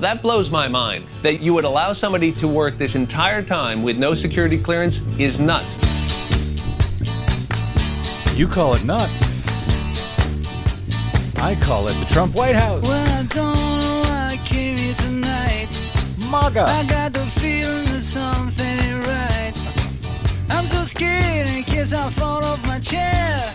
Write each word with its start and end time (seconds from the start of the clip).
That 0.00 0.22
blows 0.22 0.50
my 0.50 0.68
mind. 0.68 1.04
That 1.22 1.40
you 1.40 1.54
would 1.54 1.64
allow 1.64 1.92
somebody 1.92 2.32
to 2.32 2.48
work 2.48 2.78
this 2.78 2.94
entire 2.94 3.42
time 3.42 3.82
with 3.82 3.96
no 3.96 4.12
security 4.14 4.58
clearance 4.58 5.00
is 5.18 5.38
nuts. 5.38 5.78
You 8.36 8.48
call 8.48 8.74
it 8.74 8.84
nuts. 8.84 9.46
I 11.38 11.54
call 11.60 11.88
it 11.88 11.94
the 11.94 12.06
Trump 12.10 12.34
White 12.34 12.56
House. 12.56 12.82
Well, 12.82 13.20
I 13.20 13.22
don't 13.26 13.54
know 13.54 14.02
why 14.02 14.30
I 14.32 14.36
came 14.44 14.76
here 14.76 14.94
tonight. 14.94 15.68
MAGA. 16.30 16.62
I 16.62 16.84
got 16.84 17.12
the 17.12 17.24
feeling 17.38 17.84
that 17.86 18.02
something 18.02 18.66
ain't 18.66 19.06
right. 19.06 19.52
I'm 20.50 20.66
so 20.66 20.82
scared 20.82 21.48
in 21.48 21.62
case 21.62 21.92
I 21.92 22.10
fall 22.10 22.44
off 22.44 22.66
my 22.66 22.80
chair. 22.80 23.54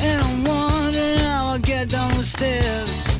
And 0.00 0.22
I'm 0.22 0.44
wondering 0.44 1.18
how 1.18 1.48
I'll 1.48 1.58
get 1.58 1.90
down 1.90 2.16
the 2.16 2.24
stairs. 2.24 3.19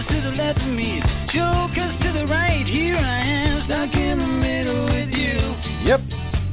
Clowns 0.00 0.22
to 0.22 0.30
the 0.30 0.36
left 0.36 0.62
of 0.62 0.74
me, 0.74 1.02
jokers 1.26 1.98
to 1.98 2.10
the 2.12 2.26
right. 2.26 2.66
Here 2.66 2.96
I 2.96 3.18
am, 3.18 3.58
stuck 3.58 3.94
in 3.94 4.18
the 4.18 4.26
middle 4.26 4.84
with 4.86 5.14
you. 5.14 5.36
Yep. 5.86 6.00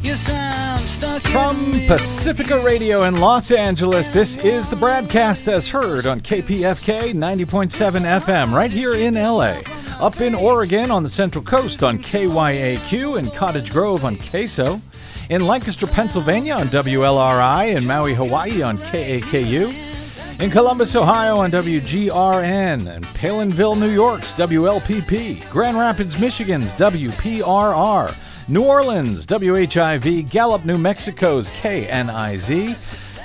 Yes, 0.01 0.29
I'm 0.29 0.85
stuck 0.85 1.25
in 1.25 1.71
the 1.71 1.87
From. 1.87 1.87
Pacifica 1.87 2.61
Radio 2.61 3.03
in 3.03 3.21
Los 3.21 3.51
Angeles, 3.51 4.11
this 4.11 4.35
is 4.39 4.67
the 4.67 4.75
BradCast 4.75 5.47
as 5.47 5.65
heard 5.65 6.05
on 6.07 6.19
KPFK 6.19 7.13
90.7 7.13 8.21
FM 8.21 8.51
right 8.51 8.71
here 8.71 8.95
in 8.95 9.13
LA. 9.13 9.61
Up 10.01 10.19
in 10.19 10.35
Oregon 10.35 10.91
on 10.91 11.03
the 11.03 11.09
Central 11.09 11.45
Coast 11.45 11.83
on 11.83 11.99
KYAQ 11.99 13.17
and 13.17 13.33
Cottage 13.33 13.71
Grove 13.71 14.03
on 14.03 14.17
KSO. 14.17 14.81
In 15.29 15.47
Lancaster, 15.47 15.87
Pennsylvania 15.87 16.55
on 16.55 16.67
WLRI 16.67 17.77
and 17.77 17.87
Maui, 17.87 18.13
Hawaii 18.13 18.61
on 18.61 18.77
KAKU. 18.77 19.96
In 20.39 20.51
Columbus, 20.51 20.95
Ohio 20.95 21.37
on 21.37 21.49
WGRN 21.49 22.95
and 22.95 23.03
Palenville, 23.07 23.75
New 23.75 23.89
York's 23.89 24.33
WLPP, 24.33 25.49
Grand 25.49 25.79
Rapids, 25.79 26.19
Michigan's 26.19 26.71
WPRR, 26.73 28.15
New 28.47 28.61
Orleans, 28.61 29.25
WHIV, 29.25 30.29
Gallup, 30.29 30.63
New 30.63 30.77
Mexico's 30.77 31.49
KNIZ, 31.49 32.75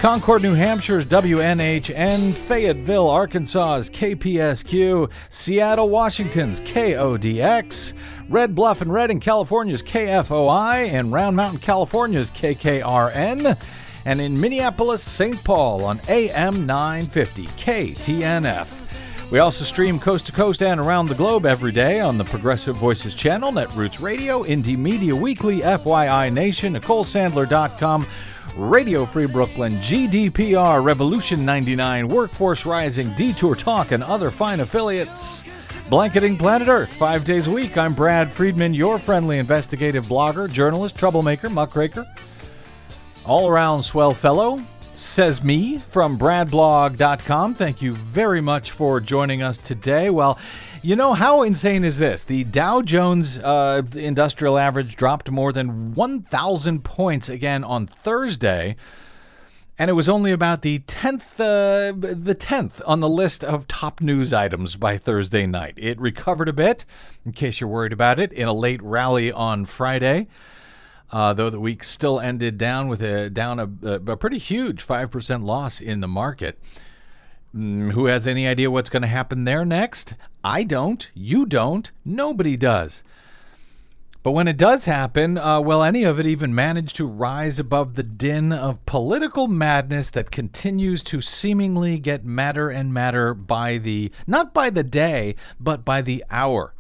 Concord, 0.00 0.40
New 0.40 0.54
Hampshire's 0.54 1.04
WNHN, 1.04 2.32
Fayetteville, 2.32 3.10
Arkansas's 3.10 3.90
KPSQ, 3.90 5.10
Seattle, 5.28 5.90
Washington's 5.90 6.62
KODX, 6.62 7.92
Red 8.30 8.54
Bluff 8.54 8.80
and 8.80 8.90
Redding, 8.90 9.20
California's 9.20 9.82
KFOI, 9.82 10.90
and 10.90 11.12
Round 11.12 11.36
Mountain, 11.36 11.60
California's 11.60 12.30
KKRN 12.30 13.58
and 14.04 14.20
in 14.20 14.38
Minneapolis, 14.38 15.02
St. 15.02 15.42
Paul 15.44 15.84
on 15.84 16.00
AM 16.08 16.66
950 16.66 17.46
KTNF. 17.46 19.30
We 19.30 19.38
also 19.38 19.64
stream 19.64 19.98
coast 19.98 20.26
to 20.26 20.32
coast 20.32 20.62
and 20.62 20.78
around 20.78 21.06
the 21.06 21.14
globe 21.14 21.46
every 21.46 21.72
day 21.72 22.00
on 22.00 22.18
the 22.18 22.24
Progressive 22.24 22.76
Voices 22.76 23.14
channel, 23.14 23.50
Netroots 23.50 23.98
Radio, 23.98 24.42
Indie 24.42 24.76
Media 24.76 25.16
Weekly, 25.16 25.60
FYI 25.60 26.30
Nation, 26.30 26.74
NicoleSandler.com, 26.74 28.06
Radio 28.56 29.06
Free 29.06 29.24
Brooklyn, 29.24 29.72
GDPR, 29.76 30.84
Revolution 30.84 31.46
99, 31.46 32.08
Workforce 32.08 32.66
Rising, 32.66 33.10
Detour 33.14 33.56
Talk, 33.56 33.92
and 33.92 34.04
other 34.04 34.30
fine 34.30 34.60
affiliates. 34.60 35.44
Blanketing 35.88 36.36
Planet 36.36 36.68
Earth 36.68 36.92
five 36.92 37.24
days 37.24 37.46
a 37.46 37.50
week. 37.50 37.78
I'm 37.78 37.94
Brad 37.94 38.30
Friedman, 38.30 38.74
your 38.74 38.98
friendly 38.98 39.38
investigative 39.38 40.06
blogger, 40.06 40.50
journalist, 40.50 40.94
troublemaker, 40.94 41.48
muckraker 41.48 42.06
all 43.24 43.48
around 43.48 43.82
swell 43.82 44.12
fellow, 44.12 44.62
says 44.94 45.42
me 45.42 45.78
from 45.78 46.18
bradblog.com. 46.18 47.54
Thank 47.54 47.80
you 47.80 47.92
very 47.92 48.40
much 48.40 48.72
for 48.72 49.00
joining 49.00 49.42
us 49.42 49.58
today. 49.58 50.10
Well, 50.10 50.38
you 50.82 50.96
know, 50.96 51.14
how 51.14 51.42
insane 51.42 51.84
is 51.84 51.98
this? 51.98 52.24
The 52.24 52.44
Dow 52.44 52.82
Jones 52.82 53.38
uh, 53.38 53.82
Industrial 53.94 54.58
Average 54.58 54.96
dropped 54.96 55.30
more 55.30 55.52
than 55.52 55.94
1,000 55.94 56.82
points 56.82 57.28
again 57.28 57.64
on 57.64 57.86
Thursday. 57.86 58.76
And 59.78 59.88
it 59.88 59.94
was 59.94 60.08
only 60.08 60.32
about 60.32 60.62
the 60.62 60.80
tenth, 60.80 61.40
uh, 61.40 61.92
the 61.96 62.36
tenth 62.38 62.82
on 62.84 63.00
the 63.00 63.08
list 63.08 63.42
of 63.42 63.66
top 63.68 64.00
news 64.00 64.32
items 64.32 64.76
by 64.76 64.98
Thursday 64.98 65.46
night. 65.46 65.74
It 65.76 65.98
recovered 65.98 66.48
a 66.48 66.52
bit, 66.52 66.84
in 67.24 67.32
case 67.32 67.60
you're 67.60 67.70
worried 67.70 67.92
about 67.92 68.20
it, 68.20 68.32
in 68.32 68.46
a 68.46 68.52
late 68.52 68.82
rally 68.82 69.32
on 69.32 69.64
Friday. 69.64 70.26
Uh, 71.12 71.34
though 71.34 71.50
the 71.50 71.60
week 71.60 71.84
still 71.84 72.18
ended 72.18 72.56
down 72.56 72.88
with 72.88 73.02
a 73.02 73.28
down 73.28 73.60
a, 73.60 73.68
a 74.10 74.16
pretty 74.16 74.38
huge 74.38 74.82
five 74.82 75.10
percent 75.10 75.44
loss 75.44 75.80
in 75.80 76.00
the 76.00 76.08
market. 76.08 76.58
Mm, 77.54 77.92
who 77.92 78.06
has 78.06 78.26
any 78.26 78.48
idea 78.48 78.70
what's 78.70 78.88
going 78.88 79.02
to 79.02 79.08
happen 79.08 79.44
there 79.44 79.64
next? 79.64 80.14
I 80.42 80.64
don't. 80.64 81.10
You 81.14 81.44
don't. 81.44 81.90
Nobody 82.02 82.56
does. 82.56 83.04
But 84.22 84.32
when 84.32 84.46
it 84.46 84.56
does 84.56 84.84
happen, 84.84 85.36
uh, 85.36 85.60
will 85.60 85.82
any 85.82 86.04
of 86.04 86.20
it 86.20 86.26
even 86.26 86.54
manage 86.54 86.94
to 86.94 87.06
rise 87.06 87.58
above 87.58 87.94
the 87.94 88.04
din 88.04 88.52
of 88.52 88.84
political 88.86 89.48
madness 89.48 90.10
that 90.10 90.30
continues 90.30 91.02
to 91.04 91.20
seemingly 91.20 91.98
get 91.98 92.24
madder 92.24 92.70
and 92.70 92.94
madder 92.94 93.34
by 93.34 93.78
the 93.78 94.12
not 94.26 94.54
by 94.54 94.70
the 94.70 94.84
day, 94.84 95.34
but 95.58 95.84
by 95.84 96.00
the 96.02 96.24
hour? 96.30 96.72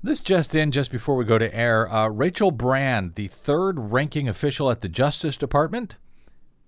This 0.00 0.20
just 0.20 0.54
in, 0.54 0.70
just 0.70 0.92
before 0.92 1.16
we 1.16 1.24
go 1.24 1.38
to 1.38 1.52
air, 1.52 1.92
uh, 1.92 2.08
Rachel 2.08 2.52
Brand, 2.52 3.16
the 3.16 3.26
third 3.26 3.90
ranking 3.90 4.28
official 4.28 4.70
at 4.70 4.80
the 4.80 4.88
Justice 4.88 5.36
Department, 5.36 5.96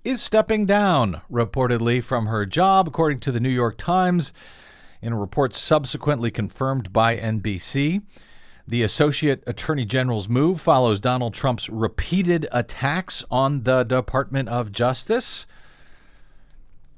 is 0.03 0.21
stepping 0.21 0.67
down, 0.67 1.21
reportedly, 1.31 2.03
from 2.03 2.27
her 2.27 2.45
job, 2.45 2.89
according 2.89 3.21
to 3.21 3.31
the 3.31 3.39
New 3.39 3.49
York 3.49 3.79
Times, 3.79 4.33
in 5.01 5.13
a 5.13 5.17
report 5.17 5.55
subsequently 5.55 6.33
confirmed 6.33 6.93
by 6.93 7.17
NBC. 7.17 8.03
The 8.67 8.83
Associate 8.83 9.45
Attorney 9.47 9.85
General's 9.85 10.29
move 10.29 10.61
follows 10.61 10.99
Donald 10.99 11.33
Trump's 11.33 11.71
repeated 11.71 12.49
attacks 12.51 13.25
on 13.31 13.63
the 13.63 13.85
Department 13.85 14.49
of 14.49 14.73
Justice 14.73 15.47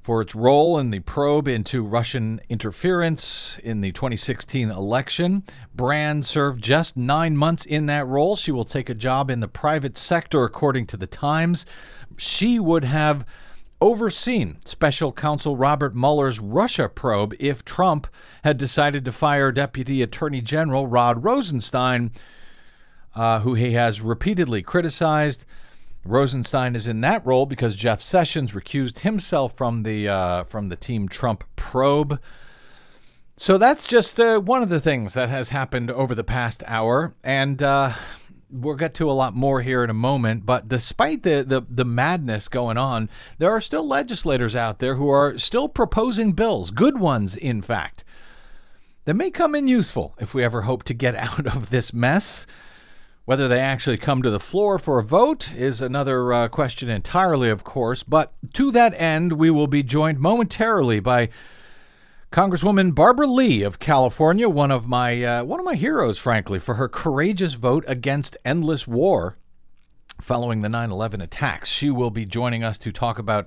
for 0.02 0.20
its 0.20 0.34
role 0.34 0.78
in 0.78 0.90
the 0.90 0.98
probe 1.00 1.46
into 1.46 1.82
Russian 1.82 2.40
interference 2.48 3.58
in 3.62 3.80
the 3.80 3.92
2016 3.92 4.68
election. 4.68 5.44
Brand 5.74 6.26
served 6.26 6.62
just 6.62 6.96
nine 6.96 7.36
months 7.36 7.64
in 7.64 7.86
that 7.86 8.06
role. 8.06 8.34
She 8.34 8.50
will 8.50 8.64
take 8.64 8.88
a 8.88 8.94
job 8.94 9.30
in 9.30 9.40
the 9.40 9.48
private 9.48 9.96
sector, 9.96 10.42
according 10.42 10.88
to 10.88 10.96
the 10.96 11.06
Times. 11.06 11.64
She 12.16 12.58
would 12.58 12.84
have 12.84 13.24
overseen 13.80 14.58
special 14.64 15.12
counsel 15.12 15.56
Robert 15.56 15.94
Mueller's 15.94 16.40
Russia 16.40 16.88
probe 16.88 17.34
if 17.38 17.64
Trump 17.64 18.08
had 18.42 18.56
decided 18.56 19.04
to 19.04 19.12
fire 19.12 19.52
Deputy 19.52 20.02
Attorney 20.02 20.40
General 20.40 20.86
Rod 20.88 21.22
Rosenstein, 21.22 22.10
uh, 23.14 23.40
who 23.40 23.54
he 23.54 23.72
has 23.72 24.00
repeatedly 24.00 24.62
criticized. 24.62 25.44
Rosenstein 26.04 26.74
is 26.74 26.88
in 26.88 27.00
that 27.02 27.24
role 27.24 27.46
because 27.46 27.74
Jeff 27.74 28.02
Sessions 28.02 28.52
recused 28.52 29.00
himself 29.00 29.56
from 29.56 29.84
the 29.84 30.08
uh, 30.08 30.44
from 30.44 30.68
the 30.68 30.76
Team 30.76 31.08
Trump 31.08 31.44
probe. 31.54 32.20
So 33.36 33.56
that's 33.56 33.86
just 33.86 34.18
uh, 34.20 34.38
one 34.40 34.62
of 34.62 34.68
the 34.68 34.80
things 34.80 35.14
that 35.14 35.28
has 35.28 35.48
happened 35.48 35.90
over 35.90 36.14
the 36.14 36.24
past 36.24 36.62
hour, 36.66 37.14
and 37.24 37.62
uh, 37.62 37.92
we'll 38.50 38.76
get 38.76 38.94
to 38.94 39.10
a 39.10 39.12
lot 39.12 39.34
more 39.34 39.62
here 39.62 39.82
in 39.82 39.90
a 39.90 39.94
moment. 39.94 40.44
But 40.44 40.68
despite 40.68 41.22
the, 41.22 41.44
the 41.46 41.62
the 41.68 41.84
madness 41.84 42.48
going 42.48 42.78
on, 42.78 43.08
there 43.38 43.50
are 43.50 43.60
still 43.60 43.86
legislators 43.86 44.56
out 44.56 44.80
there 44.80 44.96
who 44.96 45.08
are 45.08 45.38
still 45.38 45.69
proposing 45.69 46.32
bills, 46.32 46.70
good 46.72 46.98
ones, 46.98 47.36
in 47.36 47.62
fact, 47.62 48.04
that 49.04 49.14
may 49.14 49.30
come 49.30 49.54
in 49.54 49.69
useful 49.69 50.14
if 50.20 50.34
we 50.34 50.44
ever 50.44 50.62
hope 50.62 50.82
to 50.84 50.94
get 50.94 51.14
out 51.16 51.46
of 51.46 51.70
this 51.70 51.92
mess. 51.92 52.46
Whether 53.24 53.46
they 53.46 53.60
actually 53.60 53.98
come 53.98 54.22
to 54.22 54.30
the 54.30 54.40
floor 54.40 54.80
for 54.80 54.98
a 54.98 55.04
vote 55.04 55.52
is 55.54 55.80
another 55.80 56.32
uh, 56.32 56.48
question 56.48 56.88
entirely, 56.88 57.50
of 57.50 57.62
course. 57.62 58.02
But 58.02 58.32
to 58.54 58.72
that 58.72 58.94
end, 59.00 59.34
we 59.34 59.48
will 59.48 59.68
be 59.68 59.84
joined 59.84 60.18
momentarily 60.18 60.98
by 60.98 61.28
Congresswoman 62.32 62.96
Barbara 62.96 63.28
Lee 63.28 63.62
of 63.62 63.78
California, 63.78 64.48
one 64.48 64.72
of 64.72 64.88
my 64.88 65.22
uh, 65.22 65.44
one 65.44 65.60
of 65.60 65.66
my 65.66 65.76
heroes, 65.76 66.19
frankly, 66.19 66.58
for 66.58 66.74
her 66.74 66.88
courageous 66.88 67.54
vote 67.54 67.84
against 67.86 68.36
endless 68.44 68.88
war 68.88 69.36
following 70.20 70.62
the 70.62 70.68
9/11 70.68 71.22
attacks. 71.22 71.68
She 71.68 71.90
will 71.90 72.10
be 72.10 72.25
joining 72.25 72.64
us 72.64 72.76
to 72.78 72.90
talk 72.90 73.20
about 73.20 73.46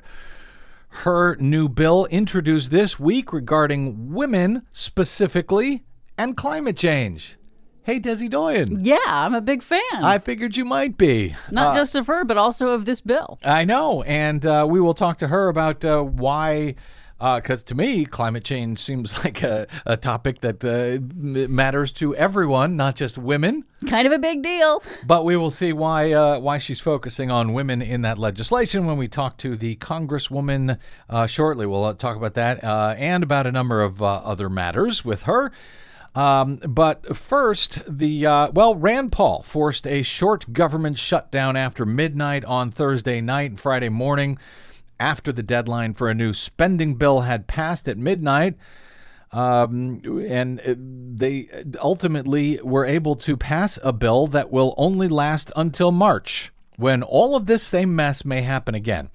her 1.00 1.36
new 1.36 1.68
bill 1.68 2.06
introduced 2.06 2.72
this 2.72 2.98
week 2.98 3.34
regarding 3.34 4.14
women 4.14 4.62
specifically 4.72 5.84
and 6.18 6.38
climate 6.38 6.78
change. 6.78 7.38
Hey, 7.86 8.00
Desi 8.00 8.28
Doyen. 8.28 8.84
Yeah, 8.84 8.98
I'm 9.06 9.36
a 9.36 9.42
big 9.42 9.62
fan. 9.62 9.80
I 9.94 10.18
figured 10.18 10.58
you 10.58 10.66
might 10.66 10.98
be. 10.98 11.36
Not 11.52 11.76
Uh, 11.76 11.80
just 11.80 11.96
of 11.96 12.08
her, 12.08 12.24
but 12.24 12.36
also 12.36 12.70
of 12.70 12.86
this 12.86 13.00
bill. 13.00 13.38
I 13.44 13.64
know, 13.64 14.02
and 14.04 14.44
uh, 14.44 14.66
we 14.68 14.82
will 14.82 14.96
talk 14.96 15.20
to 15.20 15.28
her 15.28 15.50
about 15.50 15.86
uh, 15.86 16.02
why. 16.02 16.74
Because 17.20 17.64
to 17.66 17.76
me, 17.76 18.06
climate 18.06 18.44
change 18.44 18.80
seems 18.80 19.16
like 19.24 19.42
a, 19.44 19.68
a 19.86 19.96
topic 19.98 20.40
that 20.42 20.66
uh, 20.66 21.00
matters 21.48 21.92
to 21.94 22.16
everyone, 22.16 22.76
not 22.76 22.96
just 22.96 23.18
women. 23.20 23.64
Kind 23.88 24.06
of 24.08 24.14
a 24.14 24.20
big 24.20 24.42
deal. 24.42 24.82
But 25.06 25.24
we 25.24 25.38
will 25.38 25.52
see 25.52 25.72
why 25.72 26.12
uh, 26.12 26.40
why 26.40 26.58
she's 26.58 26.80
focusing 26.82 27.30
on 27.30 27.54
women 27.54 27.84
in 27.84 28.02
that 28.02 28.18
legislation 28.18 28.86
when 28.88 28.98
we 28.98 29.08
talk 29.08 29.38
to 29.38 29.56
the 29.56 29.76
congresswoman 29.76 30.78
uh, 31.10 31.28
shortly. 31.28 31.68
We'll 31.68 31.86
uh, 31.86 31.94
talk 31.94 32.18
about 32.18 32.34
that 32.34 32.64
uh, 32.64 32.96
and 32.98 33.24
about 33.24 33.46
a 33.46 33.52
number 33.52 33.82
of 33.84 34.02
uh, 34.02 34.08
other 34.08 34.50
matters 34.50 35.06
with 35.06 35.24
her. 35.24 35.52
Um, 36.16 36.62
but 36.66 37.16
first, 37.16 37.82
the 37.88 38.26
uh, 38.26 38.52
well, 38.52 38.74
Rand 38.74 39.12
Paul 39.12 39.44
forced 39.44 39.86
a 39.86 40.02
short 40.02 40.54
government 40.54 40.98
shutdown 40.98 41.58
after 41.58 41.86
midnight 41.86 42.46
on 42.46 42.72
Thursday 42.72 43.20
night 43.20 43.52
and 43.52 43.60
Friday 43.60 43.90
morning, 43.90 44.38
after 44.98 45.34
the 45.34 45.44
deadline 45.44 45.94
for 45.94 46.10
a 46.10 46.14
new 46.14 46.32
spending 46.32 46.96
bill 46.96 47.22
had 47.22 47.48
passed 47.48 47.90
at 47.90 47.98
midnight. 47.98 48.56
Um, 49.34 50.02
and 50.30 50.62
uh, 50.62 50.76
they 50.78 51.50
ultimately 51.82 52.62
were 52.64 52.86
able 52.86 53.16
to 53.18 53.36
pass 53.36 53.78
a 53.84 53.92
bill 53.92 54.28
that 54.28 54.50
will 54.50 54.74
only 54.78 55.10
last 55.10 55.52
until 55.58 55.92
March, 55.92 56.54
when 56.78 57.04
all 57.04 57.36
of 57.36 57.46
this 57.46 57.62
same 57.62 57.94
mess 57.94 58.24
may 58.24 58.44
happen 58.44 58.74
again. 58.74 59.10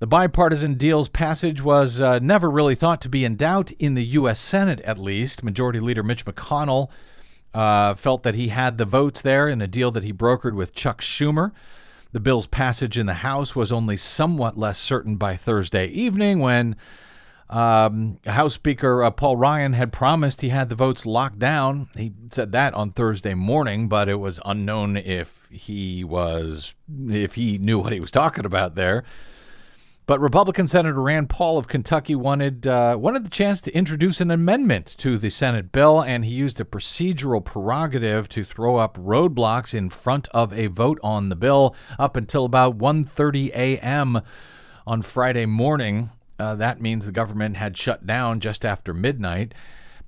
The 0.00 0.06
bipartisan 0.06 0.74
deal's 0.74 1.08
passage 1.08 1.60
was 1.60 2.00
uh, 2.00 2.20
never 2.20 2.48
really 2.48 2.76
thought 2.76 3.00
to 3.00 3.08
be 3.08 3.24
in 3.24 3.34
doubt 3.34 3.72
in 3.72 3.94
the 3.94 4.04
U.S. 4.04 4.38
Senate, 4.38 4.80
at 4.82 4.96
least. 4.96 5.42
Majority 5.42 5.80
Leader 5.80 6.04
Mitch 6.04 6.24
McConnell 6.24 6.88
uh, 7.52 7.94
felt 7.94 8.22
that 8.22 8.36
he 8.36 8.48
had 8.48 8.78
the 8.78 8.84
votes 8.84 9.20
there 9.22 9.48
in 9.48 9.60
a 9.60 9.66
deal 9.66 9.90
that 9.90 10.04
he 10.04 10.12
brokered 10.12 10.54
with 10.54 10.72
Chuck 10.72 11.00
Schumer. 11.00 11.50
The 12.12 12.20
bill's 12.20 12.46
passage 12.46 12.96
in 12.96 13.06
the 13.06 13.14
House 13.14 13.56
was 13.56 13.72
only 13.72 13.96
somewhat 13.96 14.56
less 14.56 14.78
certain 14.78 15.16
by 15.16 15.36
Thursday 15.36 15.88
evening 15.88 16.38
when 16.38 16.76
um, 17.50 18.18
House 18.24 18.54
Speaker 18.54 19.02
uh, 19.02 19.10
Paul 19.10 19.36
Ryan 19.36 19.72
had 19.72 19.92
promised 19.92 20.42
he 20.42 20.50
had 20.50 20.68
the 20.68 20.76
votes 20.76 21.06
locked 21.06 21.40
down. 21.40 21.88
He 21.96 22.12
said 22.30 22.52
that 22.52 22.72
on 22.74 22.92
Thursday 22.92 23.34
morning, 23.34 23.88
but 23.88 24.08
it 24.08 24.16
was 24.20 24.38
unknown 24.44 24.96
if 24.96 25.40
he 25.50 26.04
was 26.04 26.74
if 27.08 27.34
he 27.34 27.58
knew 27.58 27.80
what 27.80 27.92
he 27.92 28.00
was 28.00 28.10
talking 28.12 28.44
about 28.44 28.76
there. 28.76 29.02
But 30.08 30.20
Republican 30.20 30.68
Senator 30.68 31.02
Rand 31.02 31.28
Paul 31.28 31.58
of 31.58 31.68
Kentucky 31.68 32.14
wanted 32.14 32.66
uh, 32.66 32.96
wanted 32.98 33.26
the 33.26 33.30
chance 33.30 33.60
to 33.60 33.74
introduce 33.74 34.22
an 34.22 34.30
amendment 34.30 34.94
to 35.00 35.18
the 35.18 35.28
Senate 35.28 35.70
bill, 35.70 36.00
and 36.00 36.24
he 36.24 36.30
used 36.30 36.58
a 36.58 36.64
procedural 36.64 37.44
prerogative 37.44 38.26
to 38.30 38.42
throw 38.42 38.78
up 38.78 38.96
roadblocks 38.96 39.74
in 39.74 39.90
front 39.90 40.26
of 40.28 40.50
a 40.54 40.68
vote 40.68 40.98
on 41.02 41.28
the 41.28 41.36
bill 41.36 41.76
up 41.98 42.16
until 42.16 42.46
about 42.46 42.78
1:30 42.78 43.50
a.m. 43.50 44.22
on 44.86 45.02
Friday 45.02 45.44
morning. 45.44 46.08
Uh, 46.38 46.54
that 46.54 46.80
means 46.80 47.04
the 47.04 47.12
government 47.12 47.58
had 47.58 47.76
shut 47.76 48.06
down 48.06 48.40
just 48.40 48.64
after 48.64 48.94
midnight. 48.94 49.52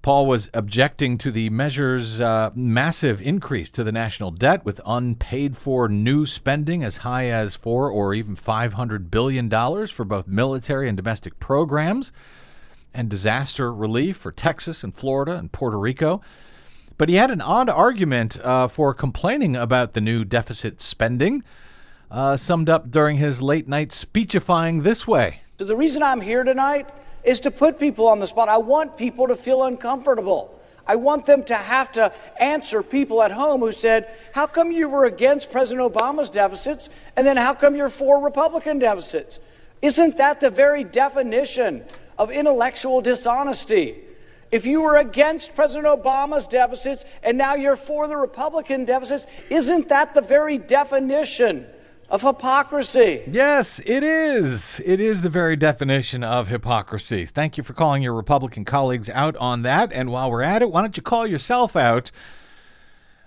Paul 0.03 0.25
was 0.27 0.49
objecting 0.55 1.19
to 1.19 1.31
the 1.31 1.51
measure's 1.51 2.23
uh, 2.23 2.51
massive 2.55 3.21
increase 3.21 3.71
to 3.73 3.85
the 3.85 3.93
national 3.93 4.31
debt 4.31 4.65
with 4.65 4.81
unpaid 4.87 5.59
for 5.59 5.89
new 5.89 6.25
spending 6.25 6.83
as 6.83 6.99
high 6.99 7.27
as 7.27 7.55
four 7.55 7.91
or 7.91 8.15
even 8.15 8.35
$500 8.35 9.11
billion 9.11 9.51
for 9.89 10.05
both 10.07 10.27
military 10.27 10.89
and 10.89 10.97
domestic 10.97 11.39
programs 11.39 12.13
and 12.95 13.11
disaster 13.11 13.71
relief 13.73 14.17
for 14.17 14.33
Texas 14.33 14.83
and 14.83 14.95
Florida 14.95 15.37
and 15.37 15.53
Puerto 15.53 15.79
Rico. 15.79 16.23
But 16.97 17.11
he 17.11 17.17
had 17.17 17.31
an 17.31 17.43
odd 17.43 17.69
argument 17.69 18.41
uh, 18.41 18.69
for 18.69 18.95
complaining 18.95 19.55
about 19.55 19.93
the 19.93 20.01
new 20.01 20.25
deficit 20.25 20.81
spending, 20.81 21.45
uh, 22.11 22.39
summed 22.39 22.71
up 22.71 22.91
during 22.91 23.19
his 23.19 23.43
late 23.43 23.69
night 23.69 23.93
speechifying 23.93 24.83
this 24.83 25.07
way. 25.07 25.43
So 25.59 25.67
the 25.67 25.77
reason 25.77 26.03
I'm 26.03 26.23
here 26.23 26.43
tonight 26.43 26.89
is 27.25 27.41
to 27.41 27.51
put 27.51 27.79
people 27.79 28.09
on 28.09 28.21
the 28.21 28.27
spot. 28.27 28.49
I 28.49 28.59
want 28.59 28.97
people 28.97 29.29
to 29.29 29.37
feel 29.37 29.65
uncomfortable. 29.65 30.59
I 30.87 30.97
want 30.97 31.27
them 31.27 31.45
to 31.45 31.55
have 31.55 31.93
to 31.93 32.13
answer 32.41 32.83
people 32.83 33.23
at 33.23 33.31
home 33.31 33.61
who 33.61 33.73
said, 33.73 34.09
How 34.35 34.47
come 34.47 34.73
you 34.73 34.89
were 34.89 35.05
against 35.05 35.53
President 35.53 35.93
Obama's 35.93 36.31
deficits? 36.31 36.89
And 37.17 37.27
then 37.27 37.37
how 37.37 37.55
come 37.55 37.77
you're 37.77 37.89
for 37.89 38.23
Republican 38.23 38.79
deficits? 38.79 39.39
Isn't 39.83 40.17
that 40.17 40.41
the 40.41 40.51
very 40.51 40.85
definition 40.85 41.85
of 42.19 42.31
intellectual 42.31 43.01
dishonesty? 43.01 43.99
If 44.51 44.67
you 44.67 44.83
were 44.83 44.97
against 44.97 45.55
President 45.55 45.87
Obama's 45.87 46.47
deficits 46.47 47.05
and 47.23 47.39
now 47.39 47.55
you're 47.55 47.77
for 47.77 48.09
the 48.09 48.17
Republican 48.17 48.85
deficits, 48.85 49.27
isn't 49.49 49.89
that 49.91 50.15
the 50.15 50.21
very 50.21 50.59
definition 50.59 51.67
of 52.11 52.23
hypocrisy. 52.23 53.23
Yes, 53.31 53.81
it 53.87 54.03
is. 54.03 54.81
It 54.85 55.01
is 55.01 55.21
the 55.21 55.31
very 55.31 55.57
definition 55.57 56.25
of 56.25 56.49
hypocrisy. 56.49 57.25
Thank 57.25 57.57
you 57.57 57.63
for 57.63 57.73
calling 57.73 58.03
your 58.03 58.15
Republican 58.15 58.65
colleagues 58.65 59.09
out 59.09 59.37
on 59.37 59.63
that. 59.63 59.93
And 59.93 60.11
while 60.11 60.31
we're 60.31 60.43
at 60.43 60.61
it, 60.61 60.71
why 60.71 60.81
don't 60.81 60.97
you 60.97 61.05
call 61.05 61.27
yourself 61.27 61.77
out 61.77 62.11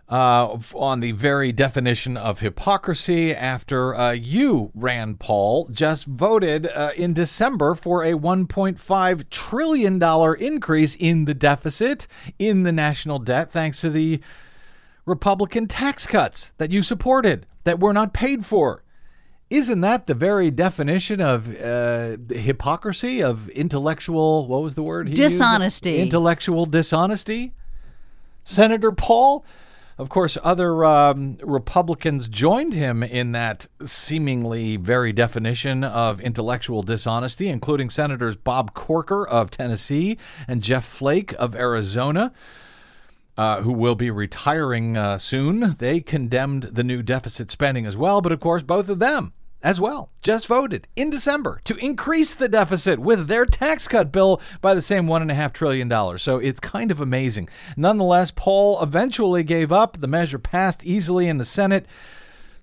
uh, 0.09 0.59
on 0.75 0.99
the 0.99 1.13
very 1.13 1.53
definition 1.53 2.17
of 2.17 2.41
hypocrisy 2.41 3.33
after 3.33 3.95
uh, 3.95 4.11
you, 4.11 4.69
Rand 4.75 5.17
Paul, 5.19 5.69
just 5.71 6.05
voted 6.05 6.67
uh, 6.67 6.91
in 6.97 7.13
December 7.13 7.75
for 7.75 8.03
a 8.03 8.13
$1.5 8.13 9.29
trillion 9.29 10.43
increase 10.43 10.95
in 10.95 11.23
the 11.23 11.33
deficit 11.33 12.05
in 12.37 12.63
the 12.63 12.73
national 12.73 13.19
debt, 13.19 13.49
thanks 13.49 13.79
to 13.79 13.89
the 13.89 14.19
Republican 15.05 15.67
tax 15.67 16.05
cuts 16.05 16.51
that 16.57 16.69
you 16.69 16.81
supported 16.81 17.45
that 17.63 17.79
we're 17.79 17.93
not 17.93 18.13
paid 18.13 18.45
for. 18.45 18.83
Isn't 19.49 19.81
that 19.81 20.07
the 20.07 20.15
very 20.15 20.49
definition 20.49 21.21
of 21.21 21.47
uh, 21.61 22.17
hypocrisy, 22.29 23.21
of 23.21 23.49
intellectual, 23.49 24.47
what 24.47 24.63
was 24.63 24.73
the 24.75 24.83
word? 24.83 25.07
he 25.07 25.11
used? 25.11 25.33
Dishonesty. 25.33 25.99
Intellectual 25.99 26.65
dishonesty? 26.65 27.53
Senator 28.43 28.91
Paul? 28.91 29.45
Of 29.99 30.09
course, 30.09 30.39
other 30.43 30.83
um, 30.85 31.37
Republicans 31.43 32.27
joined 32.27 32.73
him 32.73 33.03
in 33.03 33.33
that 33.33 33.67
seemingly 33.85 34.75
very 34.77 35.13
definition 35.13 35.83
of 35.83 36.19
intellectual 36.19 36.81
dishonesty, 36.81 37.47
including 37.47 37.91
Senators 37.91 38.35
Bob 38.35 38.73
Corker 38.73 39.27
of 39.27 39.51
Tennessee 39.51 40.17
and 40.47 40.63
Jeff 40.63 40.83
Flake 40.83 41.33
of 41.37 41.55
Arizona 41.55 42.33
uh, 43.37 43.61
who 43.61 43.71
will 43.71 43.95
be 43.95 44.11
retiring 44.11 44.97
uh, 44.97 45.17
soon. 45.17 45.75
They 45.79 45.99
condemned 45.99 46.63
the 46.63 46.83
new 46.83 47.01
deficit 47.01 47.51
spending 47.51 47.85
as 47.85 47.97
well, 47.97 48.21
but 48.21 48.31
of 48.31 48.39
course, 48.39 48.63
both 48.63 48.89
of 48.89 48.99
them 48.99 49.33
as 49.63 49.79
well 49.79 50.11
just 50.21 50.45
voted 50.45 50.87
in 50.95 51.09
December 51.09 51.61
to 51.63 51.75
increase 51.77 52.35
the 52.35 52.49
deficit 52.49 52.99
with 52.99 53.27
their 53.27 53.45
tax 53.45 53.87
cut 53.87 54.11
bill 54.11 54.41
by 54.61 54.73
the 54.73 54.81
same 54.81 55.07
$1.5 55.07 55.53
trillion. 55.53 56.17
So 56.17 56.37
it's 56.37 56.59
kind 56.59 56.91
of 56.91 56.99
amazing. 56.99 57.49
Nonetheless, 57.77 58.31
Paul 58.35 58.81
eventually 58.83 59.43
gave 59.43 59.71
up. 59.71 59.99
The 59.99 60.07
measure 60.07 60.39
passed 60.39 60.85
easily 60.85 61.27
in 61.27 61.37
the 61.37 61.45
Senate. 61.45 61.85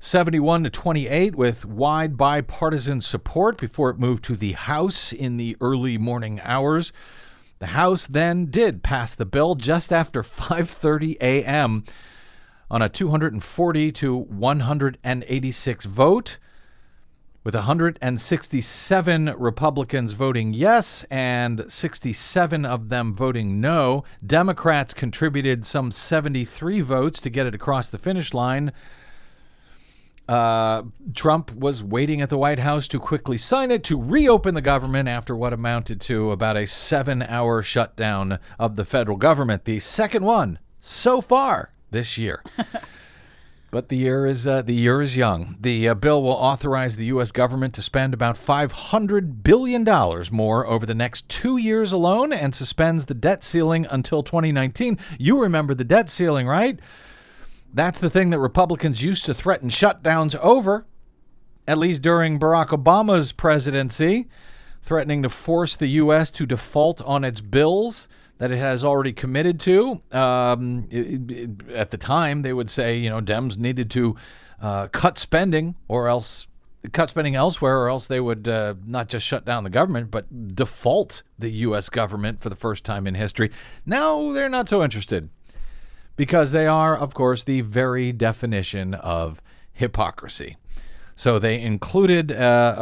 71 0.03 0.65
to 0.65 0.71
28 0.71 1.35
with 1.37 1.67
wide 1.67 2.17
bipartisan 2.17 3.03
support 3.03 3.59
before 3.59 3.91
it 3.91 3.99
moved 3.99 4.25
to 4.25 4.37
the 4.37 4.53
House 4.53 5.13
in 5.13 5.37
the 5.37 5.57
early 5.61 5.99
morning 5.99 6.41
hours. 6.43 6.93
The 7.61 7.67
House 7.69 8.07
then 8.07 8.47
did 8.47 8.83
pass 8.83 9.15
the 9.15 9.27
bill 9.27 9.55
just 9.55 9.93
after 9.93 10.23
5:30 10.23 11.19
a.m. 11.21 11.85
on 12.71 12.81
a 12.81 12.89
240 12.89 13.93
to 13.93 14.17
186 14.17 15.85
vote 15.85 16.39
with 17.45 17.55
167 17.55 19.35
Republicans 19.37 20.13
voting 20.13 20.55
yes 20.55 21.05
and 21.11 21.71
67 21.71 22.65
of 22.65 22.89
them 22.89 23.15
voting 23.15 23.61
no. 23.61 24.05
Democrats 24.27 24.95
contributed 24.95 25.67
some 25.67 25.91
73 25.91 26.81
votes 26.81 27.21
to 27.21 27.29
get 27.29 27.47
it 27.47 27.55
across 27.55 27.91
the 27.91 27.99
finish 27.99 28.33
line. 28.33 28.73
Uh, 30.31 30.85
Trump 31.13 31.53
was 31.57 31.83
waiting 31.83 32.21
at 32.21 32.31
the 32.31 32.39
White 32.39 32.61
House 32.61 32.87
to 32.87 33.01
quickly 33.01 33.37
sign 33.37 33.73
it 33.73 33.83
to 33.83 34.01
reopen 34.01 34.55
the 34.55 34.61
government 34.61 35.09
after 35.09 35.35
what 35.35 35.53
amounted 35.53 36.01
to 36.03 36.31
about 36.31 36.57
a 36.57 36.69
seven 36.69 37.21
hour 37.21 37.65
shutdown 37.65 38.39
of 38.57 38.77
the 38.77 38.85
federal 38.85 39.17
government, 39.17 39.65
the 39.65 39.81
second 39.81 40.25
one 40.25 40.61
so 40.81 41.21
far 41.21 41.73
this 41.91 42.17
year. 42.17 42.45
But 43.73 43.89
the 43.89 43.97
year 43.97 44.27
is 44.27 44.49
uh, 44.49 44.63
the 44.63 44.75
year 44.75 45.01
is 45.01 45.17
young. 45.17 45.57
The 45.61 45.91
uh, 45.91 45.95
bill 45.95 46.25
will 46.25 46.33
authorize 46.33 46.97
the 46.97 47.05
U.S. 47.05 47.31
government 47.31 47.73
to 47.75 47.83
spend 47.83 48.13
about 48.13 48.37
500 48.37 49.45
billion 49.45 49.85
dollars 49.85 50.33
more 50.33 50.67
over 50.67 50.85
the 50.85 50.95
next 50.95 51.29
two 51.29 51.57
years 51.57 51.93
alone, 51.93 52.33
and 52.33 52.53
suspends 52.53 53.05
the 53.05 53.15
debt 53.15 53.45
ceiling 53.45 53.87
until 53.89 54.25
2019. 54.25 54.99
You 55.21 55.41
remember 55.41 55.75
the 55.75 55.85
debt 55.85 56.11
ceiling, 56.11 56.49
right? 56.49 56.81
That's 57.73 58.01
the 58.01 58.11
thing 58.11 58.31
that 58.31 58.41
Republicans 58.41 59.03
used 59.03 59.25
to 59.27 59.35
threaten 59.35 59.69
shutdowns 59.69 60.35
over, 60.37 60.87
at 61.69 61.79
least 61.79 62.03
during 62.03 62.39
Barack 62.39 62.69
Obama's 62.69 63.31
presidency, 63.33 64.29
threatening 64.83 65.23
to 65.23 65.29
force 65.29 65.77
the 65.77 65.87
U.S. 65.87 66.31
to 66.33 66.47
default 66.47 67.01
on 67.03 67.23
its 67.23 67.41
bills 67.41 68.09
that 68.39 68.51
it 68.51 68.57
has 68.57 68.85
already 68.85 69.13
committed 69.13 69.61
to. 69.61 70.01
Um, 70.11 70.89
it, 70.91 71.31
it, 71.31 71.71
at 71.71 71.91
the 71.91 71.99
time, 71.99 72.43
they 72.43 72.53
would 72.53 72.71
say, 72.71 72.97
you 72.97 73.11
know, 73.11 73.21
Dems 73.21 73.57
needed 73.57 73.91
to 73.93 74.17
uh, 74.61 74.89
cut 74.89 75.19
spending 75.19 75.77
or 75.89 76.09
else 76.09 76.49
cut 76.93 77.11
spending 77.11 77.35
elsewhere, 77.37 77.79
or 77.79 77.91
else 77.91 78.07
they 78.07 78.21
would 78.21 78.49
uh, 78.49 78.75
not 78.87 79.07
just 79.09 79.27
shut 79.27 79.45
down 79.45 79.65
the 79.65 79.71
government, 79.71 80.11
but 80.11 80.55
default 80.55 81.23
the 81.39 81.51
U.S. 81.51 81.91
government 81.91 82.41
for 82.41 82.49
the 82.49 82.57
first 82.57 82.85
time 82.85 83.07
in 83.07 83.15
history. 83.15 83.51
Now 83.85 84.33
they're 84.33 84.49
not 84.49 84.69
so 84.69 84.83
interested 84.83 85.29
because 86.21 86.53
they 86.53 86.67
are, 86.67 86.95
of 86.95 87.15
course, 87.15 87.45
the 87.45 87.63
very 87.63 88.13
definition 88.13 88.93
of 88.93 89.41
hypocrisy. 89.73 90.59
So 91.17 91.39
they 91.39 91.59
included 91.59 92.31
uh, 92.31 92.75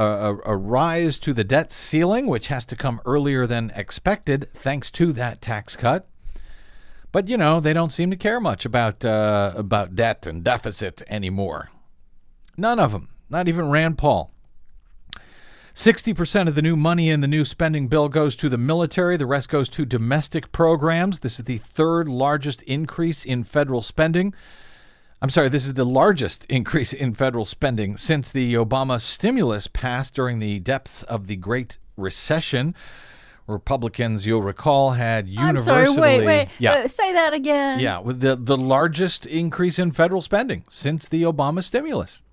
a, 0.45 0.55
a, 0.55 0.57
rise 0.57 1.21
to 1.21 1.33
the 1.33 1.45
debt 1.45 1.71
ceiling, 1.71 2.27
which 2.27 2.49
has 2.49 2.65
to 2.65 2.75
come 2.75 3.01
earlier 3.07 3.47
than 3.47 3.71
expected 3.77 4.49
thanks 4.55 4.91
to 4.91 5.13
that 5.13 5.41
tax 5.41 5.77
cut. 5.77 6.09
But 7.13 7.29
you 7.29 7.37
know, 7.37 7.61
they 7.61 7.73
don't 7.73 7.93
seem 7.93 8.11
to 8.11 8.17
care 8.17 8.41
much 8.41 8.65
about 8.65 9.05
uh, 9.05 9.53
about 9.55 9.95
debt 9.95 10.27
and 10.27 10.43
deficit 10.43 11.03
anymore. 11.07 11.69
None 12.57 12.81
of 12.81 12.91
them. 12.91 13.09
Not 13.31 13.47
even 13.47 13.71
Rand 13.71 13.99
Paul. 13.99 14.33
60% 15.79 16.49
of 16.49 16.57
the 16.57 16.61
new 16.63 16.75
money 16.75 17.09
in 17.09 17.21
the 17.21 17.29
new 17.29 17.45
spending 17.45 17.87
bill 17.87 18.09
goes 18.09 18.35
to 18.35 18.49
the 18.49 18.59
military. 18.59 19.17
The 19.17 19.27
rest 19.27 19.49
goes 19.49 19.69
to 19.69 19.85
domestic 19.85 20.51
programs. 20.51 21.21
This 21.21 21.39
is 21.39 21.45
the 21.45 21.59
third 21.59 22.09
largest 22.09 22.63
increase 22.63 23.25
in 23.25 23.45
federal 23.45 23.81
spending. 23.83 24.35
I'm 25.23 25.31
sorry, 25.31 25.49
this 25.49 25.67
is 25.67 25.75
the 25.75 25.85
largest 25.87 26.45
increase 26.49 26.93
in 26.93 27.15
federal 27.15 27.45
spending 27.45 27.97
since 27.97 28.33
the 28.33 28.55
Obama 28.55 29.01
stimulus 29.01 29.69
passed 29.69 30.15
during 30.15 30.41
the 30.41 30.59
depths 30.59 31.05
of 31.05 31.29
the 31.29 31.37
Great 31.37 31.79
Recession. 31.97 32.75
Republicans, 33.47 34.27
you'll 34.27 34.43
recall, 34.43 34.91
had 34.91 35.29
universally. 35.29 35.77
I'm 35.79 35.87
sorry. 35.95 36.01
Wait, 36.19 36.27
wait. 36.27 36.49
yeah, 36.59 36.73
Uh, 36.73 36.89
say 36.89 37.13
that 37.13 37.35
again. 37.35 37.79
yeah, 37.79 38.01
with 38.01 38.19
the 38.21 38.35
the 38.35 38.57
largest 38.57 39.27
increase 39.27 39.79
in 39.79 39.93
federal 39.93 40.23
spending 40.23 40.65
since 40.71 41.07
the 41.07 41.23
Obama 41.23 41.63
stimulus. 41.63 42.25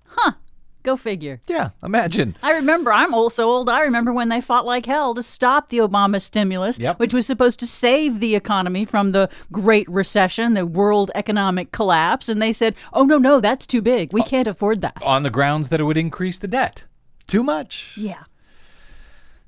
Go 0.86 0.96
figure. 0.96 1.40
Yeah, 1.48 1.70
imagine. 1.82 2.36
I 2.44 2.52
remember, 2.52 2.92
I'm 2.92 3.12
old, 3.12 3.32
so 3.32 3.50
old, 3.50 3.68
I 3.68 3.80
remember 3.80 4.12
when 4.12 4.28
they 4.28 4.40
fought 4.40 4.64
like 4.64 4.86
hell 4.86 5.14
to 5.14 5.22
stop 5.22 5.68
the 5.68 5.78
Obama 5.78 6.22
stimulus, 6.22 6.78
Yep. 6.78 7.00
which 7.00 7.12
was 7.12 7.26
supposed 7.26 7.58
to 7.58 7.66
save 7.66 8.20
the 8.20 8.36
economy 8.36 8.84
from 8.84 9.10
the 9.10 9.28
Great 9.50 9.88
Recession, 9.88 10.54
the 10.54 10.64
world 10.64 11.10
economic 11.16 11.72
collapse. 11.72 12.28
And 12.28 12.40
they 12.40 12.52
said, 12.52 12.76
oh, 12.92 13.02
no, 13.04 13.18
no, 13.18 13.40
that's 13.40 13.66
too 13.66 13.82
big. 13.82 14.12
We 14.12 14.20
uh, 14.20 14.26
can't 14.26 14.46
afford 14.46 14.80
that. 14.82 15.02
On 15.02 15.24
the 15.24 15.30
grounds 15.30 15.70
that 15.70 15.80
it 15.80 15.84
would 15.84 15.96
increase 15.96 16.38
the 16.38 16.46
debt. 16.46 16.84
Too 17.26 17.42
much. 17.42 17.94
Yeah. 17.96 18.22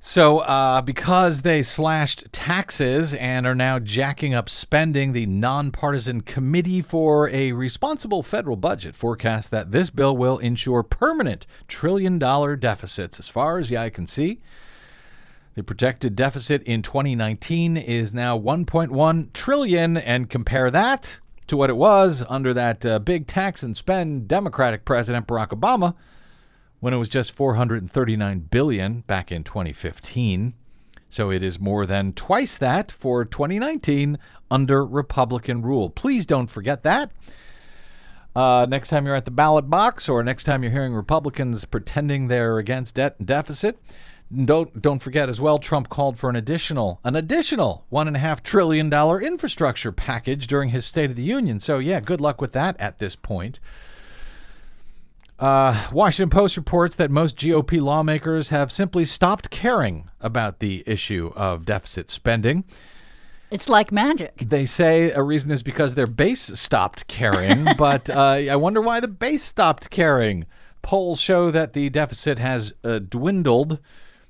So, 0.01 0.39
uh, 0.39 0.81
because 0.81 1.43
they 1.43 1.61
slashed 1.63 2.33
taxes 2.33 3.15
and 3.15 3.47
are 3.49 3.55
now 3.55 3.81
jacking 3.81 4.33
up 4.33 4.49
spending, 4.49 5.13
the 5.13 5.27
nonpartisan 5.27 6.21
Committee 6.21 6.83
for 6.83 7.29
a 7.31 7.51
Responsible 7.51 8.23
Federal 8.23 8.55
Budget 8.55 8.95
forecasts 8.95 9.49
that 9.49 9.73
this 9.73 9.91
bill 9.91 10.17
will 10.17 10.39
ensure 10.39 10.85
permanent 10.85 11.47
trillion 11.67 12.17
dollar 12.17 12.55
deficits 12.55 13.19
as 13.19 13.27
far 13.27 13.59
as 13.59 13.71
the 13.71 13.79
eye 13.79 13.91
can 13.91 14.07
see. 14.07 14.41
The 15.57 15.65
projected 15.65 16.15
deficit 16.15 16.63
in 16.63 16.83
2019 16.83 17.77
is 17.77 18.13
now 18.13 18.39
1.1 18.39 19.33
trillion, 19.33 19.97
and 19.97 20.31
compare 20.31 20.71
that 20.71 21.19
to 21.49 21.57
what 21.57 21.71
it 21.71 21.77
was 21.77 22.23
under 22.29 22.55
that 22.55 22.87
uh, 22.87 23.01
big 23.01 23.27
tax 23.27 23.65
and 23.65 23.77
spend 23.77 24.29
Democratic 24.29 24.85
President 24.85 25.27
Barack 25.27 25.49
Obama 25.49 25.97
when 26.81 26.95
it 26.95 26.99
was 26.99 27.09
just 27.09 27.33
439 27.33 28.41
billion 28.51 29.01
back 29.03 29.33
in 29.33 29.45
2015. 29.45 30.55
So 31.11 31.31
it 31.31 31.43
is 31.43 31.59
more 31.59 31.87
than 31.87 32.13
twice 32.13 32.57
that 32.59 32.93
for 32.93 33.25
2019 33.25 34.19
under 34.51 34.85
Republican 34.85 35.63
rule. 35.63 35.91
Please 35.91 36.27
don't 36.27 36.49
forget 36.49 36.83
that. 36.83 37.11
Uh, 38.37 38.67
next 38.69 38.89
time 38.89 39.07
you're 39.07 39.15
at 39.15 39.25
the 39.25 39.31
ballot 39.31 39.69
box, 39.69 40.09
or 40.09 40.23
next 40.23 40.45
time 40.45 40.63
you're 40.63 40.71
hearing 40.71 40.95
Republicans 40.95 41.65
pretending 41.65 42.29
they're 42.29 42.59
against 42.59 42.95
debt 42.95 43.17
and 43.19 43.27
deficit, 43.27 43.79
don't 44.45 44.83
don't 44.83 45.03
forget 45.03 45.29
as 45.29 45.41
well. 45.41 45.59
Trump 45.59 45.89
called 45.89 46.19
for 46.19 46.29
an 46.29 46.37
additional 46.37 47.01
an 47.03 47.17
additional 47.17 47.87
one 47.89 48.07
and 48.07 48.17
a 48.17 48.21
half 48.21 48.43
trillion 48.43 48.91
dollar 48.91 49.21
infrastructure 49.21 49.91
package 49.91 50.47
during 50.47 50.69
his 50.69 50.85
State 50.85 51.11
of 51.11 51.17
the 51.17 51.23
Union. 51.23 51.59
So 51.59 51.79
yeah, 51.79 52.01
good 52.01 52.21
luck 52.21 52.41
with 52.41 52.53
that 52.53 52.77
at 52.79 52.99
this 52.99 53.17
point. 53.17 53.59
Uh, 55.39 55.89
Washington 55.93 56.31
Post 56.31 56.57
reports 56.57 56.97
that 56.97 57.11
most 57.13 57.37
GOP 57.37 57.81
lawmakers 57.81 58.49
have 58.49 58.73
simply 58.73 59.05
stopped 59.05 59.51
caring 59.51 60.11
about 60.21 60.59
the 60.59 60.83
issue 60.85 61.33
of 61.37 61.65
deficit 61.65 62.11
spending. 62.11 62.65
It's 63.51 63.69
like 63.69 63.93
magic. 63.93 64.37
They 64.45 64.67
say 64.67 65.13
a 65.13 65.23
reason 65.23 65.51
is 65.51 65.63
because 65.63 65.95
their 65.95 66.09
base 66.09 66.59
stopped 66.59 67.07
caring, 67.07 67.67
but 67.79 68.11
uh, 68.11 68.19
I 68.51 68.57
wonder 68.57 68.81
why 68.81 68.99
the 69.01 69.09
base 69.09 69.45
stopped 69.45 69.91
caring. 69.91 70.45
Polls 70.83 71.21
show 71.21 71.51
that 71.53 71.73
the 71.73 71.89
deficit 71.89 72.39
has 72.39 72.75
uh, 72.83 72.99
dwindled. 72.99 73.79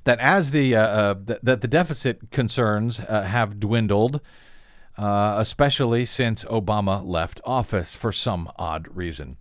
That 0.04 0.20
as 0.20 0.52
the 0.52 0.76
uh, 0.76 0.86
uh, 0.86 1.14
th- 1.26 1.40
that 1.42 1.60
the 1.60 1.68
deficit 1.68 2.30
concerns 2.30 3.00
uh, 3.00 3.22
have 3.22 3.60
dwindled, 3.60 4.20
uh, 4.96 5.34
especially 5.38 6.06
since 6.06 6.44
Obama 6.44 7.04
left 7.04 7.40
office 7.44 7.94
for 7.94 8.12
some 8.12 8.50
odd 8.56 8.88
reason. 8.94 9.36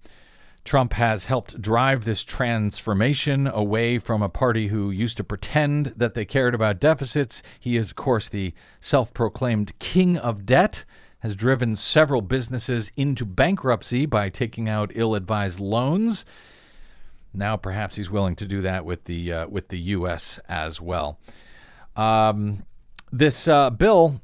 Trump 0.68 0.92
has 0.92 1.26
helped 1.26 1.62
drive 1.62 2.04
this 2.04 2.26
transformation 2.26 3.48
away 3.48 3.98
from 4.00 4.22
a 4.22 4.28
party 4.28 4.68
who 4.68 4.92
used 4.92 5.16
to 5.16 5.24
pretend 5.24 5.94
that 5.96 6.14
they 6.14 6.26
cared 6.26 6.54
about 6.54 6.82
deficits. 6.82 7.42
He 7.58 7.78
is, 7.78 7.92
of 7.92 7.96
course, 7.96 8.28
the 8.28 8.54
self 8.82 9.14
proclaimed 9.14 9.80
king 9.80 10.18
of 10.18 10.46
debt, 10.46 10.84
has 11.20 11.36
driven 11.36 11.78
several 11.78 12.22
businesses 12.22 12.92
into 12.98 13.24
bankruptcy 13.24 14.06
by 14.06 14.28
taking 14.28 14.68
out 14.68 14.92
ill 14.94 15.16
advised 15.16 15.62
loans. 15.62 16.26
Now, 17.34 17.56
perhaps 17.56 17.96
he's 17.96 18.12
willing 18.12 18.36
to 18.36 18.46
do 18.46 18.62
that 18.64 18.84
with 18.84 19.06
the, 19.06 19.32
uh, 19.32 19.48
with 19.48 19.70
the 19.70 19.80
U.S. 19.80 20.38
as 20.50 20.82
well. 20.82 21.18
Um, 21.96 22.66
this 23.10 23.48
uh, 23.48 23.70
bill 23.70 24.20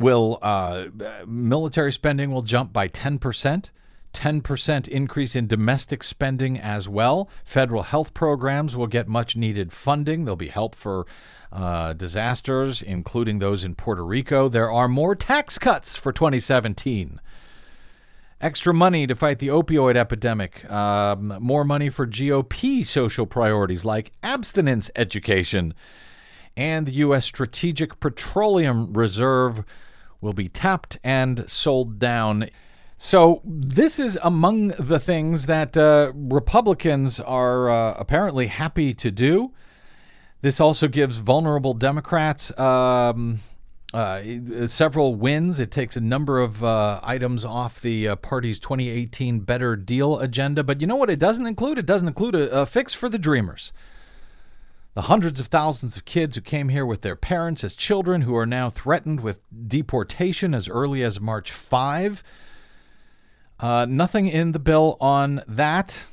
will, 0.00 0.40
uh, 0.42 0.86
military 1.24 1.92
spending 1.92 2.32
will 2.32 2.42
jump 2.42 2.72
by 2.72 2.88
10%. 2.88 3.70
10% 4.14 4.88
increase 4.88 5.36
in 5.36 5.46
domestic 5.46 6.02
spending 6.02 6.58
as 6.58 6.88
well. 6.88 7.28
Federal 7.44 7.82
health 7.82 8.14
programs 8.14 8.76
will 8.76 8.86
get 8.86 9.08
much 9.08 9.36
needed 9.36 9.72
funding. 9.72 10.24
There'll 10.24 10.36
be 10.36 10.48
help 10.48 10.74
for 10.74 11.06
uh, 11.52 11.92
disasters, 11.92 12.80
including 12.82 13.38
those 13.38 13.64
in 13.64 13.74
Puerto 13.74 14.04
Rico. 14.04 14.48
There 14.48 14.70
are 14.70 14.88
more 14.88 15.14
tax 15.14 15.58
cuts 15.58 15.96
for 15.96 16.12
2017. 16.12 17.20
Extra 18.40 18.74
money 18.74 19.06
to 19.06 19.14
fight 19.14 19.38
the 19.38 19.48
opioid 19.48 19.96
epidemic. 19.96 20.68
Um, 20.70 21.36
more 21.40 21.64
money 21.64 21.88
for 21.88 22.06
GOP 22.06 22.84
social 22.84 23.26
priorities 23.26 23.84
like 23.84 24.12
abstinence 24.22 24.90
education. 24.96 25.74
And 26.56 26.86
the 26.86 26.92
U.S. 26.92 27.24
Strategic 27.24 28.00
Petroleum 28.00 28.92
Reserve 28.92 29.64
will 30.20 30.32
be 30.32 30.48
tapped 30.48 30.98
and 31.04 31.48
sold 31.48 31.98
down. 31.98 32.48
So, 32.96 33.42
this 33.44 33.98
is 33.98 34.18
among 34.22 34.68
the 34.78 35.00
things 35.00 35.46
that 35.46 35.76
uh, 35.76 36.12
Republicans 36.14 37.18
are 37.18 37.68
uh, 37.68 37.94
apparently 37.98 38.46
happy 38.46 38.94
to 38.94 39.10
do. 39.10 39.52
This 40.42 40.60
also 40.60 40.86
gives 40.86 41.16
vulnerable 41.18 41.74
Democrats 41.74 42.56
um, 42.58 43.40
uh, 43.94 44.66
several 44.66 45.14
wins. 45.14 45.58
It 45.58 45.70
takes 45.70 45.96
a 45.96 46.00
number 46.00 46.38
of 46.38 46.62
uh, 46.62 47.00
items 47.02 47.44
off 47.44 47.80
the 47.80 48.08
uh, 48.08 48.16
party's 48.16 48.58
2018 48.58 49.40
Better 49.40 49.74
Deal 49.74 50.18
agenda. 50.18 50.62
But 50.62 50.80
you 50.80 50.86
know 50.86 50.96
what 50.96 51.10
it 51.10 51.18
doesn't 51.18 51.46
include? 51.46 51.78
It 51.78 51.86
doesn't 51.86 52.08
include 52.08 52.34
a, 52.34 52.60
a 52.60 52.66
fix 52.66 52.92
for 52.92 53.08
the 53.08 53.18
Dreamers. 53.18 53.72
The 54.94 55.02
hundreds 55.02 55.40
of 55.40 55.46
thousands 55.48 55.96
of 55.96 56.04
kids 56.04 56.36
who 56.36 56.42
came 56.42 56.68
here 56.68 56.86
with 56.86 57.02
their 57.02 57.16
parents 57.16 57.64
as 57.64 57.74
children 57.74 58.22
who 58.22 58.36
are 58.36 58.46
now 58.46 58.70
threatened 58.70 59.20
with 59.20 59.40
deportation 59.66 60.54
as 60.54 60.68
early 60.68 61.02
as 61.02 61.20
March 61.20 61.50
5. 61.50 62.22
Uh, 63.64 63.86
nothing 63.86 64.28
in 64.28 64.52
the 64.52 64.58
bill 64.58 64.98
on 65.00 65.42
that. 65.48 66.04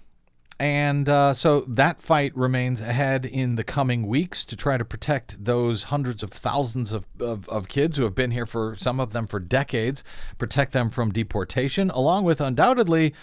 And 0.58 1.10
uh, 1.10 1.34
so 1.34 1.66
that 1.68 2.00
fight 2.00 2.34
remains 2.34 2.80
ahead 2.80 3.26
in 3.26 3.58
the 3.58 3.64
coming 3.66 4.08
weeks 4.08 4.46
to 4.46 4.56
try 4.56 4.78
to 4.78 4.86
protect 4.86 5.44
those 5.44 5.84
hundreds 5.84 6.24
of 6.24 6.32
thousands 6.32 6.94
of, 6.94 7.04
of, 7.20 7.50
of, 7.50 7.68
kids 7.68 7.98
who 7.98 8.06
have 8.06 8.16
been 8.16 8.32
here 8.32 8.46
for 8.46 8.78
some 8.78 9.02
of 9.02 9.12
them 9.12 9.28
for 9.28 9.38
decades, 9.38 10.02
protect 10.38 10.72
them 10.72 10.90
from 10.90 11.12
deportation, 11.12 11.90
along 11.90 12.24
with 12.24 12.40
undoubtedly 12.40 13.14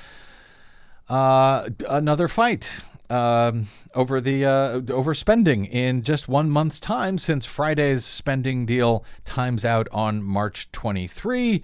uh, 1.09 1.71
another 1.89 2.29
fight 2.29 2.69
um, 3.09 3.69
over 3.95 4.21
the 4.21 4.45
uh, 4.45 4.83
over 4.91 5.15
spending 5.15 5.65
in 5.65 6.03
just 6.03 6.29
one 6.29 6.51
month's 6.51 6.81
time 6.81 7.17
since 7.17 7.47
Friday's 7.47 8.05
spending 8.05 8.67
deal 8.67 9.07
times 9.25 9.65
out 9.65 9.89
on 9.91 10.23
March 10.23 10.71
23 10.73 11.63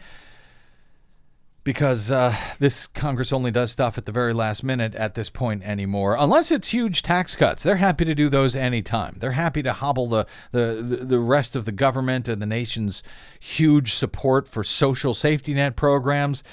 because 1.64 2.10
uh, 2.10 2.36
this 2.58 2.86
Congress 2.86 3.32
only 3.32 3.50
does 3.50 3.72
stuff 3.72 3.96
at 3.96 4.04
the 4.04 4.12
very 4.12 4.34
last 4.34 4.62
minute 4.62 4.94
at 4.94 5.14
this 5.14 5.30
point 5.30 5.62
anymore, 5.62 6.14
unless 6.18 6.50
it's 6.50 6.68
huge 6.68 7.02
tax 7.02 7.34
cuts. 7.34 7.62
They're 7.62 7.76
happy 7.76 8.04
to 8.04 8.14
do 8.14 8.28
those 8.28 8.54
anytime. 8.54 9.16
They're 9.18 9.32
happy 9.32 9.62
to 9.62 9.72
hobble 9.72 10.08
the, 10.08 10.26
the, 10.52 11.00
the 11.00 11.18
rest 11.18 11.56
of 11.56 11.64
the 11.64 11.72
government 11.72 12.28
and 12.28 12.40
the 12.40 12.46
nation's 12.46 13.02
huge 13.40 13.94
support 13.94 14.46
for 14.46 14.62
social 14.62 15.14
safety 15.14 15.54
net 15.54 15.74
programs. 15.74 16.44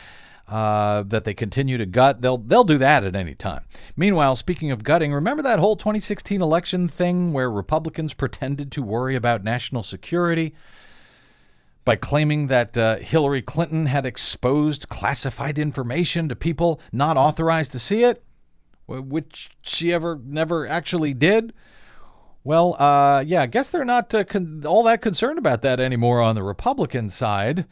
Uh, 0.48 1.04
that 1.04 1.24
they 1.24 1.34
continue 1.34 1.78
to 1.78 1.86
gut, 1.86 2.22
they'll 2.22 2.40
they'll 2.40 2.66
do 2.66 2.78
that 2.78 3.06
at 3.06 3.16
any 3.16 3.34
time. 3.34 3.64
Meanwhile, 3.96 4.36
speaking 4.36 4.70
of 4.70 4.84
gutting, 4.84 5.14
remember 5.14 5.42
that 5.44 5.60
whole 5.60 5.78
2016 5.78 6.42
election 6.42 6.90
thing 6.90 7.32
where 7.32 7.50
Republicans 7.50 8.14
pretended 8.14 8.70
to 8.74 8.84
worry 8.84 9.16
about 9.16 9.46
national 9.46 9.82
security? 9.82 10.54
By 11.84 11.96
claiming 11.96 12.48
that 12.48 12.78
uh, 12.78 12.98
Hillary 12.98 13.42
Clinton 13.42 13.88
had 13.88 14.06
exposed 14.06 14.90
classified 14.90 15.58
information 15.58 16.30
to 16.30 16.36
people 16.36 16.80
not 16.92 17.18
authorized 17.18 17.72
to 17.72 17.80
see 17.80 18.04
it, 18.04 18.24
which 18.88 19.50
she 19.62 19.92
ever 19.92 20.20
never 20.24 20.68
actually 20.68 21.14
did. 21.14 21.54
Well, 22.44 22.76
uh, 22.80 23.24
yeah, 23.26 23.44
I 23.44 23.46
guess 23.48 23.70
they're 23.70 23.86
not 23.86 24.14
uh, 24.14 24.24
con- 24.24 24.64
all 24.66 24.84
that 24.84 25.02
concerned 25.02 25.38
about 25.38 25.62
that 25.62 25.80
anymore 25.80 26.22
on 26.22 26.36
the 26.36 26.44
Republican 26.44 27.10
side. 27.10 27.66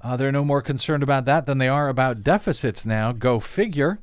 Uh, 0.00 0.16
they're 0.16 0.32
no 0.32 0.44
more 0.44 0.60
concerned 0.60 1.02
about 1.02 1.24
that 1.26 1.46
than 1.46 1.58
they 1.58 1.68
are 1.68 1.88
about 1.88 2.22
deficits 2.22 2.84
now. 2.84 3.12
Go 3.12 3.40
figure. 3.40 4.00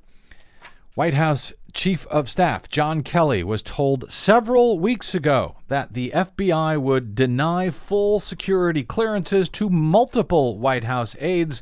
White 0.96 1.14
House 1.14 1.54
Chief 1.74 2.06
of 2.08 2.30
Staff 2.30 2.70
John 2.70 3.04
Kelly 3.04 3.44
was 3.44 3.62
told 3.62 4.12
several 4.12 4.80
weeks 4.80 5.14
ago 5.14 5.58
that 5.68 5.94
the 5.94 6.12
FBI 6.14 6.80
would 6.82 7.16
deny 7.16 7.70
full 7.70 8.20
security 8.20 8.84
clearances 8.84 9.50
to 9.50 9.70
multiple 9.70 10.58
White 10.58 10.84
House 10.84 11.16
aides 11.20 11.62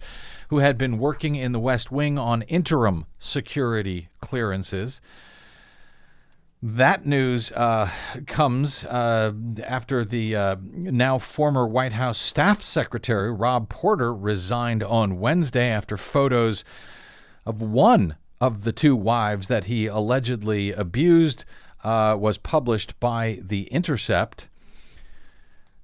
who 0.50 0.60
had 0.60 0.78
been 0.78 1.00
working 1.00 1.36
in 1.36 1.52
the 1.52 1.60
West 1.60 1.92
Wing 1.92 2.18
on 2.18 2.42
interim 2.44 3.06
security 3.18 4.10
clearances. 4.22 5.02
That 6.64 7.06
news 7.06 7.52
uh, 7.52 7.92
comes 8.26 8.84
uh, 8.86 9.34
after 9.64 10.04
the 10.04 10.36
uh, 10.36 10.56
now 10.62 11.20
former 11.20 11.68
White 11.68 11.94
House 11.94 12.18
staff 12.18 12.62
secretary, 12.62 13.32
Rob 13.32 13.70
Porter, 13.70 14.14
resigned 14.14 14.82
on 14.84 15.20
Wednesday 15.20 15.70
after 15.70 15.98
photos 15.98 16.64
of 17.46 17.62
one 17.62 18.16
of 18.39 18.63
the 18.63 18.72
two 18.72 18.96
wives 18.96 19.48
that 19.48 19.65
he 19.65 19.88
allegedly 19.88 20.72
abused 20.72 21.46
uh, 21.84 22.15
was 22.20 22.38
published 22.38 23.00
by 23.00 23.39
The 23.41 23.63
Intercept. 23.67 24.48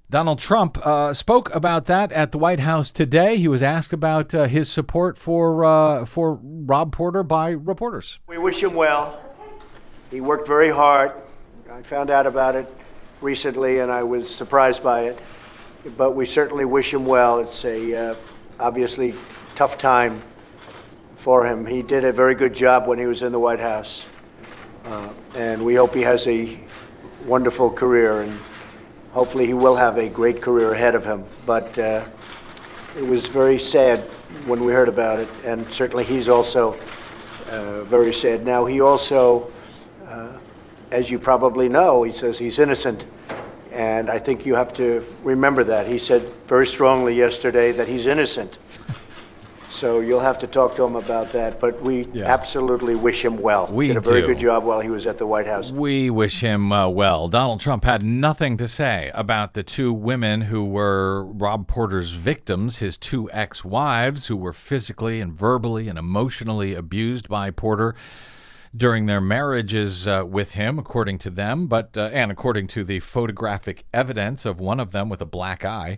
Donald 0.10 0.38
Trump 0.38 0.77
uh, 0.86 1.12
spoke 1.13 1.53
about 1.55 1.86
that 1.86 2.12
at 2.12 2.31
the 2.31 2.38
White 2.38 2.60
House 2.60 2.91
today. 2.91 3.38
He 3.38 3.48
was 3.48 3.63
asked 3.63 3.93
about 3.93 4.36
uh, 4.36 4.45
his 4.45 4.69
support 4.69 5.17
for 5.17 5.65
uh, 5.65 6.05
for 6.05 6.39
Rob 6.43 6.91
Porter 6.91 7.24
by 7.24 7.51
reporters. 7.51 8.19
We 8.27 8.38
wish 8.38 8.62
him 8.62 8.75
well. 8.75 9.19
He 10.12 10.22
worked 10.22 10.48
very 10.48 10.69
hard. 10.69 11.13
I 11.72 11.81
found 11.81 12.12
out 12.12 12.27
about 12.27 12.55
it 12.55 12.67
recently, 13.22 13.79
and 13.79 13.91
I 13.91 14.03
was 14.03 14.33
surprised 14.33 14.83
by 14.83 15.05
it. 15.05 15.19
But 15.98 16.15
we 16.15 16.27
certainly 16.27 16.65
wish 16.65 16.93
him 16.93 17.07
well. 17.07 17.39
It's 17.39 17.65
a 17.65 18.12
uh, 18.12 18.15
obviously 18.60 19.15
tough 19.55 19.79
time 19.79 20.22
for 21.24 21.46
him. 21.46 21.65
He 21.65 21.82
did 21.82 22.03
a 22.03 22.12
very 22.12 22.36
good 22.36 22.53
job 22.53 22.86
when 22.86 23.00
he 23.00 23.06
was 23.06 23.22
in 23.24 23.32
the 23.32 23.39
White 23.39 23.62
House, 23.62 24.06
uh, 24.84 25.08
and 25.38 25.63
we 25.63 25.74
hope 25.74 25.96
he 25.96 26.01
has 26.01 26.27
a 26.27 26.60
wonderful 27.25 27.72
career 27.72 28.24
and 28.24 28.38
hopefully 29.13 29.46
he 29.46 29.53
will 29.53 29.77
have 29.77 29.98
a 29.98 30.10
great 30.10 30.42
career 30.42 30.74
ahead 30.74 30.96
of 30.96 31.06
him. 31.06 31.24
But 31.46 31.80
uh, 31.80 32.03
it 32.98 33.08
was 33.08 33.27
very 33.27 33.58
sad 33.58 34.01
when 34.48 34.65
we 34.65 34.74
heard 34.74 34.89
about 34.89 35.20
it, 35.20 35.30
and 35.46 35.65
certainly 35.68 36.03
he's 36.03 36.27
also 36.27 36.74
uh, 37.50 37.86
very 37.86 38.12
sad. 38.12 38.46
Now, 38.46 38.65
he 38.65 38.82
also, 38.82 39.50
uh, 40.06 40.38
as 40.92 41.10
you 41.10 41.20
probably 41.20 41.70
know, 41.70 42.03
he 42.03 42.12
says 42.12 42.38
he's 42.38 42.60
innocent. 42.60 43.06
And 43.72 44.10
I 44.10 44.20
think 44.20 44.46
you 44.46 44.56
have 44.56 44.74
to 44.74 45.06
remember 45.24 45.63
that. 45.63 45.88
He 45.88 46.00
said 46.00 46.24
very 46.48 46.68
strongly 46.68 47.15
yesterday 47.15 47.72
that 47.72 47.88
he's 47.88 48.08
innocent. 48.08 48.58
So 49.74 50.01
you'll 50.01 50.20
have 50.20 50.38
to 50.39 50.48
talk 50.48 50.75
to 50.75 50.84
him 50.86 50.96
about 50.96 51.32
that. 51.32 51.60
But 51.60 51.82
we 51.82 52.08
Yeah. 52.13 52.25
absolutely 52.25 52.96
wish 52.96 53.25
him 53.25 53.38
well. 53.42 53.68
We 53.72 53.88
did 53.88 53.98
a 53.98 54.01
very 54.01 54.22
do. 54.22 54.27
good 54.27 54.39
job 54.39 54.63
while 54.63 54.80
he 54.82 54.89
was 54.89 55.08
at 55.08 55.18
the 55.18 55.25
White 55.25 55.48
House. 55.48 55.72
We 55.72 56.10
wish 56.10 56.42
him 56.42 56.72
uh, 56.72 56.88
well. 56.89 57.27
Donald 57.27 57.60
Trump 57.60 57.84
had 57.84 58.03
nothing 58.03 58.56
to 58.58 58.68
say 58.68 59.10
about 59.15 59.56
the 59.56 59.63
two 59.63 59.92
women 59.92 60.42
who 60.42 60.63
were 60.63 61.25
Rob 61.25 61.68
Porter's 61.68 62.12
victims, 62.12 62.77
his 62.77 62.98
two 62.98 63.30
ex 63.32 63.65
wives, 63.65 64.27
who 64.27 64.38
were 64.38 64.53
physically 64.53 65.20
and 65.20 65.34
verbally 65.34 65.89
and 65.89 65.98
emotionally 65.98 66.75
abused 66.75 67.27
by 67.27 67.50
Porter 67.50 67.96
during 68.75 69.06
their 69.08 69.22
marriages 69.22 70.08
uh, 70.08 70.24
with 70.27 70.53
him, 70.53 70.77
according 70.80 71.18
to 71.20 71.30
them, 71.30 71.68
but 71.68 71.98
uh, 71.98 72.10
and 72.13 72.32
according 72.32 72.68
to 72.68 72.84
the 72.84 73.00
photographic 73.00 73.86
evidence 73.94 74.46
of 74.46 74.60
one 74.60 74.80
of 74.80 74.92
them 74.92 75.10
with 75.10 75.22
a 75.22 75.25
black 75.25 75.65
eye. 75.65 75.98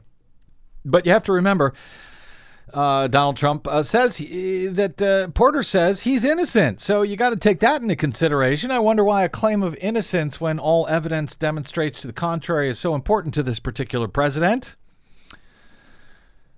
But 0.83 1.05
you 1.05 1.11
have 1.13 1.23
to 1.23 1.31
remember, 1.31 1.73
uh, 2.73 3.07
Donald 3.07 3.37
Trump 3.37 3.67
uh, 3.67 3.83
says 3.83 4.17
he, 4.17 4.67
that 4.67 5.01
uh, 5.01 5.27
Porter 5.29 5.63
says 5.63 6.01
he's 6.01 6.23
innocent. 6.23 6.81
So 6.81 7.03
you 7.03 7.15
got 7.15 7.29
to 7.29 7.35
take 7.35 7.59
that 7.61 7.81
into 7.81 7.95
consideration. 7.95 8.71
I 8.71 8.79
wonder 8.79 9.03
why 9.03 9.23
a 9.23 9.29
claim 9.29 9.63
of 9.63 9.75
innocence, 9.75 10.41
when 10.41 10.59
all 10.59 10.87
evidence 10.87 11.35
demonstrates 11.35 12.01
to 12.01 12.07
the 12.07 12.13
contrary, 12.13 12.69
is 12.69 12.79
so 12.79 12.95
important 12.95 13.33
to 13.35 13.43
this 13.43 13.59
particular 13.59 14.07
president. 14.07 14.75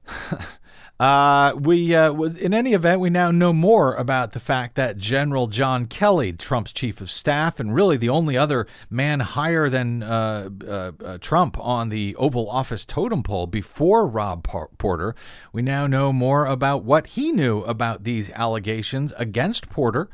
Uh, 0.99 1.53
we 1.59 1.93
uh, 1.93 2.11
in 2.13 2.55
any 2.55 2.73
event, 2.73 2.99
we 2.99 3.11
now 3.11 3.29
know 3.29 3.53
more 3.53 3.93
about 3.95 4.31
the 4.31 4.39
fact 4.39 4.75
that 4.75 4.97
General 4.97 5.45
John 5.45 5.85
Kelly, 5.85 6.33
Trump's 6.33 6.71
chief 6.71 7.01
of 7.01 7.11
staff, 7.11 7.59
and 7.59 7.75
really 7.75 7.97
the 7.97 8.09
only 8.09 8.35
other 8.35 8.65
man 8.89 9.19
higher 9.19 9.69
than 9.69 10.01
uh, 10.01 10.49
uh, 10.67 10.91
uh, 11.03 11.17
Trump 11.19 11.55
on 11.59 11.89
the 11.89 12.15
Oval 12.15 12.49
Office 12.49 12.83
totem 12.83 13.21
pole 13.21 13.45
before 13.45 14.07
Rob 14.07 14.43
Porter, 14.79 15.15
we 15.53 15.61
now 15.61 15.85
know 15.85 16.11
more 16.11 16.47
about 16.47 16.83
what 16.83 17.07
he 17.07 17.31
knew 17.31 17.59
about 17.61 18.03
these 18.03 18.31
allegations 18.31 19.13
against 19.17 19.69
Porter, 19.69 20.09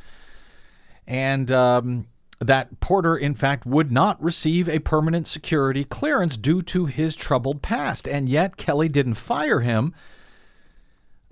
and. 1.08 1.52
Um, 1.52 2.08
that 2.40 2.82
Porter, 2.82 3.16
in 3.16 3.36
fact, 3.36 3.66
would 3.66 3.90
not 3.90 4.22
receive 4.22 4.68
a 4.68 4.80
permanent 4.80 5.28
security 5.28 5.86
clearance 5.86 6.36
due 6.36 6.62
to 6.64 6.88
his 6.88 7.16
troubled 7.16 7.62
past. 7.62 8.06
And 8.06 8.28
yet, 8.28 8.58
Kelly 8.58 8.90
didn't 8.90 9.14
fire 9.14 9.62
him 9.62 9.94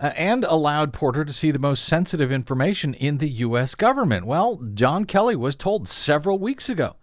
uh, 0.01 0.07
and 0.15 0.43
allowed 0.45 0.93
Porter 0.93 1.23
to 1.23 1.31
see 1.31 1.51
the 1.51 1.59
most 1.59 1.85
sensitive 1.85 2.31
information 2.31 2.95
in 2.95 3.19
the 3.19 3.29
U.S. 3.29 3.75
government. 3.75 4.25
Well, 4.25 4.59
John 4.73 5.05
Kelly 5.05 5.35
was 5.35 5.55
told 5.55 5.87
several 5.87 6.39
weeks 6.39 6.69
ago 6.69 6.95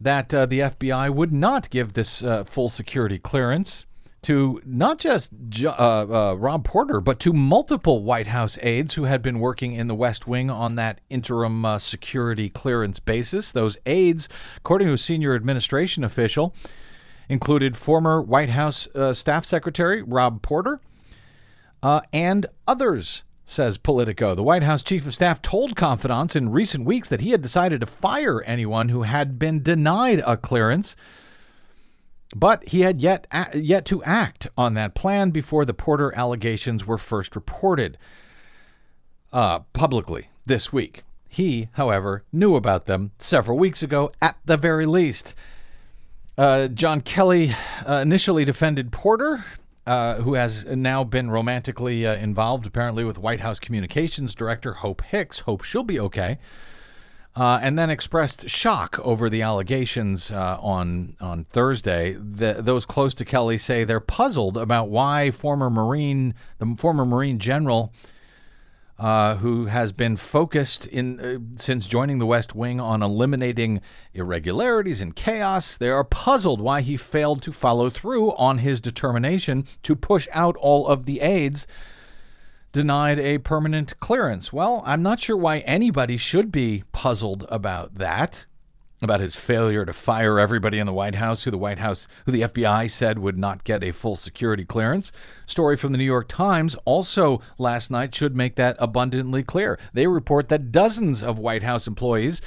that 0.00 0.32
uh, 0.32 0.46
the 0.46 0.60
FBI 0.60 1.12
would 1.12 1.32
not 1.32 1.70
give 1.70 1.92
this 1.94 2.22
uh, 2.22 2.44
full 2.44 2.68
security 2.68 3.18
clearance 3.18 3.84
to 4.22 4.60
not 4.64 4.98
just 4.98 5.32
Jo- 5.48 5.70
uh, 5.70 6.06
uh, 6.08 6.34
Rob 6.34 6.64
Porter, 6.64 7.00
but 7.00 7.18
to 7.20 7.32
multiple 7.32 8.04
White 8.04 8.28
House 8.28 8.58
aides 8.62 8.94
who 8.94 9.04
had 9.04 9.20
been 9.20 9.40
working 9.40 9.72
in 9.72 9.88
the 9.88 9.94
West 9.94 10.28
Wing 10.28 10.50
on 10.50 10.76
that 10.76 11.00
interim 11.10 11.66
security 11.80 12.48
clearance 12.48 13.00
basis. 13.00 13.50
Those 13.50 13.76
aides, 13.86 14.28
according 14.56 14.86
to 14.88 14.94
a 14.94 14.98
senior 14.98 15.34
administration 15.34 16.04
official, 16.04 16.54
included 17.28 17.76
former 17.76 18.22
White 18.22 18.50
House 18.50 18.88
Staff 19.12 19.44
Secretary 19.44 20.02
Rob 20.02 20.42
Porter 20.42 20.80
uh, 21.82 22.00
and 22.12 22.46
others, 22.66 23.22
says 23.46 23.78
Politico. 23.78 24.34
The 24.34 24.42
White 24.42 24.62
House 24.62 24.82
Chief 24.82 25.06
of 25.06 25.14
Staff 25.14 25.40
told 25.42 25.76
confidants 25.76 26.36
in 26.36 26.50
recent 26.50 26.84
weeks 26.84 27.08
that 27.08 27.20
he 27.20 27.30
had 27.30 27.42
decided 27.42 27.80
to 27.80 27.86
fire 27.86 28.42
anyone 28.42 28.90
who 28.90 29.02
had 29.02 29.38
been 29.38 29.62
denied 29.62 30.22
a 30.26 30.36
clearance, 30.36 30.96
but 32.36 32.68
he 32.68 32.80
had 32.80 33.00
yet 33.00 33.26
a- 33.30 33.56
yet 33.58 33.84
to 33.86 34.02
act 34.04 34.48
on 34.56 34.74
that 34.74 34.94
plan 34.94 35.30
before 35.30 35.64
the 35.64 35.72
Porter 35.74 36.14
allegations 36.14 36.86
were 36.86 36.98
first 36.98 37.34
reported 37.34 37.96
uh, 39.32 39.60
publicly 39.72 40.28
this 40.44 40.72
week. 40.72 41.02
He, 41.28 41.68
however, 41.72 42.24
knew 42.32 42.54
about 42.54 42.86
them 42.86 43.12
several 43.18 43.58
weeks 43.58 43.82
ago 43.82 44.10
at 44.20 44.36
the 44.44 44.56
very 44.56 44.86
least. 44.86 45.34
Uh, 46.36 46.68
John 46.68 47.00
Kelly 47.00 47.54
uh, 47.86 47.94
initially 47.96 48.44
defended 48.44 48.92
Porter, 48.92 49.44
uh, 49.88 50.20
who 50.20 50.34
has 50.34 50.66
now 50.66 51.02
been 51.02 51.30
romantically 51.30 52.06
uh, 52.06 52.14
involved, 52.14 52.66
apparently, 52.66 53.04
with 53.04 53.16
White 53.16 53.40
House 53.40 53.58
Communications 53.58 54.34
Director 54.34 54.74
Hope 54.74 55.00
Hicks. 55.00 55.40
Hope 55.40 55.62
she'll 55.62 55.82
be 55.82 55.98
okay. 55.98 56.38
Uh, 57.34 57.58
and 57.62 57.78
then 57.78 57.88
expressed 57.88 58.50
shock 58.50 58.98
over 59.02 59.30
the 59.30 59.40
allegations 59.40 60.30
uh, 60.30 60.58
on 60.60 61.16
on 61.20 61.44
Thursday. 61.44 62.12
The, 62.12 62.58
those 62.60 62.84
close 62.84 63.14
to 63.14 63.24
Kelly 63.24 63.56
say 63.56 63.84
they're 63.84 63.98
puzzled 63.98 64.58
about 64.58 64.90
why 64.90 65.30
former 65.30 65.70
Marine, 65.70 66.34
the 66.58 66.74
former 66.78 67.06
Marine 67.06 67.38
general, 67.38 67.90
uh, 68.98 69.36
who 69.36 69.66
has 69.66 69.92
been 69.92 70.16
focused 70.16 70.86
in 70.86 71.20
uh, 71.20 71.38
since 71.60 71.86
joining 71.86 72.18
the 72.18 72.26
West 72.26 72.54
Wing 72.54 72.80
on 72.80 73.02
eliminating 73.02 73.80
irregularities 74.12 75.00
and 75.00 75.14
chaos. 75.14 75.76
They 75.76 75.90
are 75.90 76.04
puzzled 76.04 76.60
why 76.60 76.80
he 76.80 76.96
failed 76.96 77.42
to 77.42 77.52
follow 77.52 77.90
through 77.90 78.32
on 78.32 78.58
his 78.58 78.80
determination 78.80 79.66
to 79.84 79.94
push 79.94 80.26
out 80.32 80.56
all 80.56 80.86
of 80.88 81.06
the 81.06 81.20
aides 81.20 81.66
denied 82.72 83.18
a 83.18 83.38
permanent 83.38 83.98
clearance. 84.00 84.52
Well, 84.52 84.82
I'm 84.84 85.02
not 85.02 85.20
sure 85.20 85.36
why 85.36 85.60
anybody 85.60 86.16
should 86.16 86.52
be 86.52 86.84
puzzled 86.92 87.46
about 87.48 87.94
that. 87.96 88.46
About 89.00 89.20
his 89.20 89.36
failure 89.36 89.84
to 89.84 89.92
fire 89.92 90.40
everybody 90.40 90.80
in 90.80 90.86
the 90.86 90.92
White 90.92 91.14
House 91.14 91.44
who 91.44 91.52
the 91.52 91.58
White 91.58 91.78
House 91.78 92.08
who 92.26 92.32
the 92.32 92.42
FBI 92.42 92.90
said 92.90 93.20
would 93.20 93.38
not 93.38 93.62
get 93.62 93.84
a 93.84 93.92
full 93.92 94.16
security 94.16 94.64
clearance. 94.64 95.12
Story 95.46 95.76
from 95.76 95.92
the 95.92 95.98
New 95.98 96.04
York 96.04 96.26
Times 96.26 96.74
also 96.84 97.40
last 97.58 97.92
night 97.92 98.12
should 98.12 98.34
make 98.34 98.56
that 98.56 98.74
abundantly 98.80 99.44
clear. 99.44 99.78
They 99.92 100.08
report 100.08 100.48
that 100.48 100.72
dozens 100.72 101.22
of 101.22 101.38
White 101.38 101.62
House 101.62 101.86
employees 101.86 102.42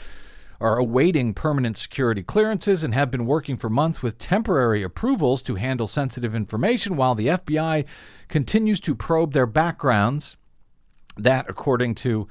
are 0.59 0.77
awaiting 0.77 1.33
permanent 1.33 1.77
security 1.77 2.21
clearances 2.21 2.83
and 2.83 2.93
have 2.93 3.09
been 3.09 3.25
working 3.25 3.55
for 3.55 3.69
months 3.69 4.03
with 4.03 4.19
temporary 4.19 4.83
approvals 4.83 5.41
to 5.41 5.55
handle 5.55 5.87
sensitive 5.87 6.35
information 6.35 6.97
while 6.97 7.15
the 7.15 7.27
FBI 7.27 7.85
continues 8.27 8.79
to 8.81 8.93
probe 8.93 9.31
their 9.31 9.47
backgrounds. 9.47 10.35
That, 11.17 11.45
according 11.49 11.95
to 11.95 12.27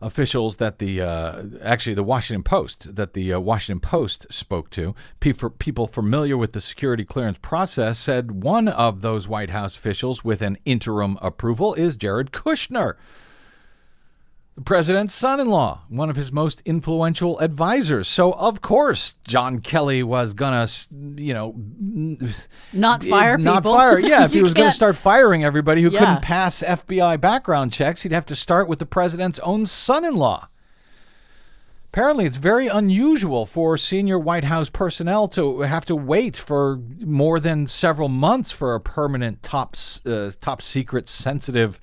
officials 0.00 0.56
that 0.56 0.78
the 0.78 1.00
uh, 1.00 1.42
actually 1.62 1.94
the 1.94 2.02
Washington 2.02 2.42
Post 2.42 2.94
that 2.94 3.14
the 3.14 3.32
uh, 3.32 3.40
Washington 3.40 3.80
Post 3.80 4.26
spoke 4.30 4.70
to, 4.70 4.94
people 5.20 5.86
familiar 5.86 6.36
with 6.36 6.52
the 6.52 6.60
security 6.60 7.04
clearance 7.04 7.38
process, 7.40 7.98
said 7.98 8.42
one 8.42 8.68
of 8.68 9.00
those 9.00 9.28
White 9.28 9.50
House 9.50 9.76
officials 9.76 10.24
with 10.24 10.42
an 10.42 10.58
interim 10.64 11.18
approval 11.20 11.74
is 11.74 11.96
Jared 11.96 12.32
Kushner 12.32 12.96
the 14.60 14.64
president's 14.64 15.14
son 15.14 15.40
in 15.40 15.46
law, 15.48 15.80
one 15.88 16.10
of 16.10 16.16
his 16.16 16.30
most 16.30 16.60
influential 16.66 17.38
advisors. 17.38 18.06
So, 18.08 18.32
of 18.32 18.60
course, 18.60 19.14
John 19.26 19.60
Kelly 19.60 20.02
was 20.02 20.34
going 20.34 20.52
to, 20.66 20.70
you 21.16 21.32
know, 21.32 21.54
not 22.70 23.02
fire 23.02 23.38
not 23.38 23.62
people. 23.62 23.72
fire. 23.74 23.98
Yeah, 23.98 24.24
if 24.26 24.34
he 24.34 24.42
was 24.42 24.52
going 24.52 24.68
to 24.68 24.74
start 24.76 24.98
firing 24.98 25.44
everybody 25.44 25.80
who 25.82 25.90
Yeah. 25.90 26.00
couldn't 26.00 26.20
pass 26.20 26.62
FBI 26.62 27.18
background 27.22 27.72
checks, 27.72 28.02
he'd 28.02 28.12
have 28.12 28.26
to 28.26 28.36
start 28.36 28.68
with 28.68 28.80
the 28.80 28.84
president's 28.86 29.38
own 29.38 29.64
son 29.64 30.04
in 30.04 30.14
law. 30.14 30.48
Apparently, 31.90 32.26
it's 32.26 32.36
very 32.36 32.66
unusual 32.68 33.46
for 33.46 33.78
senior 33.78 34.18
White 34.18 34.44
House 34.44 34.68
personnel 34.68 35.26
to 35.28 35.62
have 35.62 35.86
to 35.86 35.96
wait 35.96 36.36
for 36.36 36.78
more 37.00 37.40
than 37.40 37.66
several 37.66 38.10
months 38.10 38.50
for 38.52 38.74
a 38.74 38.80
permanent 38.80 39.42
top 39.42 39.74
uh, 40.04 40.30
top 40.42 40.60
secret 40.60 41.08
sensitive 41.08 41.80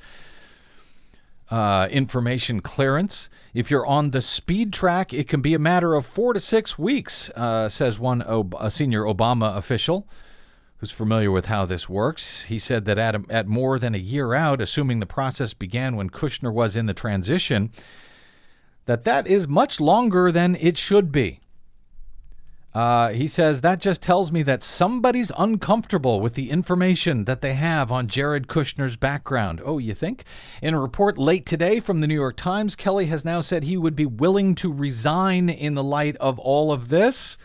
uh, 1.49 1.87
information 1.89 2.61
clearance. 2.61 3.29
If 3.53 3.71
you're 3.71 3.85
on 3.85 4.11
the 4.11 4.21
speed 4.21 4.73
track, 4.73 5.13
it 5.13 5.27
can 5.27 5.41
be 5.41 5.53
a 5.53 5.59
matter 5.59 5.95
of 5.95 6.05
four 6.05 6.33
to 6.33 6.39
six 6.39 6.77
weeks, 6.77 7.29
uh, 7.35 7.69
says 7.69 7.97
one 7.97 8.21
Ob- 8.23 8.55
a 8.59 8.69
senior 8.69 9.03
Obama 9.03 9.55
official 9.57 10.07
who's 10.77 10.91
familiar 10.91 11.31
with 11.31 11.47
how 11.47 11.65
this 11.65 11.89
works. 11.89 12.43
He 12.43 12.59
said 12.59 12.85
that 12.85 12.99
at, 12.99 13.15
at 13.31 13.47
more 13.47 13.79
than 13.79 13.95
a 13.95 13.99
year 13.99 14.33
out, 14.33 14.61
assuming 14.61 14.99
the 14.99 15.05
process 15.07 15.53
began 15.53 15.95
when 15.95 16.09
Kushner 16.09 16.53
was 16.53 16.75
in 16.75 16.85
the 16.85 16.93
transition, 16.93 17.71
that 18.85 19.03
that 19.03 19.27
is 19.27 19.47
much 19.47 19.81
longer 19.81 20.31
than 20.31 20.55
it 20.55 20.77
should 20.77 21.11
be. 21.11 21.39
Uh, 22.73 23.09
he 23.09 23.27
says 23.27 23.61
that 23.61 23.79
just 23.79 24.03
tells 24.03 24.31
me 24.31 24.43
that 24.43 24.61
somebody's 24.61 25.31
uncomfortable 25.37 26.19
with 26.19 26.35
the 26.35 26.51
information 26.51 27.25
that 27.25 27.41
they 27.41 27.53
have 27.53 27.91
on 27.91 28.07
Jared 28.07 28.47
Kushner's 28.47 28.97
background. 28.97 29.61
Oh, 29.65 29.77
you 29.77 29.93
think? 29.93 30.25
In 30.61 30.73
a 30.73 30.79
report 30.79 31.17
late 31.17 31.45
today 31.45 31.79
from 31.79 32.01
the 32.01 32.07
New 32.07 32.13
York 32.13 32.37
Times, 32.37 32.75
Kelly 32.75 33.07
has 33.07 33.25
now 33.25 33.41
said 33.41 33.63
he 33.63 33.77
would 33.77 33.95
be 33.95 34.05
willing 34.05 34.53
to 34.55 34.71
resign 34.71 35.49
in 35.49 35.73
the 35.73 35.83
light 35.83 36.15
of 36.17 36.37
all 36.39 36.71
of 36.71 36.89
this. 36.89 37.37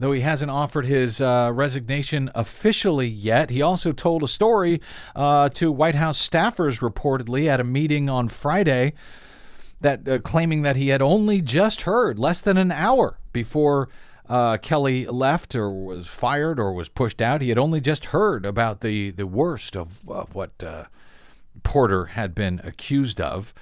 Though 0.00 0.12
he 0.12 0.20
hasn't 0.20 0.50
offered 0.50 0.86
his 0.86 1.20
uh, 1.20 1.50
resignation 1.52 2.30
officially 2.36 3.08
yet, 3.08 3.50
he 3.50 3.62
also 3.62 3.90
told 3.90 4.22
a 4.22 4.28
story 4.28 4.80
uh, 5.16 5.48
to 5.50 5.72
White 5.72 5.96
House 5.96 6.26
staffers 6.26 6.78
reportedly 6.78 7.48
at 7.48 7.58
a 7.58 7.64
meeting 7.64 8.08
on 8.08 8.28
Friday 8.28 8.92
that 9.80 10.08
uh, 10.08 10.18
claiming 10.20 10.62
that 10.62 10.76
he 10.76 10.88
had 10.88 11.02
only 11.02 11.40
just 11.40 11.82
heard 11.82 12.18
less 12.18 12.40
than 12.40 12.56
an 12.56 12.70
hour 12.70 13.18
before 13.32 13.88
uh, 14.28 14.58
Kelly 14.58 15.06
left 15.06 15.54
or 15.54 15.70
was 15.70 16.06
fired 16.06 16.60
or 16.60 16.72
was 16.72 16.88
pushed 16.88 17.22
out. 17.22 17.40
He 17.40 17.48
had 17.48 17.58
only 17.58 17.80
just 17.80 18.06
heard 18.06 18.44
about 18.44 18.80
the 18.80 19.10
the 19.10 19.26
worst 19.26 19.76
of, 19.76 20.08
of 20.08 20.34
what 20.34 20.62
uh, 20.62 20.84
Porter 21.62 22.06
had 22.06 22.34
been 22.34 22.60
accused 22.64 23.20
of. 23.20 23.54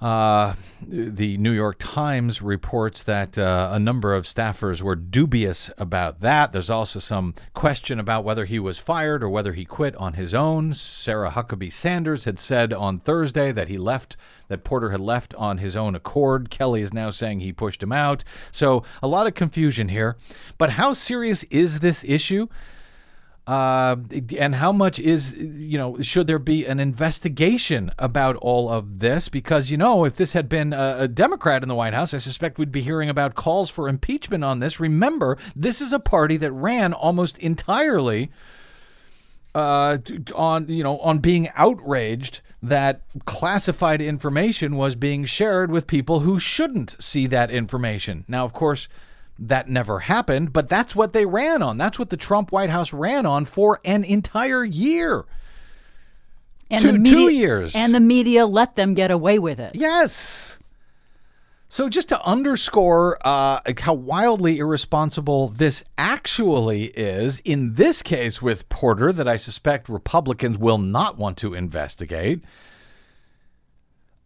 Uh, 0.00 0.54
the 0.86 1.38
New 1.38 1.52
York 1.52 1.76
Times 1.78 2.42
reports 2.42 3.02
that 3.04 3.38
uh, 3.38 3.70
a 3.72 3.78
number 3.78 4.12
of 4.12 4.24
staffers 4.24 4.82
were 4.82 4.96
dubious 4.96 5.70
about 5.78 6.20
that. 6.20 6.52
There's 6.52 6.68
also 6.68 6.98
some 6.98 7.34
question 7.54 7.98
about 7.98 8.24
whether 8.24 8.44
he 8.44 8.58
was 8.58 8.76
fired 8.76 9.22
or 9.22 9.30
whether 9.30 9.54
he 9.54 9.64
quit 9.64 9.96
on 9.96 10.12
his 10.12 10.34
own. 10.34 10.74
Sarah 10.74 11.30
Huckabee 11.30 11.72
Sanders 11.72 12.24
had 12.24 12.38
said 12.38 12.72
on 12.72 12.98
Thursday 12.98 13.50
that 13.52 13.68
he 13.68 13.78
left, 13.78 14.16
that 14.48 14.64
Porter 14.64 14.90
had 14.90 15.00
left 15.00 15.32
on 15.36 15.58
his 15.58 15.74
own 15.74 15.94
accord. 15.94 16.50
Kelly 16.50 16.82
is 16.82 16.92
now 16.92 17.10
saying 17.10 17.40
he 17.40 17.52
pushed 17.52 17.82
him 17.82 17.92
out. 17.92 18.24
So 18.52 18.82
a 19.02 19.08
lot 19.08 19.26
of 19.26 19.34
confusion 19.34 19.88
here. 19.88 20.16
But 20.58 20.70
how 20.70 20.92
serious 20.92 21.44
is 21.44 21.78
this 21.78 22.04
issue? 22.04 22.48
Uh, 23.46 23.96
and 24.38 24.54
how 24.54 24.72
much 24.72 24.98
is 24.98 25.34
you 25.34 25.76
know 25.76 26.00
should 26.00 26.26
there 26.26 26.38
be 26.38 26.64
an 26.64 26.80
investigation 26.80 27.90
about 27.98 28.36
all 28.36 28.70
of 28.70 29.00
this? 29.00 29.28
Because 29.28 29.70
you 29.70 29.76
know 29.76 30.06
if 30.06 30.16
this 30.16 30.32
had 30.32 30.48
been 30.48 30.72
a, 30.72 30.96
a 31.00 31.08
democrat 31.08 31.62
in 31.62 31.68
the 31.68 31.74
white 31.74 31.92
house 31.92 32.14
i 32.14 32.16
suspect 32.16 32.56
we'd 32.56 32.72
be 32.72 32.80
hearing 32.80 33.10
about 33.10 33.34
calls 33.34 33.68
for 33.68 33.86
impeachment 33.86 34.44
on 34.44 34.60
this. 34.60 34.80
Remember 34.80 35.36
this 35.54 35.82
is 35.82 35.92
a 35.92 36.00
party 36.00 36.38
that 36.38 36.52
ran 36.52 36.94
almost 36.94 37.36
entirely 37.36 38.30
uh, 39.54 39.98
on 40.34 40.66
you 40.68 40.82
know 40.82 40.98
on 41.00 41.18
being 41.18 41.50
outraged 41.54 42.40
that 42.62 43.02
classified 43.26 44.00
information 44.00 44.74
was 44.74 44.94
being 44.94 45.26
shared 45.26 45.70
with 45.70 45.86
people 45.86 46.20
who 46.20 46.38
shouldn't 46.38 46.96
see 46.98 47.26
that 47.26 47.50
information. 47.50 48.24
Now 48.26 48.46
of 48.46 48.54
course 48.54 48.88
that 49.38 49.68
never 49.68 50.00
happened, 50.00 50.52
but 50.52 50.68
that's 50.68 50.94
what 50.94 51.12
they 51.12 51.26
ran 51.26 51.62
on. 51.62 51.76
That's 51.78 51.98
what 51.98 52.10
the 52.10 52.16
Trump 52.16 52.52
White 52.52 52.70
House 52.70 52.92
ran 52.92 53.26
on 53.26 53.44
for 53.44 53.80
an 53.84 54.04
entire 54.04 54.64
year. 54.64 55.24
And 56.70 56.82
Two- 56.82 56.92
the 56.92 57.10
two 57.10 57.30
years. 57.30 57.74
And 57.74 57.94
the 57.94 58.00
media 58.00 58.46
let 58.46 58.76
them 58.76 58.94
get 58.94 59.10
away 59.10 59.38
with 59.38 59.60
it. 59.60 59.74
Yes. 59.74 60.58
So, 61.68 61.88
just 61.88 62.08
to 62.10 62.24
underscore 62.24 63.18
uh, 63.26 63.58
how 63.80 63.94
wildly 63.94 64.58
irresponsible 64.58 65.48
this 65.48 65.82
actually 65.98 66.84
is, 66.84 67.40
in 67.40 67.74
this 67.74 68.00
case 68.00 68.40
with 68.40 68.68
Porter, 68.68 69.12
that 69.12 69.26
I 69.26 69.34
suspect 69.34 69.88
Republicans 69.88 70.56
will 70.56 70.78
not 70.78 71.18
want 71.18 71.36
to 71.38 71.52
investigate, 71.54 72.44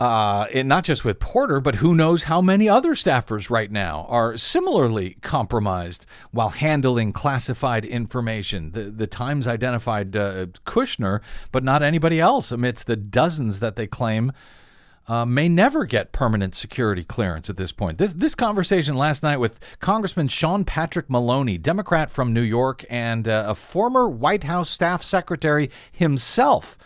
uh, 0.00 0.46
and 0.54 0.68
not 0.68 0.84
just 0.84 1.04
with 1.04 1.18
Porter, 1.18 1.60
but 1.60 1.76
who 1.76 1.94
knows 1.94 2.24
how 2.24 2.40
many 2.40 2.68
other 2.68 2.94
staffers 2.94 3.50
right 3.50 3.70
now 3.70 4.06
are 4.08 4.36
similarly 4.36 5.16
compromised 5.22 6.06
while 6.30 6.50
handling 6.50 7.12
classified 7.12 7.84
information. 7.84 8.70
The, 8.72 8.84
the 8.84 9.08
Times 9.08 9.48
identified 9.48 10.14
uh, 10.14 10.46
Kushner, 10.64 11.20
but 11.50 11.64
not 11.64 11.82
anybody 11.82 12.20
else 12.20 12.52
amidst 12.52 12.86
the 12.86 12.96
dozens 12.96 13.58
that 13.58 13.74
they 13.74 13.88
claim 13.88 14.32
uh, 15.08 15.24
may 15.24 15.48
never 15.48 15.84
get 15.84 16.12
permanent 16.12 16.54
security 16.54 17.02
clearance 17.02 17.48
at 17.50 17.56
this 17.56 17.72
point. 17.72 17.98
This 17.98 18.12
this 18.12 18.34
conversation 18.34 18.94
last 18.94 19.22
night 19.22 19.38
with 19.38 19.58
Congressman 19.80 20.28
Sean 20.28 20.64
Patrick 20.64 21.08
Maloney, 21.08 21.56
Democrat 21.58 22.10
from 22.10 22.32
New 22.32 22.42
York, 22.42 22.84
and 22.90 23.26
uh, 23.26 23.46
a 23.48 23.54
former 23.54 24.06
White 24.06 24.44
House 24.44 24.68
staff 24.68 25.02
secretary 25.02 25.70
himself 25.90 26.76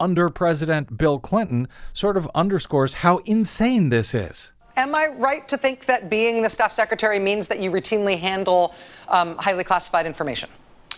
under 0.00 0.30
President 0.30 0.96
Bill 0.96 1.18
Clinton, 1.18 1.68
sort 1.92 2.16
of 2.16 2.28
underscores 2.34 2.94
how 2.94 3.18
insane 3.18 3.88
this 3.88 4.14
is. 4.14 4.52
Am 4.76 4.94
I 4.94 5.06
right 5.06 5.48
to 5.48 5.56
think 5.56 5.86
that 5.86 6.10
being 6.10 6.42
the 6.42 6.50
staff 6.50 6.70
secretary 6.70 7.18
means 7.18 7.48
that 7.48 7.60
you 7.60 7.70
routinely 7.70 8.18
handle 8.18 8.74
um, 9.08 9.36
highly 9.38 9.64
classified 9.64 10.04
information? 10.04 10.50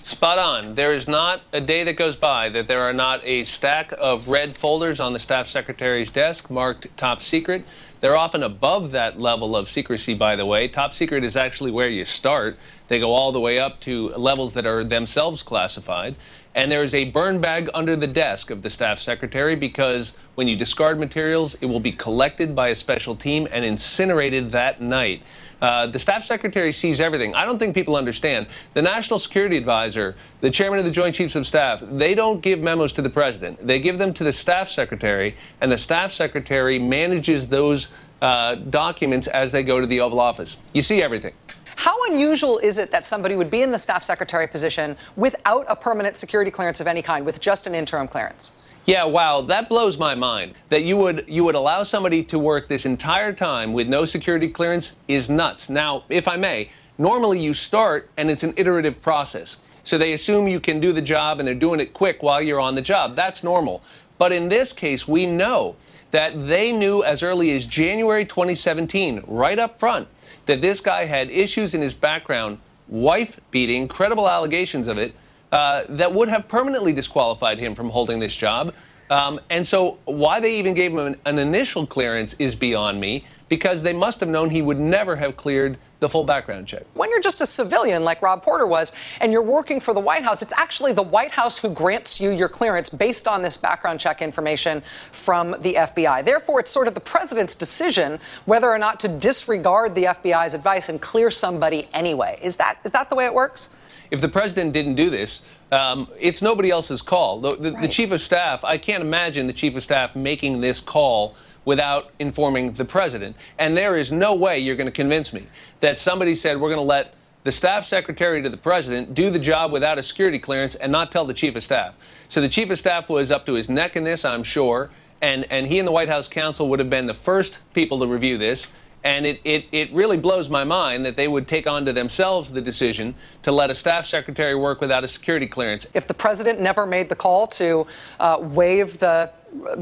Spot 0.02 0.38
on. 0.38 0.74
There 0.74 0.94
is 0.94 1.06
not 1.06 1.42
a 1.52 1.60
day 1.60 1.84
that 1.84 1.94
goes 1.94 2.16
by 2.16 2.48
that 2.50 2.66
there 2.66 2.82
are 2.82 2.92
not 2.92 3.24
a 3.24 3.44
stack 3.44 3.92
of 3.98 4.28
red 4.28 4.56
folders 4.56 5.00
on 5.00 5.12
the 5.12 5.18
staff 5.18 5.46
secretary's 5.46 6.10
desk 6.10 6.50
marked 6.50 6.86
top 6.96 7.20
secret. 7.20 7.64
They're 8.00 8.16
often 8.16 8.42
above 8.42 8.92
that 8.92 9.20
level 9.20 9.56
of 9.56 9.68
secrecy, 9.68 10.14
by 10.14 10.36
the 10.36 10.46
way. 10.46 10.68
Top 10.68 10.92
secret 10.92 11.24
is 11.24 11.36
actually 11.36 11.72
where 11.72 11.88
you 11.88 12.04
start. 12.04 12.56
They 12.86 13.00
go 13.00 13.12
all 13.12 13.32
the 13.32 13.40
way 13.40 13.58
up 13.58 13.80
to 13.80 14.10
levels 14.10 14.54
that 14.54 14.66
are 14.66 14.84
themselves 14.84 15.42
classified. 15.42 16.14
And 16.58 16.72
there 16.72 16.82
is 16.82 16.92
a 16.92 17.04
burn 17.04 17.40
bag 17.40 17.70
under 17.72 17.94
the 17.94 18.08
desk 18.08 18.50
of 18.50 18.62
the 18.62 18.68
staff 18.68 18.98
secretary 18.98 19.54
because 19.54 20.18
when 20.34 20.48
you 20.48 20.56
discard 20.56 20.98
materials, 20.98 21.54
it 21.60 21.66
will 21.66 21.78
be 21.78 21.92
collected 21.92 22.56
by 22.56 22.70
a 22.70 22.74
special 22.74 23.14
team 23.14 23.46
and 23.52 23.64
incinerated 23.64 24.50
that 24.50 24.80
night. 24.80 25.22
Uh, 25.62 25.86
the 25.86 26.00
staff 26.00 26.24
secretary 26.24 26.72
sees 26.72 27.00
everything. 27.00 27.32
I 27.32 27.44
don't 27.44 27.60
think 27.60 27.76
people 27.76 27.94
understand. 27.94 28.48
The 28.74 28.82
National 28.82 29.20
Security 29.20 29.56
Advisor, 29.56 30.16
the 30.40 30.50
chairman 30.50 30.80
of 30.80 30.84
the 30.84 30.90
Joint 30.90 31.14
Chiefs 31.14 31.36
of 31.36 31.46
Staff, 31.46 31.80
they 31.92 32.16
don't 32.16 32.40
give 32.40 32.58
memos 32.58 32.92
to 32.94 33.02
the 33.02 33.10
president. 33.10 33.64
They 33.64 33.78
give 33.78 33.98
them 33.98 34.12
to 34.14 34.24
the 34.24 34.32
staff 34.32 34.68
secretary, 34.68 35.36
and 35.60 35.70
the 35.70 35.78
staff 35.78 36.10
secretary 36.10 36.80
manages 36.80 37.46
those 37.46 37.92
uh, 38.20 38.56
documents 38.56 39.28
as 39.28 39.52
they 39.52 39.62
go 39.62 39.80
to 39.80 39.86
the 39.86 40.00
Oval 40.00 40.18
Office. 40.18 40.56
You 40.72 40.82
see 40.82 41.02
everything. 41.02 41.34
How 41.78 41.96
unusual 42.06 42.58
is 42.58 42.76
it 42.76 42.90
that 42.90 43.06
somebody 43.06 43.36
would 43.36 43.52
be 43.52 43.62
in 43.62 43.70
the 43.70 43.78
staff 43.78 44.02
secretary 44.02 44.48
position 44.48 44.96
without 45.14 45.64
a 45.68 45.76
permanent 45.76 46.16
security 46.16 46.50
clearance 46.50 46.80
of 46.80 46.88
any 46.88 47.02
kind, 47.02 47.24
with 47.24 47.40
just 47.40 47.68
an 47.68 47.74
interim 47.76 48.08
clearance? 48.08 48.50
Yeah, 48.84 49.04
wow, 49.04 49.42
that 49.42 49.68
blows 49.68 49.96
my 49.96 50.16
mind. 50.16 50.54
That 50.70 50.82
you 50.82 50.96
would 50.96 51.26
you 51.28 51.44
would 51.44 51.54
allow 51.54 51.84
somebody 51.84 52.24
to 52.24 52.38
work 52.40 52.66
this 52.66 52.84
entire 52.84 53.32
time 53.32 53.72
with 53.72 53.86
no 53.86 54.04
security 54.04 54.48
clearance 54.48 54.96
is 55.06 55.30
nuts. 55.30 55.70
Now, 55.70 56.02
if 56.08 56.26
I 56.26 56.34
may, 56.34 56.70
normally 56.98 57.38
you 57.38 57.54
start 57.54 58.10
and 58.16 58.28
it's 58.28 58.42
an 58.42 58.54
iterative 58.56 59.00
process. 59.00 59.58
So 59.84 59.98
they 59.98 60.14
assume 60.14 60.48
you 60.48 60.58
can 60.58 60.80
do 60.80 60.92
the 60.92 61.00
job 61.00 61.38
and 61.38 61.46
they're 61.46 61.54
doing 61.54 61.78
it 61.78 61.94
quick 61.94 62.24
while 62.24 62.42
you're 62.42 62.58
on 62.58 62.74
the 62.74 62.82
job. 62.82 63.14
That's 63.14 63.44
normal. 63.44 63.84
But 64.18 64.32
in 64.32 64.48
this 64.48 64.72
case, 64.72 65.06
we 65.06 65.26
know 65.26 65.76
that 66.10 66.48
they 66.48 66.72
knew 66.72 67.04
as 67.04 67.22
early 67.22 67.52
as 67.54 67.66
January 67.66 68.24
2017, 68.24 69.22
right 69.28 69.60
up 69.60 69.78
front, 69.78 70.08
that 70.48 70.62
this 70.62 70.80
guy 70.80 71.04
had 71.04 71.30
issues 71.30 71.74
in 71.74 71.82
his 71.82 71.92
background, 71.92 72.58
wife 72.88 73.38
beating, 73.50 73.86
credible 73.86 74.28
allegations 74.28 74.88
of 74.88 74.96
it, 74.96 75.14
uh, 75.52 75.84
that 75.90 76.12
would 76.12 76.28
have 76.28 76.48
permanently 76.48 76.92
disqualified 76.92 77.58
him 77.58 77.74
from 77.74 77.90
holding 77.90 78.18
this 78.18 78.34
job. 78.34 78.72
Um, 79.10 79.40
and 79.50 79.66
so, 79.66 79.98
why 80.06 80.40
they 80.40 80.58
even 80.58 80.72
gave 80.74 80.92
him 80.92 80.98
an, 80.98 81.16
an 81.26 81.38
initial 81.38 81.86
clearance 81.86 82.34
is 82.38 82.54
beyond 82.54 82.98
me 82.98 83.26
because 83.48 83.82
they 83.82 83.92
must 83.92 84.20
have 84.20 84.28
known 84.28 84.48
he 84.48 84.62
would 84.62 84.80
never 84.80 85.16
have 85.16 85.36
cleared 85.36 85.78
the 86.00 86.08
full 86.08 86.24
background 86.24 86.66
check. 86.66 86.84
When 86.94 87.10
you're 87.10 87.20
just 87.20 87.40
a 87.40 87.46
civilian 87.46 88.04
like 88.04 88.22
Rob 88.22 88.42
Porter 88.42 88.66
was 88.66 88.92
and 89.20 89.32
you're 89.32 89.42
working 89.42 89.80
for 89.80 89.92
the 89.92 90.00
White 90.00 90.22
House, 90.22 90.42
it's 90.42 90.52
actually 90.56 90.92
the 90.92 91.02
White 91.02 91.32
House 91.32 91.58
who 91.58 91.70
grants 91.70 92.20
you 92.20 92.30
your 92.30 92.48
clearance 92.48 92.88
based 92.88 93.26
on 93.26 93.42
this 93.42 93.56
background 93.56 93.98
check 93.98 94.22
information 94.22 94.82
from 95.12 95.56
the 95.60 95.74
FBI. 95.74 96.24
Therefore, 96.24 96.60
it's 96.60 96.70
sort 96.70 96.86
of 96.86 96.94
the 96.94 97.00
president's 97.00 97.54
decision 97.54 98.20
whether 98.44 98.68
or 98.68 98.78
not 98.78 99.00
to 99.00 99.08
disregard 99.08 99.94
the 99.94 100.04
FBI's 100.04 100.54
advice 100.54 100.88
and 100.88 101.00
clear 101.00 101.30
somebody 101.30 101.88
anyway. 101.92 102.38
Is 102.42 102.56
that 102.56 102.78
is 102.84 102.92
that 102.92 103.08
the 103.08 103.16
way 103.16 103.24
it 103.24 103.34
works? 103.34 103.70
If 104.10 104.20
the 104.20 104.28
president 104.28 104.72
didn't 104.72 104.94
do 104.94 105.10
this, 105.10 105.42
um, 105.70 106.08
it's 106.18 106.40
nobody 106.40 106.70
else's 106.70 107.02
call. 107.02 107.40
The, 107.40 107.56
the, 107.56 107.72
right. 107.72 107.82
the 107.82 107.88
chief 107.88 108.10
of 108.10 108.20
staff, 108.22 108.64
I 108.64 108.78
can't 108.78 109.02
imagine 109.02 109.46
the 109.46 109.52
chief 109.52 109.76
of 109.76 109.82
staff 109.82 110.16
making 110.16 110.60
this 110.60 110.80
call 110.80 111.34
without 111.68 112.12
informing 112.18 112.72
the 112.72 112.84
president. 112.84 113.36
And 113.58 113.76
there 113.76 113.94
is 113.98 114.10
no 114.10 114.34
way 114.34 114.58
you're 114.58 114.74
going 114.74 114.86
to 114.86 114.90
convince 114.90 115.34
me 115.34 115.46
that 115.80 115.98
somebody 115.98 116.34
said 116.34 116.58
we're 116.58 116.70
going 116.70 116.80
to 116.80 116.82
let 116.82 117.12
the 117.44 117.52
staff 117.52 117.84
secretary 117.84 118.42
to 118.42 118.48
the 118.48 118.56
president 118.56 119.12
do 119.12 119.28
the 119.28 119.38
job 119.38 119.70
without 119.70 119.98
a 119.98 120.02
security 120.02 120.38
clearance 120.38 120.76
and 120.76 120.90
not 120.90 121.12
tell 121.12 121.26
the 121.26 121.34
chief 121.34 121.56
of 121.56 121.62
staff. 121.62 121.94
So 122.30 122.40
the 122.40 122.48
chief 122.48 122.70
of 122.70 122.78
staff 122.78 123.10
was 123.10 123.30
up 123.30 123.44
to 123.44 123.52
his 123.52 123.68
neck 123.68 123.96
in 123.96 124.04
this, 124.04 124.24
I'm 124.24 124.44
sure. 124.44 124.88
And, 125.20 125.44
and 125.50 125.66
he 125.66 125.78
and 125.78 125.86
the 125.86 125.92
White 125.92 126.08
House 126.08 126.26
counsel 126.26 126.70
would 126.70 126.78
have 126.78 126.88
been 126.88 127.04
the 127.04 127.12
first 127.12 127.60
people 127.74 127.98
to 128.00 128.06
review 128.06 128.38
this. 128.38 128.68
And 129.04 129.26
it, 129.26 129.38
it, 129.44 129.66
it 129.70 129.92
really 129.92 130.16
blows 130.16 130.48
my 130.48 130.64
mind 130.64 131.04
that 131.04 131.16
they 131.16 131.28
would 131.28 131.46
take 131.46 131.66
on 131.66 131.84
to 131.84 131.92
themselves 131.92 132.50
the 132.50 132.62
decision 132.62 133.14
to 133.42 133.52
let 133.52 133.70
a 133.70 133.74
staff 133.74 134.06
secretary 134.06 134.54
work 134.54 134.80
without 134.80 135.04
a 135.04 135.08
security 135.08 135.46
clearance. 135.46 135.86
If 135.92 136.08
the 136.08 136.14
president 136.14 136.60
never 136.60 136.86
made 136.86 137.10
the 137.10 137.14
call 137.14 137.46
to 137.48 137.86
uh, 138.18 138.38
waive 138.40 138.98
the 138.98 139.30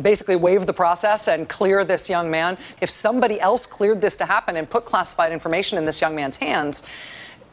basically 0.01 0.37
waive 0.37 0.67
the 0.67 0.73
process 0.73 1.29
and 1.29 1.49
clear 1.49 1.85
this 1.85 2.09
young 2.09 2.31
man, 2.31 2.59
if 2.81 2.91
somebody 2.91 3.41
else 3.41 3.67
cleared 3.67 4.01
this 4.01 4.17
to 4.17 4.27
happen 4.27 4.57
and 4.57 4.69
put 4.69 4.85
classified 4.85 5.33
information 5.33 5.79
in 5.79 5.85
this 5.85 6.01
young 6.01 6.15
man's 6.15 6.37
hands, 6.37 6.83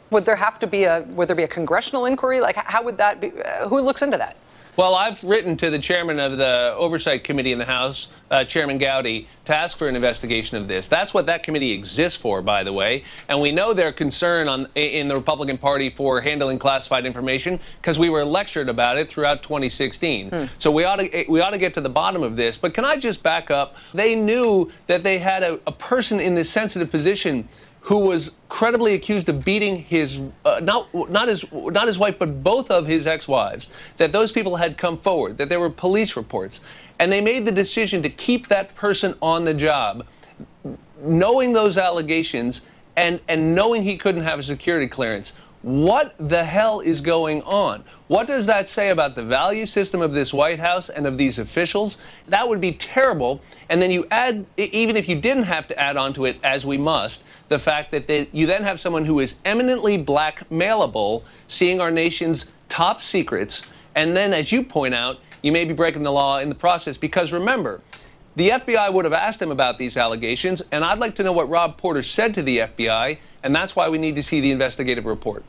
would 0.09 0.25
there 0.25 0.35
have 0.35 0.59
to 0.59 0.67
be 0.67 0.83
a 0.83 1.01
would 1.09 1.27
there 1.27 1.35
be 1.35 1.43
a 1.43 1.47
congressional 1.47 2.05
inquiry? 2.05 2.39
Like 2.39 2.55
how 2.55 2.83
would 2.83 2.97
that 2.97 3.19
be? 3.19 3.31
Uh, 3.41 3.67
who 3.67 3.81
looks 3.81 4.01
into 4.01 4.17
that? 4.17 4.37
Well, 4.75 4.95
I've 4.95 5.23
written 5.23 5.55
to 5.57 5.69
the 5.69 5.77
chairman 5.77 6.19
of 6.19 6.39
the 6.39 6.73
Oversight 6.75 7.23
Committee 7.23 7.51
in 7.51 7.59
the 7.59 7.65
House, 7.65 8.07
uh, 8.31 8.43
Chairman 8.43 8.79
Gowdy, 8.79 9.27
to 9.45 9.55
ask 9.55 9.77
for 9.77 9.87
an 9.87 9.95
investigation 9.95 10.57
of 10.57 10.67
this. 10.67 10.87
That's 10.87 11.13
what 11.13 11.27
that 11.27 11.43
committee 11.43 11.71
exists 11.73 12.19
for, 12.19 12.41
by 12.41 12.63
the 12.63 12.73
way. 12.73 13.03
And 13.29 13.39
we 13.39 13.51
know 13.51 13.75
their 13.75 13.91
concern 13.91 14.47
on, 14.47 14.67
in 14.73 15.07
the 15.07 15.15
Republican 15.15 15.59
Party 15.59 15.91
for 15.91 16.21
handling 16.21 16.57
classified 16.57 17.05
information 17.05 17.59
because 17.81 17.99
we 17.99 18.09
were 18.09 18.25
lectured 18.25 18.67
about 18.67 18.97
it 18.97 19.09
throughout 19.09 19.43
2016. 19.43 20.29
Hmm. 20.29 20.45
So 20.57 20.71
we 20.71 20.85
ought 20.85 20.95
to 20.95 21.25
we 21.29 21.39
ought 21.39 21.51
to 21.51 21.59
get 21.59 21.75
to 21.75 21.81
the 21.81 21.89
bottom 21.89 22.23
of 22.23 22.35
this. 22.35 22.57
But 22.57 22.73
can 22.73 22.83
I 22.83 22.97
just 22.97 23.21
back 23.21 23.51
up? 23.51 23.75
They 23.93 24.15
knew 24.15 24.71
that 24.87 25.03
they 25.03 25.19
had 25.19 25.43
a, 25.43 25.59
a 25.67 25.71
person 25.71 26.19
in 26.19 26.33
this 26.33 26.49
sensitive 26.49 26.89
position 26.89 27.47
who 27.83 27.97
was 27.97 28.35
credibly 28.47 28.93
accused 28.93 29.27
of 29.27 29.43
beating 29.43 29.75
his 29.75 30.21
uh, 30.45 30.59
not 30.63 30.87
not 31.09 31.27
his 31.27 31.43
not 31.51 31.87
his 31.87 31.99
wife 31.99 32.17
but 32.17 32.41
both 32.41 32.71
of 32.71 32.87
his 32.87 33.05
ex-wives 33.05 33.67
that 33.97 34.13
those 34.13 34.31
people 34.31 34.55
had 34.55 34.77
come 34.77 34.97
forward 34.97 35.37
that 35.37 35.49
there 35.49 35.59
were 35.59 35.69
police 35.69 36.15
reports. 36.15 36.61
And 36.99 37.11
they 37.11 37.19
made 37.19 37.45
the 37.45 37.51
decision 37.51 38.01
to 38.03 38.09
keep 38.09 38.47
that 38.47 38.73
person 38.75 39.15
on 39.21 39.43
the 39.43 39.53
job 39.53 40.05
knowing 41.01 41.51
those 41.51 41.77
allegations 41.77 42.61
and 42.95 43.19
and 43.27 43.53
knowing 43.53 43.83
he 43.83 43.97
couldn't 43.97 44.23
have 44.23 44.39
a 44.39 44.43
security 44.43 44.87
clearance 44.87 45.33
what 45.63 46.13
the 46.19 46.43
hell 46.43 46.81
is 46.81 46.99
going 46.99 47.41
on? 47.43 47.85
What 48.09 48.27
does 48.27 48.45
that 48.47 48.67
say 48.67 48.89
about 48.89 49.15
the 49.15 49.23
value 49.23 49.65
system 49.65 50.01
of 50.01 50.13
this 50.13 50.33
White 50.33 50.59
House 50.59 50.89
and 50.89 51.07
of 51.07 51.17
these 51.17 51.39
officials? 51.39 51.99
That 52.27 52.47
would 52.47 52.59
be 52.59 52.73
terrible. 52.73 53.41
And 53.69 53.81
then 53.81 53.89
you 53.89 54.05
add, 54.11 54.45
even 54.57 54.97
if 54.97 55.07
you 55.07 55.19
didn't 55.19 55.43
have 55.43 55.65
to 55.67 55.79
add 55.79 55.95
on 55.95 56.13
to 56.13 56.25
it, 56.25 56.37
as 56.43 56.65
we 56.65 56.77
must, 56.77 57.23
the 57.47 57.57
fact 57.57 57.91
that 57.91 58.07
they, 58.07 58.27
you 58.33 58.45
then 58.45 58.63
have 58.63 58.77
someone 58.77 59.05
who 59.05 59.21
is 59.21 59.37
eminently 59.45 59.97
blackmailable 59.97 61.23
seeing 61.47 61.79
our 61.79 61.91
nation's 61.91 62.51
top 62.67 62.99
secrets. 63.01 63.65
And 63.95 64.17
then, 64.17 64.33
as 64.33 64.51
you 64.51 64.63
point 64.63 64.93
out, 64.93 65.19
you 65.41 65.53
may 65.53 65.63
be 65.63 65.73
breaking 65.73 66.03
the 66.03 66.11
law 66.11 66.39
in 66.39 66.49
the 66.49 66.55
process. 66.55 66.97
Because 66.97 67.31
remember, 67.31 67.79
the 68.35 68.49
FBI 68.49 68.91
would 68.91 69.05
have 69.05 69.13
asked 69.13 69.41
him 69.41 69.51
about 69.51 69.77
these 69.77 69.95
allegations, 69.95 70.61
and 70.73 70.83
I'd 70.83 70.99
like 70.99 71.15
to 71.15 71.23
know 71.23 71.31
what 71.31 71.47
Rob 71.47 71.77
Porter 71.77 72.03
said 72.03 72.33
to 72.33 72.41
the 72.41 72.57
FBI, 72.59 73.17
and 73.43 73.55
that's 73.55 73.77
why 73.77 73.87
we 73.87 73.97
need 73.97 74.15
to 74.15 74.23
see 74.23 74.41
the 74.41 74.51
investigative 74.51 75.05
report. 75.05 75.43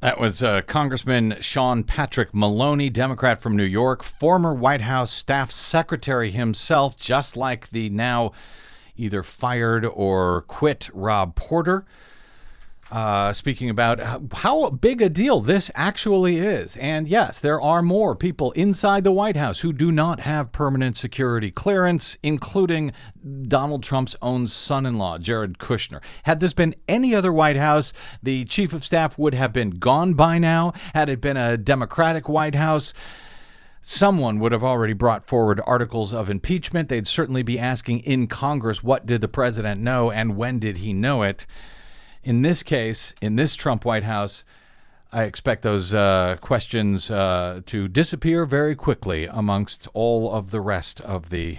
That 0.00 0.20
was 0.20 0.44
uh, 0.44 0.60
Congressman 0.62 1.38
Sean 1.40 1.82
Patrick 1.82 2.32
Maloney, 2.32 2.88
Democrat 2.88 3.40
from 3.40 3.56
New 3.56 3.64
York, 3.64 4.04
former 4.04 4.54
White 4.54 4.82
House 4.82 5.10
staff 5.10 5.50
secretary 5.50 6.30
himself, 6.30 6.96
just 6.96 7.36
like 7.36 7.68
the 7.70 7.88
now 7.90 8.30
either 8.96 9.24
fired 9.24 9.84
or 9.84 10.42
quit 10.42 10.88
Rob 10.92 11.34
Porter 11.34 11.84
uh, 12.90 13.32
speaking 13.32 13.68
about 13.68 14.00
how 14.32 14.70
big 14.70 15.02
a 15.02 15.08
deal 15.08 15.40
this 15.40 15.70
actually 15.74 16.38
is. 16.38 16.76
And 16.76 17.06
yes, 17.06 17.38
there 17.38 17.60
are 17.60 17.82
more 17.82 18.16
people 18.16 18.52
inside 18.52 19.04
the 19.04 19.12
White 19.12 19.36
House 19.36 19.60
who 19.60 19.72
do 19.72 19.92
not 19.92 20.20
have 20.20 20.52
permanent 20.52 20.96
security 20.96 21.50
clearance, 21.50 22.16
including 22.22 22.92
Donald 23.46 23.82
Trump's 23.82 24.16
own 24.22 24.46
son 24.46 24.86
in 24.86 24.96
law, 24.96 25.18
Jared 25.18 25.58
Kushner. 25.58 26.00
Had 26.22 26.40
this 26.40 26.54
been 26.54 26.74
any 26.88 27.14
other 27.14 27.32
White 27.32 27.56
House, 27.56 27.92
the 28.22 28.44
chief 28.46 28.72
of 28.72 28.84
staff 28.84 29.18
would 29.18 29.34
have 29.34 29.52
been 29.52 29.70
gone 29.70 30.14
by 30.14 30.38
now. 30.38 30.72
Had 30.94 31.08
it 31.10 31.20
been 31.20 31.36
a 31.36 31.58
Democratic 31.58 32.28
White 32.28 32.54
House, 32.54 32.94
someone 33.82 34.38
would 34.38 34.52
have 34.52 34.64
already 34.64 34.94
brought 34.94 35.26
forward 35.26 35.60
articles 35.66 36.14
of 36.14 36.30
impeachment. 36.30 36.88
They'd 36.88 37.06
certainly 37.06 37.42
be 37.42 37.58
asking 37.58 38.00
in 38.00 38.28
Congress 38.28 38.82
what 38.82 39.04
did 39.04 39.20
the 39.20 39.28
president 39.28 39.80
know 39.80 40.10
and 40.10 40.36
when 40.36 40.58
did 40.58 40.78
he 40.78 40.94
know 40.94 41.22
it. 41.22 41.46
In 42.24 42.42
this 42.42 42.62
case, 42.62 43.14
in 43.20 43.36
this 43.36 43.54
Trump 43.54 43.84
White 43.84 44.04
House, 44.04 44.44
I 45.12 45.22
expect 45.22 45.62
those 45.62 45.94
uh, 45.94 46.36
questions 46.40 47.10
uh, 47.10 47.62
to 47.66 47.88
disappear 47.88 48.44
very 48.44 48.74
quickly 48.74 49.26
amongst 49.26 49.88
all 49.94 50.32
of 50.32 50.50
the 50.50 50.60
rest 50.60 51.00
of 51.00 51.30
the 51.30 51.58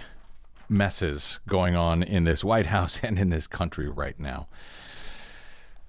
messes 0.67 1.39
going 1.47 1.75
on 1.75 2.03
in 2.03 2.25
this 2.25 2.43
White 2.43 2.67
House 2.67 2.99
and 3.03 3.17
in 3.17 3.29
this 3.29 3.47
country 3.47 3.89
right 3.89 4.19
now. 4.19 4.47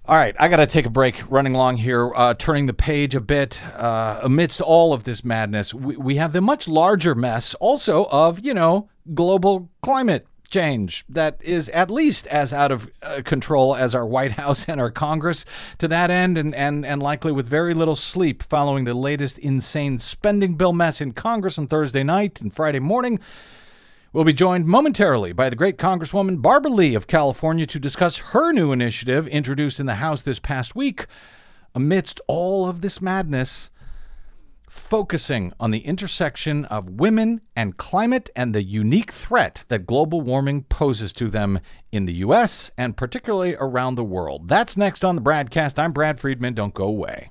All 0.07 0.17
right, 0.17 0.35
I 0.41 0.49
got 0.49 0.57
to 0.57 0.67
take 0.67 0.87
a 0.87 0.91
break 0.91 1.23
running 1.31 1.55
along 1.55 1.77
here, 1.77 2.11
uh, 2.15 2.35
turning 2.35 2.67
the 2.67 2.73
page 2.73 3.15
a 3.15 3.21
bit. 3.21 3.63
Uh, 3.75 4.21
amidst 4.23 4.61
all 4.61 4.93
of 4.93 5.05
this 5.05 5.23
madness, 5.23 5.75
we, 5.75 5.97
we 5.97 6.17
have 6.17 6.33
the 6.33 6.41
much 6.41 6.67
larger 6.67 7.15
mess 7.15 7.55
also 7.55 8.07
of, 8.07 8.41
you 8.41 8.55
know, 8.55 8.89
global 9.15 9.69
climate 9.83 10.27
change 10.51 11.05
that 11.09 11.41
is 11.41 11.69
at 11.71 11.91
least 11.91 12.27
as 12.27 12.53
out 12.53 12.71
of 12.71 12.91
uh, 13.03 13.23
control 13.25 13.75
as 13.75 13.95
our 13.95 14.05
White 14.05 14.33
House 14.33 14.65
and 14.69 14.81
our 14.81 14.91
Congress 14.91 15.45
to 15.79 15.89
that 15.89 16.11
end, 16.11 16.37
and, 16.37 16.55
and, 16.55 16.85
and 16.85 17.03
likely 17.03 17.33
with 17.33 17.47
very 17.47 17.73
little 17.73 17.97
sleep 17.97 18.43
following 18.43 18.85
the 18.85 18.95
latest 18.95 19.39
insane 19.39 19.99
spending 19.99 20.55
bill 20.55 20.73
mess 20.73 21.01
in 21.01 21.13
Congress 21.13 21.59
on 21.59 21.67
Thursday 21.67 22.03
night 22.03 22.41
and 22.41 22.55
Friday 22.55 22.81
morning. 22.81 23.21
We'll 24.13 24.25
be 24.25 24.33
joined 24.33 24.67
momentarily 24.67 25.33
by 25.33 25.51
the 25.51 25.57
great 25.57 25.79
Congresswoman 25.79 26.43
Barbara 26.43 26.73
Lee 26.73 26.97
of 26.97 27.07
California 27.07 27.65
to 27.67 27.79
discuss 27.79 28.19
her 28.19 28.53
new 28.53 28.73
initiative 28.73 29.29
introduced 29.29 29.79
in 29.79 29.87
the 29.87 29.95
House 29.95 30.23
this 30.23 30.41
past 30.41 30.75
week 30.75 31.07
amidst 31.77 32.21
all 32.27 32.69
of 32.69 32.81
this 32.81 33.01
madness 33.01 33.71
focusing 34.71 35.53
on 35.59 35.73
the 35.73 35.81
intersection 35.81 36.65
of 36.67 36.89
women 36.89 37.41
and 37.57 37.77
climate 37.77 38.31
and 38.37 38.55
the 38.55 38.63
unique 38.63 39.11
threat 39.13 39.65
that 39.67 39.85
global 39.85 40.21
warming 40.21 40.63
poses 40.63 41.13
to 41.13 41.29
them 41.29 41.59
in 41.91 42.07
the 42.07 42.15
U.S. 42.15 42.71
and 42.79 42.97
particularly 42.97 43.57
around 43.59 43.97
the 43.97 44.05
world. 44.05 44.49
That's 44.49 44.77
next 44.77 45.05
on 45.05 45.17
the 45.17 45.23
BradCast. 45.23 45.77
I'm 45.77 45.93
Brad 45.93 46.21
Friedman. 46.21 46.55
Don't 46.55 46.73
go 46.73 46.85
away. 46.85 47.31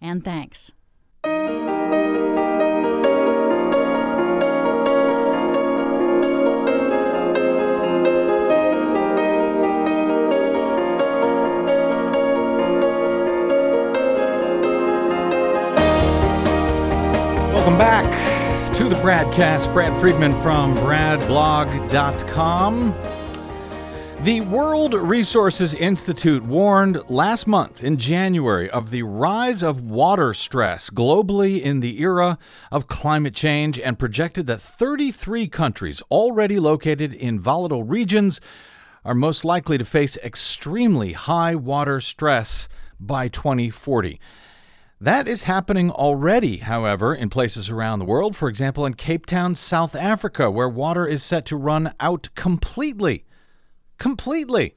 and 0.00 0.24
thanks. 0.24 0.72
Welcome 17.52 17.76
back 17.76 18.06
to 18.76 18.88
the 18.88 18.94
BradCast. 18.96 19.72
Brad 19.72 19.98
Friedman 20.00 20.32
from 20.42 20.74
bradblog.com. 20.76 23.07
The 24.22 24.40
World 24.40 24.94
Resources 24.94 25.74
Institute 25.74 26.42
warned 26.42 27.08
last 27.08 27.46
month 27.46 27.84
in 27.84 27.98
January 27.98 28.68
of 28.68 28.90
the 28.90 29.04
rise 29.04 29.62
of 29.62 29.80
water 29.80 30.34
stress 30.34 30.90
globally 30.90 31.62
in 31.62 31.78
the 31.78 32.00
era 32.00 32.36
of 32.72 32.88
climate 32.88 33.32
change 33.32 33.78
and 33.78 33.96
projected 33.96 34.48
that 34.48 34.60
33 34.60 35.46
countries 35.46 36.02
already 36.10 36.58
located 36.58 37.14
in 37.14 37.38
volatile 37.38 37.84
regions 37.84 38.40
are 39.04 39.14
most 39.14 39.44
likely 39.44 39.78
to 39.78 39.84
face 39.84 40.16
extremely 40.16 41.12
high 41.12 41.54
water 41.54 42.00
stress 42.00 42.68
by 42.98 43.28
2040. 43.28 44.20
That 45.00 45.28
is 45.28 45.44
happening 45.44 45.92
already, 45.92 46.56
however, 46.56 47.14
in 47.14 47.30
places 47.30 47.70
around 47.70 48.00
the 48.00 48.04
world. 48.04 48.34
For 48.34 48.48
example, 48.48 48.84
in 48.84 48.94
Cape 48.94 49.26
Town, 49.26 49.54
South 49.54 49.94
Africa, 49.94 50.50
where 50.50 50.68
water 50.68 51.06
is 51.06 51.22
set 51.22 51.44
to 51.46 51.56
run 51.56 51.94
out 52.00 52.30
completely 52.34 53.24
completely 53.98 54.76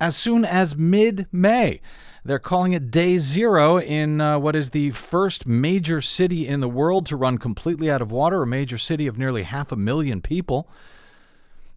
as 0.00 0.16
soon 0.16 0.44
as 0.44 0.76
mid 0.76 1.26
May. 1.32 1.80
They're 2.24 2.38
calling 2.38 2.72
it 2.72 2.90
day 2.90 3.18
zero 3.18 3.78
in 3.78 4.20
uh, 4.20 4.38
what 4.38 4.54
is 4.54 4.70
the 4.70 4.90
first 4.90 5.46
major 5.46 6.02
city 6.02 6.46
in 6.46 6.60
the 6.60 6.68
world 6.68 7.06
to 7.06 7.16
run 7.16 7.38
completely 7.38 7.90
out 7.90 8.02
of 8.02 8.12
water, 8.12 8.42
a 8.42 8.46
major 8.46 8.78
city 8.78 9.06
of 9.06 9.16
nearly 9.16 9.44
half 9.44 9.72
a 9.72 9.76
million 9.76 10.20
people. 10.20 10.68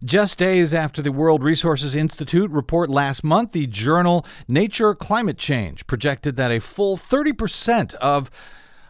Just 0.04 0.38
days 0.38 0.74
after 0.74 1.00
the 1.00 1.12
World 1.12 1.44
Resources 1.44 1.94
Institute 1.94 2.50
report 2.50 2.90
last 2.90 3.22
month, 3.22 3.52
the 3.52 3.68
journal 3.68 4.26
Nature 4.48 4.96
Climate 4.96 5.38
Change 5.38 5.86
projected 5.86 6.36
that 6.36 6.50
a 6.50 6.58
full 6.58 6.96
30% 6.96 7.94
of 7.94 8.28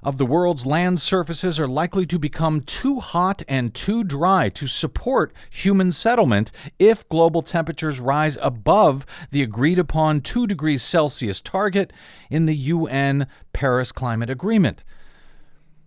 of 0.02 0.18
the 0.18 0.26
world's 0.26 0.66
land 0.66 1.00
surfaces 1.00 1.60
are 1.60 1.68
likely 1.68 2.04
to 2.06 2.18
become 2.18 2.60
too 2.60 2.98
hot 2.98 3.42
and 3.48 3.72
too 3.72 4.02
dry 4.02 4.48
to 4.48 4.66
support 4.66 5.32
human 5.50 5.92
settlement 5.92 6.50
if 6.78 7.08
global 7.08 7.42
temperatures 7.42 8.00
rise 8.00 8.36
above 8.40 9.06
the 9.30 9.42
agreed 9.42 9.78
upon 9.78 10.20
2 10.20 10.46
degrees 10.46 10.82
Celsius 10.82 11.40
target 11.40 11.92
in 12.30 12.46
the 12.46 12.56
UN 12.56 13.26
Paris 13.52 13.92
Climate 13.92 14.30
Agreement. 14.30 14.82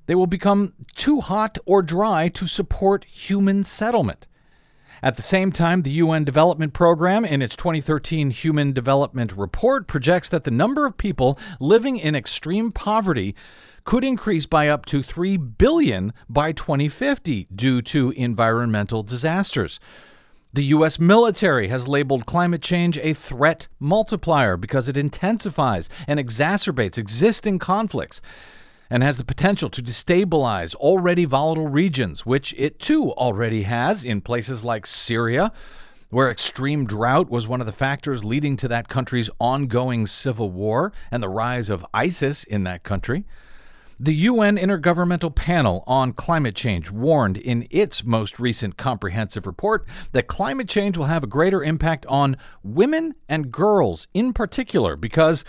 They 0.06 0.16
will 0.16 0.28
become 0.28 0.74
too 0.96 1.20
hot 1.20 1.58
or 1.66 1.82
dry 1.82 2.30
to 2.30 2.48
support 2.48 3.06
human 3.06 3.64
settlement. 3.64 4.28
At 5.04 5.18
the 5.18 5.22
same 5.22 5.52
time, 5.52 5.82
the 5.82 5.92
UN 5.92 6.24
Development 6.24 6.74
Program, 6.74 7.26
in 7.26 7.42
its 7.42 7.56
2013 7.56 8.32
Human 8.32 8.72
Development 8.72 9.32
Report, 9.34 9.88
projects 9.88 10.30
that 10.30 10.46
the 10.46 10.52
number 10.52 10.86
of 10.86 10.98
people 10.98 11.38
living 11.60 11.98
in 11.98 12.16
extreme 12.16 12.72
poverty 12.72 13.36
could 13.86 14.04
increase 14.04 14.48
by 14.48 14.68
up 14.68 14.86
to 14.88 15.02
3 15.02 15.38
billion 15.38 16.12
by 16.28 16.52
2050 16.52 17.48
due 17.56 17.82
to 17.84 18.12
environmental 18.12 19.04
disasters. 19.04 19.80
The 20.54 20.66
U.S. 20.66 21.00
military 21.00 21.68
has 21.68 21.88
labeled 21.88 22.26
climate 22.26 22.62
change 22.62 22.98
a 22.98 23.14
threat 23.14 23.68
multiplier 23.80 24.58
because 24.58 24.88
it 24.88 24.98
intensifies 24.98 25.90
and 26.08 26.20
exacerbates 26.20 26.98
existing 26.98 27.60
conflicts 27.60 28.22
and 28.90 29.04
has 29.04 29.18
the 29.18 29.26
potential 29.26 29.70
to 29.70 29.84
destabilize 29.84 30.74
already 30.76 31.26
volatile 31.26 31.68
regions, 31.68 32.26
which 32.26 32.56
it 32.58 32.80
too 32.80 33.12
already 33.12 33.64
has 33.64 34.04
in 34.04 34.22
places 34.22 34.64
like 34.64 34.86
Syria, 34.86 35.52
where 36.10 36.32
extreme 36.32 36.86
drought 36.86 37.30
was 37.30 37.48
one 37.48 37.60
of 37.60 37.68
the 37.68 37.74
factors 37.74 38.24
leading 38.24 38.58
to 38.58 38.68
that 38.68 38.88
country's 38.88 39.30
ongoing 39.40 40.08
civil 40.08 40.50
war 40.50 40.94
and 41.12 41.22
the 41.22 41.30
rise 41.30 41.70
of 41.70 41.86
ISIS 41.94 42.44
in 42.46 42.64
that 42.64 42.84
country. 42.84 43.26
The 43.98 44.14
UN 44.14 44.58
Intergovernmental 44.58 45.34
Panel 45.34 45.82
on 45.88 46.12
Climate 46.12 46.54
Change 46.54 46.92
warned 46.92 47.38
in 47.38 47.66
its 47.70 48.04
most 48.04 48.42
recent 48.42 48.76
comprehensive 48.76 49.48
report 49.48 49.86
that 50.12 50.28
climate 50.28 50.68
change 50.68 50.98
will 50.98 51.06
have 51.06 51.24
a 51.24 51.28
greater 51.28 51.64
impact 51.64 52.06
on 52.08 52.36
women 52.62 53.16
and 53.30 53.50
girls 53.50 54.10
in 54.14 54.34
particular 54.34 54.98
because 54.98 55.46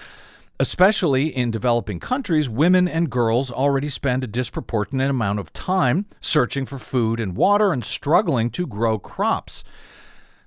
Especially 0.59 1.27
in 1.37 1.51
developing 1.51 2.01
countries, 2.01 2.49
women 2.49 2.89
and 2.89 3.11
girls 3.11 3.51
already 3.51 3.91
spend 3.91 4.25
a 4.25 4.27
disproportionate 4.27 5.11
amount 5.11 5.39
of 5.39 5.53
time 5.53 6.07
searching 6.23 6.65
for 6.65 6.79
food 6.79 7.21
and 7.21 7.37
water 7.37 7.75
and 7.75 7.85
struggling 7.85 8.49
to 8.49 8.67
grow 8.67 8.99
crops. 8.99 9.65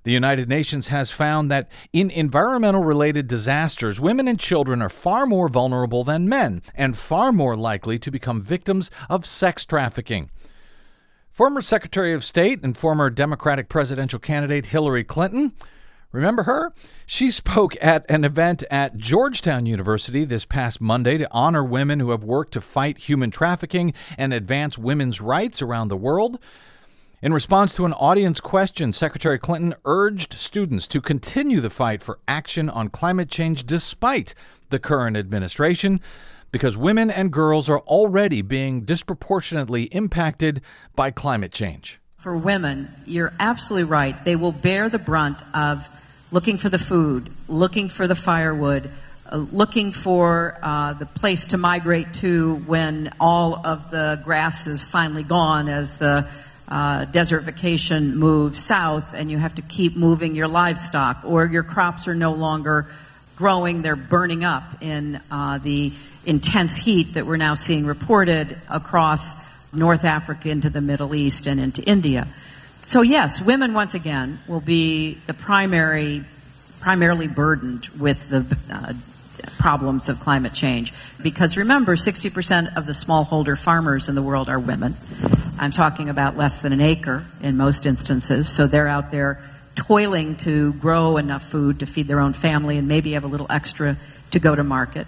The 0.04 0.12
United 0.12 0.48
Nations 0.48 0.88
has 0.88 1.12
found 1.12 1.52
that 1.52 1.70
in 1.92 2.10
environmental 2.10 2.84
related 2.84 3.28
disasters, 3.28 4.00
women 4.00 4.28
and 4.28 4.40
children 4.40 4.82
are 4.82 4.90
far 4.90 5.26
more 5.26 5.50
vulnerable 5.50 6.04
than 6.04 6.30
men 6.30 6.62
and 6.74 6.98
far 6.98 7.32
more 7.32 7.56
likely 7.56 8.00
to 8.00 8.12
become 8.12 8.42
victims 8.42 8.90
of 9.10 9.26
sex 9.26 9.66
trafficking. 9.66 10.30
Former 11.32 11.62
Secretary 11.62 12.14
of 12.14 12.24
State 12.24 12.64
and 12.64 12.78
former 12.78 13.10
Democratic 13.10 13.70
presidential 13.70 14.20
candidate 14.20 14.68
Hillary 14.68 15.04
Clinton 15.04 15.54
Remember 16.12 16.44
her? 16.44 16.74
She 17.06 17.30
spoke 17.30 17.76
at 17.80 18.04
an 18.10 18.24
event 18.24 18.64
at 18.72 18.98
Georgetown 18.98 19.68
University 19.68 20.26
this 20.26 20.44
past 20.44 20.82
Monday 20.82 21.20
to 21.20 21.28
honor 21.30 21.64
women 21.64 22.00
who 22.00 22.10
have 22.10 22.24
worked 22.24 22.54
to 22.54 22.62
fight 22.62 22.98
human 22.98 23.30
trafficking 23.30 23.94
and 24.18 24.34
advance 24.34 24.76
women's 24.76 25.22
rights 25.22 25.62
around 25.62 25.90
the 25.90 25.98
world. 25.98 26.40
In 27.22 27.34
response 27.34 27.74
to 27.74 27.84
an 27.84 27.92
audience 27.92 28.40
question, 28.40 28.94
Secretary 28.94 29.38
Clinton 29.38 29.76
urged 29.84 30.32
students 30.32 30.88
to 30.88 31.02
continue 31.02 31.60
the 31.60 31.70
fight 31.70 32.02
for 32.02 32.18
action 32.30 32.70
on 32.70 32.88
climate 32.88 33.30
change 33.30 33.66
despite 33.66 34.34
the 34.70 34.80
current 34.80 35.18
administration, 35.18 36.00
because 36.54 36.78
women 36.78 37.12
and 37.12 37.30
girls 37.30 37.68
are 37.68 37.80
already 37.80 38.42
being 38.42 38.86
disproportionately 38.86 39.84
impacted 39.84 40.62
by 40.96 41.12
climate 41.12 41.52
change. 41.52 42.00
For 42.20 42.38
women, 42.38 42.90
you're 43.06 43.34
absolutely 43.38 43.90
right. 43.90 44.24
They 44.24 44.38
will 44.38 44.54
bear 44.54 44.88
the 44.88 44.98
brunt 44.98 45.42
of 45.54 45.86
looking 46.32 46.58
for 46.58 46.70
the 46.70 46.80
food, 46.80 47.34
looking 47.50 47.90
for 47.90 48.08
the 48.08 48.16
firewood, 48.16 48.92
uh, 49.30 49.36
looking 49.36 49.92
for 49.92 50.58
uh, 50.64 50.94
the 50.94 51.06
place 51.06 51.48
to 51.48 51.58
migrate 51.58 52.14
to 52.14 52.56
when 52.66 53.14
all 53.20 53.56
of 53.66 53.92
the 53.92 54.22
grass 54.24 54.68
is 54.68 54.86
finally 54.86 55.24
gone 55.24 55.68
as 55.68 55.98
the 55.98 56.30
uh, 56.70 57.06
desertification 57.06 58.14
moves 58.14 58.64
south 58.64 59.16
and 59.16 59.32
you 59.32 59.38
have 59.38 59.56
to 59.56 59.62
keep 59.64 59.98
moving 59.98 60.36
your 60.36 60.48
livestock 60.48 61.24
or 61.26 61.46
your 61.46 61.64
crops 61.64 62.08
are 62.08 62.16
no 62.16 62.34
longer 62.34 62.86
growing, 63.36 63.82
they're 63.82 63.96
burning 63.96 64.44
up 64.44 64.84
in 64.84 65.20
uh, 65.32 65.58
the 65.58 65.92
intense 66.26 66.76
heat 66.76 67.14
that 67.14 67.26
we're 67.26 67.38
now 67.38 67.56
seeing 67.56 67.86
reported 67.86 68.56
across 68.70 69.34
North 69.74 70.04
Africa 70.04 70.50
into 70.50 70.70
the 70.70 70.82
Middle 70.82 71.16
East 71.16 71.48
and 71.48 71.60
into 71.60 71.82
India. 71.82 72.28
So 72.86 73.02
yes, 73.02 73.42
women 73.42 73.74
once 73.74 73.94
again 73.94 74.40
will 74.48 74.62
be 74.62 75.18
the 75.26 75.34
primary, 75.34 76.24
primarily 76.82 77.28
burdened 77.28 77.88
with 77.98 78.30
the 78.30 78.58
uh, 78.70 78.94
problems 79.58 80.10
of 80.10 80.20
climate 80.20 80.54
change. 80.54 80.94
Because 81.22 81.58
remember, 81.58 81.96
60% 81.96 82.78
of 82.78 82.86
the 82.86 82.94
smallholder 82.94 83.58
farmers 83.58 84.10
in 84.10 84.16
the 84.16 84.22
world 84.22 84.50
are 84.50 84.60
women. 84.60 84.96
I'm 85.60 85.74
talking 85.74 86.08
about 86.08 86.38
less 86.38 86.62
than 86.62 86.72
an 86.72 86.82
acre 86.82 87.26
in 87.42 87.58
most 87.58 87.86
instances. 87.86 88.48
So 88.48 88.66
they're 88.66 88.88
out 88.88 89.12
there 89.12 89.44
toiling 89.76 90.38
to 90.38 90.72
grow 90.74 91.18
enough 91.18 91.44
food 91.52 91.80
to 91.80 91.86
feed 91.86 92.08
their 92.08 92.22
own 92.22 92.32
family 92.32 92.78
and 92.78 92.88
maybe 92.88 93.12
have 93.12 93.26
a 93.26 93.28
little 93.28 93.48
extra 93.50 93.98
to 94.32 94.40
go 94.40 94.56
to 94.56 94.64
market. 94.64 95.06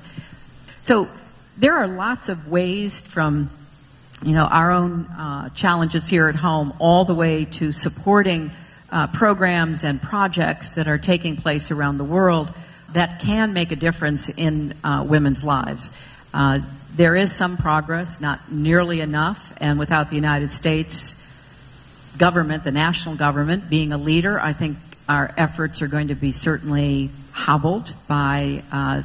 So 0.82 1.08
there 1.58 1.78
are 1.78 1.88
lots 1.88 2.28
of 2.28 2.50
ways 2.50 3.00
from 3.00 3.50
you 4.22 4.34
know 4.34 4.44
our 4.44 4.72
own 4.72 5.06
uh, 5.06 5.50
challenges 5.56 6.10
here 6.10 6.28
at 6.28 6.36
home 6.36 6.74
all 6.80 7.06
the 7.06 7.16
way 7.16 7.46
to 7.46 7.72
supporting 7.72 8.52
uh, 8.92 9.08
programs 9.08 9.86
and 9.86 10.02
projects 10.02 10.74
that 10.74 10.90
are 10.90 10.98
taking 10.98 11.38
place 11.38 11.72
around 11.72 11.98
the 11.98 12.04
world 12.04 12.54
that 12.94 13.22
can 13.22 13.54
make 13.54 13.72
a 13.72 13.78
difference 13.78 14.28
in 14.28 14.76
uh, 14.84 15.06
women's 15.08 15.46
lives. 15.46 15.90
Uh, 16.34 16.60
there 16.96 17.16
is 17.16 17.36
some 17.36 17.58
progress, 17.58 18.20
not 18.20 18.52
nearly 18.52 19.02
enough, 19.02 19.54
and 19.58 19.80
without 19.80 20.10
the 20.10 20.16
United 20.16 20.52
States 20.52 21.16
government, 22.18 22.64
the 22.64 22.72
national 22.72 23.16
government, 23.16 23.70
being 23.70 23.94
a 23.94 23.98
leader, 23.98 24.40
I 24.40 24.54
think 24.54 24.78
our 25.08 25.34
efforts 25.38 25.82
are 25.82 25.88
going 25.88 26.10
to 26.10 26.16
be 26.16 26.32
certainly 26.32 27.10
hobbled 27.32 27.94
by 28.08 28.64
uh, 28.72 29.04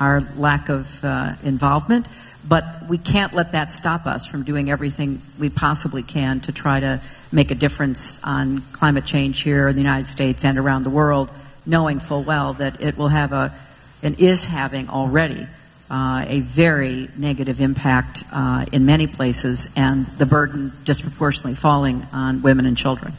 our 0.00 0.20
lack 0.36 0.68
of 0.68 0.86
uh, 1.04 1.34
involvement. 1.42 2.06
But 2.46 2.88
we 2.88 2.98
can't 2.98 3.32
let 3.32 3.52
that 3.52 3.72
stop 3.72 4.06
us 4.06 4.26
from 4.26 4.44
doing 4.44 4.70
everything 4.70 5.22
we 5.38 5.48
possibly 5.48 6.02
can 6.02 6.40
to 6.42 6.52
try 6.52 6.80
to 6.80 7.00
make 7.32 7.50
a 7.50 7.54
difference 7.54 8.18
on 8.22 8.60
climate 8.72 9.06
change 9.06 9.42
here 9.42 9.68
in 9.68 9.74
the 9.74 9.80
United 9.80 10.06
States 10.06 10.44
and 10.44 10.58
around 10.58 10.84
the 10.84 10.90
world, 10.90 11.30
knowing 11.64 12.00
full 12.00 12.22
well 12.22 12.54
that 12.54 12.82
it 12.82 12.98
will 12.98 13.08
have 13.08 13.32
a, 13.32 13.54
and 14.02 14.20
is 14.20 14.44
having 14.44 14.90
already, 14.90 15.46
uh, 15.90 16.24
a 16.26 16.40
very 16.40 17.08
negative 17.16 17.60
impact 17.60 18.24
uh, 18.32 18.64
in 18.72 18.86
many 18.86 19.06
places, 19.06 19.68
and 19.76 20.06
the 20.18 20.26
burden 20.26 20.72
disproportionately 20.84 21.54
falling 21.54 22.06
on 22.12 22.42
women 22.42 22.66
and 22.66 22.76
children. 22.76 23.12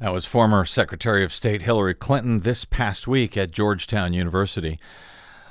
That 0.00 0.12
was 0.12 0.24
former 0.24 0.64
Secretary 0.64 1.24
of 1.24 1.34
State 1.34 1.62
Hillary 1.62 1.94
Clinton 1.94 2.40
this 2.40 2.64
past 2.64 3.08
week 3.08 3.36
at 3.36 3.50
Georgetown 3.50 4.12
University. 4.12 4.78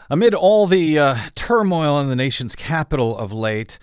Amid 0.09 0.33
all 0.33 0.67
the 0.67 0.97
uh, 0.97 1.17
turmoil 1.35 1.99
in 1.99 2.07
the 2.07 2.15
nation's 2.15 2.55
capital 2.55 3.17
of 3.17 3.33
late, 3.33 3.77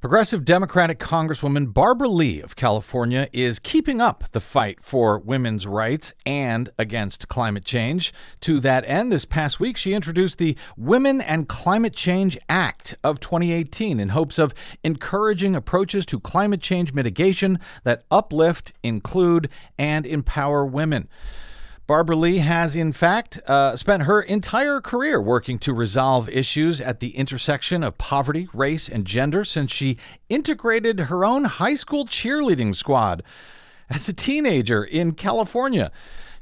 Progressive 0.00 0.46
Democratic 0.46 0.98
Congresswoman 0.98 1.74
Barbara 1.74 2.08
Lee 2.08 2.40
of 2.40 2.56
California 2.56 3.28
is 3.34 3.58
keeping 3.58 4.00
up 4.00 4.24
the 4.32 4.40
fight 4.40 4.80
for 4.80 5.18
women's 5.18 5.66
rights 5.66 6.14
and 6.24 6.70
against 6.78 7.28
climate 7.28 7.66
change. 7.66 8.10
To 8.40 8.60
that 8.60 8.82
end, 8.86 9.12
this 9.12 9.26
past 9.26 9.60
week 9.60 9.76
she 9.76 9.92
introduced 9.92 10.38
the 10.38 10.56
Women 10.74 11.20
and 11.20 11.50
Climate 11.50 11.94
Change 11.94 12.38
Act 12.48 12.94
of 13.04 13.20
2018 13.20 14.00
in 14.00 14.08
hopes 14.08 14.38
of 14.38 14.54
encouraging 14.82 15.54
approaches 15.54 16.06
to 16.06 16.18
climate 16.18 16.62
change 16.62 16.94
mitigation 16.94 17.58
that 17.84 18.04
uplift, 18.10 18.72
include, 18.82 19.50
and 19.76 20.06
empower 20.06 20.64
women. 20.64 21.10
Barbara 21.90 22.14
Lee 22.14 22.38
has, 22.38 22.76
in 22.76 22.92
fact, 22.92 23.40
uh, 23.48 23.74
spent 23.74 24.04
her 24.04 24.22
entire 24.22 24.80
career 24.80 25.20
working 25.20 25.58
to 25.58 25.74
resolve 25.74 26.28
issues 26.28 26.80
at 26.80 27.00
the 27.00 27.16
intersection 27.16 27.82
of 27.82 27.98
poverty, 27.98 28.48
race, 28.54 28.88
and 28.88 29.04
gender 29.04 29.42
since 29.42 29.72
she 29.72 29.96
integrated 30.28 31.00
her 31.00 31.24
own 31.24 31.46
high 31.46 31.74
school 31.74 32.06
cheerleading 32.06 32.76
squad 32.76 33.24
as 33.88 34.08
a 34.08 34.12
teenager 34.12 34.84
in 34.84 35.14
California. 35.14 35.90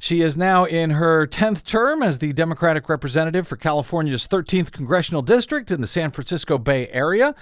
She 0.01 0.21
is 0.21 0.37
now 0.37 0.65
in 0.65 0.91
her 0.91 1.27
10th 1.27 1.65
term 1.65 2.05
as 2.05 2.19
the 2.19 2.33
Democratic 2.33 2.89
representative 2.89 3.49
for 3.49 3.57
California's 3.57 4.29
13th 4.29 4.71
congressional 4.71 5.23
district 5.23 5.73
in 5.73 5.81
the 5.81 5.89
San 5.89 6.13
Francisco 6.13 6.57
Bay 6.57 6.89
Area. 6.91 7.35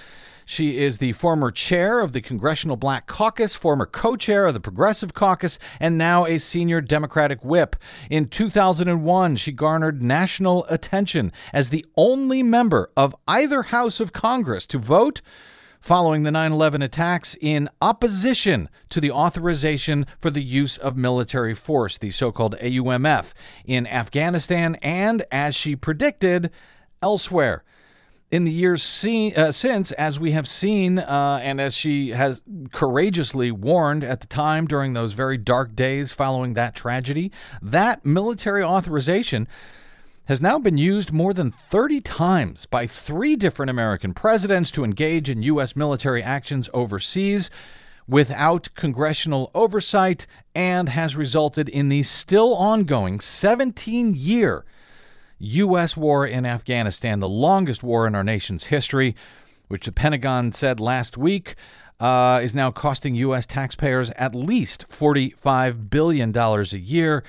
She 0.47 0.79
is 0.79 0.97
the 0.97 1.13
former 1.13 1.51
chair 1.51 2.01
of 2.01 2.15
the 2.15 2.23
Congressional 2.23 2.77
Black 2.77 3.07
Caucus, 3.07 3.55
former 3.55 3.85
co 3.85 4.17
chair 4.17 4.47
of 4.47 4.55
the 4.55 4.61
Progressive 4.61 5.13
Caucus, 5.13 5.59
and 5.81 5.99
now 5.99 6.25
a 6.25 6.39
senior 6.39 6.81
Democratic 6.81 7.45
whip. 7.45 7.77
In 8.09 8.27
2001, 8.29 9.37
she 9.37 9.53
garnered 9.53 10.03
national 10.03 10.65
attention 10.71 11.33
as 11.53 11.69
the 11.69 11.85
only 11.95 12.43
member 12.43 12.91
of 12.97 13.15
either 13.29 13.65
House 13.65 14.01
of 14.01 14.15
Congress 14.15 14.65
to 14.67 14.79
vote 14.79 15.21
following 15.81 16.23
the 16.23 16.31
9 16.31 16.53
11 16.53 16.83
attacks 16.83 17.37
in 17.41 17.69
opposition 17.81 18.69
to 18.89 19.01
the 19.01 19.11
authorization 19.11 20.07
for 20.21 20.31
the 20.31 20.43
use 20.43 20.77
of 20.79 20.97
military 20.97 21.55
force, 21.55 21.99
the 21.99 22.11
so 22.11 22.33
called 22.33 22.57
AUMF, 22.61 23.33
in 23.65 23.87
Afghanistan 23.87 24.77
and, 24.77 25.25
as 25.31 25.55
she 25.55 25.77
predicted, 25.77 26.51
elsewhere. 27.03 27.65
In 28.29 28.43
the 28.43 28.51
years 28.51 28.83
seen, 28.83 29.37
uh, 29.37 29.53
since, 29.53 29.93
as 29.93 30.19
we 30.19 30.33
have 30.33 30.49
seen, 30.49 30.99
uh, 30.99 31.39
and 31.43 31.61
as 31.61 31.75
she 31.75 32.11
has 32.11 32.43
courageously 32.73 33.53
warned 33.53 34.03
at 34.03 34.21
the 34.21 34.27
time 34.27 34.67
during 34.67 34.95
those 34.95 35.13
very 35.13 35.39
dark 35.39 35.77
days 35.77 36.11
following 36.11 36.55
that 36.55 36.75
tragedy, 36.75 37.31
that 37.63 38.05
military 38.05 38.65
authorization 38.65 39.47
has 40.27 40.41
now 40.41 40.59
been 40.59 40.77
used 40.77 41.13
more 41.13 41.33
than 41.33 41.53
30 41.71 42.01
times 42.01 42.67
by 42.67 42.87
three 42.87 43.37
different 43.37 43.71
American 43.71 44.13
presidents 44.13 44.71
to 44.73 44.85
engage 44.85 45.29
in 45.29 45.43
U.S. 45.45 45.75
military 45.75 46.23
actions 46.23 46.69
overseas 46.75 47.51
without 48.09 48.69
congressional 48.75 49.51
oversight 49.55 50.27
and 50.55 50.89
has 50.89 51.17
resulted 51.17 51.69
in 51.69 51.89
the 51.89 52.03
still 52.03 52.55
ongoing 52.55 53.21
17 53.21 54.15
year 54.15 54.65
U.S. 55.39 55.97
war 55.97 56.27
in 56.27 56.47
Afghanistan, 56.47 57.21
the 57.21 57.29
longest 57.29 57.83
war 57.83 58.07
in 58.07 58.15
our 58.15 58.25
nation's 58.25 58.65
history, 58.65 59.15
which 59.69 59.85
the 59.85 59.93
Pentagon 59.93 60.53
said 60.53 60.81
last 60.81 61.17
week 61.19 61.57
uh, 62.01 62.41
is 62.43 62.55
now 62.55 62.71
costing 62.71 63.15
U.S. 63.17 63.47
taxpayers 63.47 64.11
at 64.17 64.35
least 64.35 64.87
$45 64.89 65.91
billion 65.91 66.37
a 66.37 66.63
year. 66.77 67.23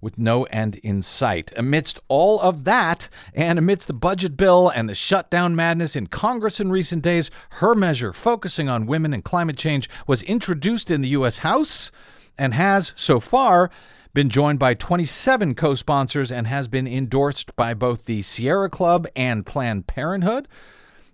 With 0.00 0.16
no 0.16 0.44
end 0.44 0.76
in 0.76 1.02
sight. 1.02 1.52
Amidst 1.56 2.00
all 2.08 2.40
of 2.40 2.64
that, 2.64 3.08
and 3.34 3.58
amidst 3.58 3.86
the 3.86 3.92
budget 3.92 4.36
bill 4.36 4.68
and 4.68 4.88
the 4.88 4.94
shutdown 4.94 5.54
madness 5.54 5.94
in 5.94 6.06
Congress 6.06 6.58
in 6.60 6.70
recent 6.70 7.02
days, 7.02 7.30
her 7.50 7.74
measure 7.74 8.12
focusing 8.12 8.68
on 8.68 8.86
women 8.86 9.12
and 9.12 9.24
climate 9.24 9.58
change 9.58 9.90
was 10.06 10.22
introduced 10.22 10.90
in 10.90 11.02
the 11.02 11.08
U.S. 11.08 11.38
House 11.38 11.92
and 12.38 12.54
has, 12.54 12.92
so 12.96 13.20
far, 13.20 13.70
been 14.14 14.30
joined 14.30 14.58
by 14.58 14.74
27 14.74 15.54
co 15.54 15.74
sponsors 15.74 16.32
and 16.32 16.46
has 16.46 16.66
been 16.66 16.86
endorsed 16.86 17.54
by 17.54 17.74
both 17.74 18.06
the 18.06 18.22
Sierra 18.22 18.70
Club 18.70 19.06
and 19.14 19.46
Planned 19.46 19.86
Parenthood. 19.86 20.48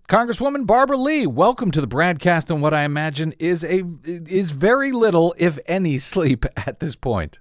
Congresswoman 0.09 0.66
Barbara 0.66 0.97
Lee, 0.97 1.26
welcome 1.26 1.72
to 1.72 1.80
the 1.80 1.89
BradCast 1.89 2.55
on 2.55 2.61
what 2.61 2.72
I 2.72 2.84
imagine 2.84 3.34
is 3.41 3.64
a 3.64 3.82
is 4.05 4.53
very 4.53 4.93
little, 4.93 5.34
if 5.37 5.59
any, 5.66 5.99
sleep 5.99 6.47
at 6.57 6.78
this 6.78 6.95
point. 6.95 7.41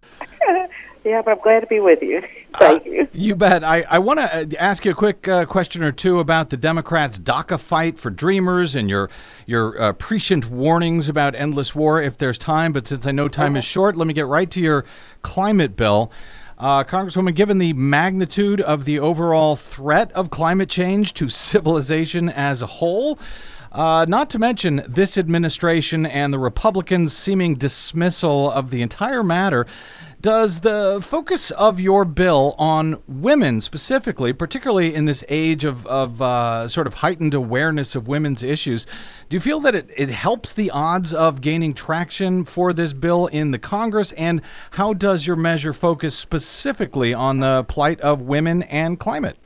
Yeah, 1.05 1.21
but 1.21 1.33
I'm 1.33 1.39
glad 1.43 1.59
to 1.59 1.67
be 1.67 1.79
with 1.79 2.01
you. 2.01 2.23
Thank 2.59 2.81
uh, 2.81 2.89
you. 2.89 3.07
You 3.13 3.35
bet. 3.35 3.63
I, 3.63 3.83
I 3.83 3.99
want 3.99 4.19
to 4.19 4.23
uh, 4.23 4.45
ask 4.57 4.83
you 4.85 4.91
a 4.91 4.95
quick 4.95 5.27
uh, 5.27 5.45
question 5.45 5.83
or 5.83 5.91
two 5.91 6.19
about 6.19 6.49
the 6.49 6.57
Democrats' 6.57 7.19
DACA 7.19 7.59
fight 7.59 7.99
for 7.99 8.09
Dreamers 8.09 8.73
and 8.75 8.89
your 8.89 9.11
your 9.45 9.79
uh, 9.79 9.93
prescient 9.93 10.49
warnings 10.49 11.07
about 11.07 11.35
endless 11.35 11.75
war 11.75 12.01
if 12.01 12.17
there's 12.17 12.39
time. 12.39 12.73
But 12.73 12.87
since 12.87 13.05
I 13.05 13.11
know 13.11 13.27
time 13.27 13.55
is 13.55 13.61
uh-huh. 13.61 13.69
short, 13.69 13.95
let 13.95 14.07
me 14.07 14.15
get 14.15 14.25
right 14.25 14.49
to 14.49 14.59
your 14.59 14.83
climate 15.21 15.75
bill. 15.75 16.11
Uh, 16.57 16.83
Congresswoman, 16.83 17.35
given 17.35 17.59
the 17.59 17.73
magnitude 17.73 18.59
of 18.61 18.85
the 18.85 18.97
overall 18.97 19.55
threat 19.55 20.11
of 20.13 20.31
climate 20.31 20.69
change 20.69 21.13
to 21.13 21.29
civilization 21.29 22.29
as 22.29 22.63
a 22.63 22.67
whole, 22.67 23.19
uh, 23.75 24.05
not 24.07 24.29
to 24.29 24.39
mention 24.39 24.83
this 24.87 25.17
administration 25.17 26.05
and 26.05 26.33
the 26.33 26.39
Republicans' 26.39 27.15
seeming 27.15 27.55
dismissal 27.55 28.49
of 28.49 28.71
the 28.71 28.81
entire 28.81 29.21
matter, 29.21 29.67
does 30.25 30.61
the 30.61 30.99
focus 31.03 31.51
of 31.51 31.79
your 31.79 32.03
bill 32.03 32.55
on 32.57 32.99
women 33.07 33.61
specifically, 33.61 34.33
particularly 34.33 34.95
in 34.95 35.05
this 35.05 35.23
age 35.29 35.63
of, 35.63 35.85
of 35.85 36.19
uh, 36.19 36.67
sort 36.67 36.87
of 36.87 36.95
heightened 36.95 37.35
awareness 37.35 37.93
of 37.93 38.07
women's 38.07 38.41
issues, 38.41 38.87
do 39.29 39.37
you 39.37 39.39
feel 39.39 39.59
that 39.59 39.75
it, 39.75 39.87
it 39.95 40.09
helps 40.09 40.53
the 40.53 40.71
odds 40.71 41.13
of 41.13 41.41
gaining 41.41 41.75
traction 41.75 42.43
for 42.43 42.73
this 42.73 42.91
bill 42.91 43.27
in 43.27 43.51
the 43.51 43.59
Congress? 43.59 44.13
And 44.13 44.41
how 44.71 44.93
does 44.93 45.27
your 45.27 45.35
measure 45.35 45.73
focus 45.73 46.17
specifically 46.17 47.13
on 47.13 47.39
the 47.39 47.63
plight 47.65 48.01
of 48.01 48.21
women 48.21 48.63
and 48.63 48.99
climate? 48.99 49.37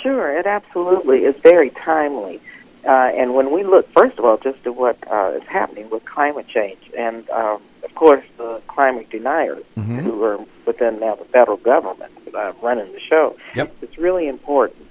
Sure, 0.00 0.34
it 0.34 0.46
absolutely 0.46 1.24
is 1.26 1.36
very 1.42 1.68
timely. 1.68 2.40
Uh, 2.86 3.12
and 3.14 3.34
when 3.34 3.50
we 3.50 3.64
look, 3.64 3.86
first 3.92 4.18
of 4.18 4.24
all, 4.24 4.38
just 4.38 4.66
at 4.66 4.74
what 4.74 4.96
uh, 5.12 5.32
is 5.34 5.42
happening 5.42 5.90
with 5.90 6.06
climate 6.06 6.48
change 6.48 6.90
and 6.96 7.28
um, 7.28 7.60
of 7.94 7.98
course, 7.98 8.24
the 8.38 8.60
climate 8.66 9.08
deniers 9.08 9.62
mm-hmm. 9.76 10.00
who 10.00 10.20
are 10.24 10.40
within 10.66 10.98
now 10.98 11.14
the 11.14 11.24
federal 11.26 11.58
government 11.58 12.10
uh, 12.34 12.52
running 12.60 12.92
the 12.92 12.98
show. 12.98 13.36
Yep. 13.54 13.72
It's 13.82 13.98
really 13.98 14.26
important 14.26 14.90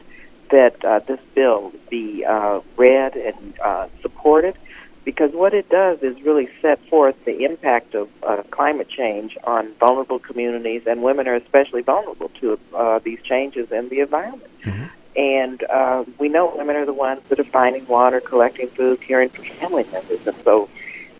that 0.51 0.85
uh, 0.85 0.99
this 0.99 1.19
bill 1.35 1.73
be 1.89 2.23
uh, 2.23 2.61
read 2.77 3.17
and 3.17 3.59
uh, 3.59 3.87
supported 4.01 4.55
because 5.03 5.33
what 5.33 5.53
it 5.53 5.67
does 5.69 6.01
is 6.01 6.21
really 6.21 6.47
set 6.61 6.79
forth 6.87 7.25
the 7.25 7.43
impact 7.43 7.93
of 7.93 8.09
uh, 8.23 8.41
climate 8.51 8.87
change 8.87 9.37
on 9.43 9.73
vulnerable 9.73 10.19
communities, 10.19 10.83
and 10.87 11.03
women 11.03 11.27
are 11.27 11.35
especially 11.35 11.81
vulnerable 11.81 12.29
to 12.39 12.57
uh, 12.73 12.99
these 12.99 13.21
changes 13.21 13.69
in 13.73 13.89
the 13.89 13.99
environment. 13.99 14.49
Mm-hmm. 14.63 14.83
And 15.17 15.63
uh, 15.63 16.05
we 16.19 16.29
know 16.29 16.55
women 16.55 16.77
are 16.77 16.85
the 16.85 16.93
ones 16.93 17.21
that 17.27 17.37
are 17.37 17.43
finding 17.43 17.85
water, 17.85 18.21
collecting 18.21 18.69
food, 18.69 19.01
caring 19.01 19.27
for 19.27 19.43
family 19.43 19.83
members. 19.91 20.25
And 20.25 20.37
so 20.37 20.69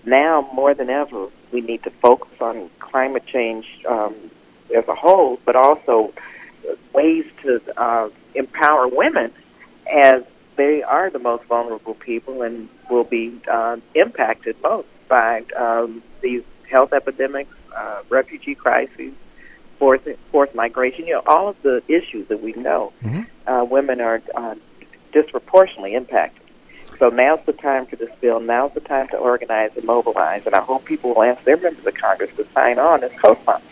now 0.06 0.50
more 0.54 0.74
than 0.74 0.90
ever, 0.90 1.28
we 1.52 1.62
need 1.62 1.84
to 1.84 1.90
focus 1.90 2.32
on 2.42 2.70
climate 2.80 3.26
change 3.26 3.84
um, 3.88 4.16
as 4.76 4.88
a 4.88 4.96
whole, 4.96 5.40
but 5.46 5.56
also 5.56 6.14
ways 6.94 7.26
to 7.44 7.62
uh, 7.78 8.10
empower 8.36 8.88
women 8.88 9.32
as 9.92 10.24
they 10.56 10.84
are 10.84 11.10
the 11.10 11.20
most 11.20 11.44
vulnerable 11.46 11.96
people 11.96 12.42
and 12.42 12.70
will 12.90 13.04
be 13.04 13.34
uh, 13.48 13.78
impacted 13.96 14.56
most 14.62 14.88
by 15.08 15.42
um, 15.56 16.02
these 16.22 16.44
health 16.70 16.94
epidemics, 16.94 17.54
uh, 17.76 18.02
refugee 18.10 18.56
crises, 18.56 19.14
forced, 19.80 20.08
forced 20.32 20.56
migration, 20.56 21.06
you 21.08 21.14
know, 21.14 21.24
all 21.26 21.50
of 21.50 21.62
the 21.62 21.84
issues 21.88 22.28
that 22.28 22.42
we 22.42 22.54
know 22.54 22.94
mm-hmm. 23.04 23.22
uh, 23.50 23.64
women 23.64 24.00
are 24.00 24.22
uh, 24.36 24.56
disproportionately 25.12 25.94
impacted. 25.94 26.43
So 27.04 27.10
now's 27.10 27.42
the 27.46 27.52
time 27.52 27.86
for 27.86 27.98
this 27.98 28.10
bill. 28.22 28.40
Now's 28.40 28.74
the 28.74 28.80
time 28.80 29.10
to 29.10 29.18
organize 29.18 29.72
and 29.76 29.84
mobilize. 29.84 30.46
And 30.46 30.56
I 30.56 30.62
hope 30.62 30.86
people 30.86 31.14
will 31.14 31.24
ask 31.24 31.44
their 31.44 31.58
members 31.58 31.86
of 31.86 31.94
Congress 31.96 32.34
to 32.38 32.48
sign 32.54 32.80
on 32.80 33.04
as 33.04 33.12
co-sponsors. 33.20 33.68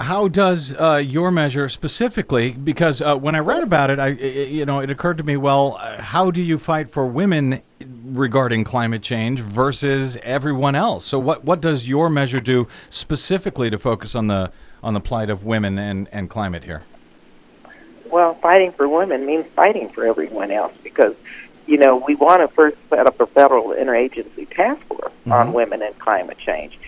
How 0.00 0.26
does 0.26 0.74
uh, 0.74 0.96
your 0.96 1.30
measure 1.30 1.68
specifically? 1.68 2.50
Because 2.50 3.00
uh, 3.00 3.14
when 3.14 3.36
I 3.36 3.38
read 3.38 3.62
about 3.62 3.90
it, 3.90 4.00
I 4.00 4.08
you 4.08 4.66
know 4.66 4.80
it 4.80 4.90
occurred 4.90 5.18
to 5.18 5.22
me. 5.22 5.36
Well, 5.36 5.76
uh, 5.78 6.02
how 6.02 6.32
do 6.32 6.42
you 6.42 6.58
fight 6.58 6.90
for 6.90 7.06
women 7.06 7.62
regarding 8.06 8.64
climate 8.64 9.02
change 9.02 9.38
versus 9.38 10.18
everyone 10.24 10.74
else? 10.74 11.04
So 11.04 11.16
what 11.16 11.44
what 11.44 11.60
does 11.60 11.88
your 11.88 12.10
measure 12.10 12.40
do 12.40 12.66
specifically 12.90 13.70
to 13.70 13.78
focus 13.78 14.16
on 14.16 14.26
the 14.26 14.50
on 14.82 14.94
the 14.94 15.00
plight 15.00 15.30
of 15.30 15.44
women 15.44 15.78
and, 15.78 16.08
and 16.10 16.28
climate 16.28 16.64
here? 16.64 16.82
Well, 18.10 18.34
fighting 18.34 18.72
for 18.72 18.88
women 18.88 19.26
means 19.26 19.46
fighting 19.54 19.90
for 19.90 20.04
everyone 20.06 20.50
else 20.50 20.72
because 20.82 21.14
you 21.68 21.76
know, 21.76 21.96
we 21.96 22.14
want 22.14 22.40
to 22.40 22.48
first 22.48 22.78
set 22.88 23.06
up 23.06 23.20
a 23.20 23.26
federal 23.26 23.68
interagency 23.68 24.48
task 24.48 24.80
force 24.86 25.12
mm-hmm. 25.12 25.32
on 25.32 25.52
women 25.52 25.82
and 25.82 25.96
climate 25.98 26.38
change. 26.38 26.78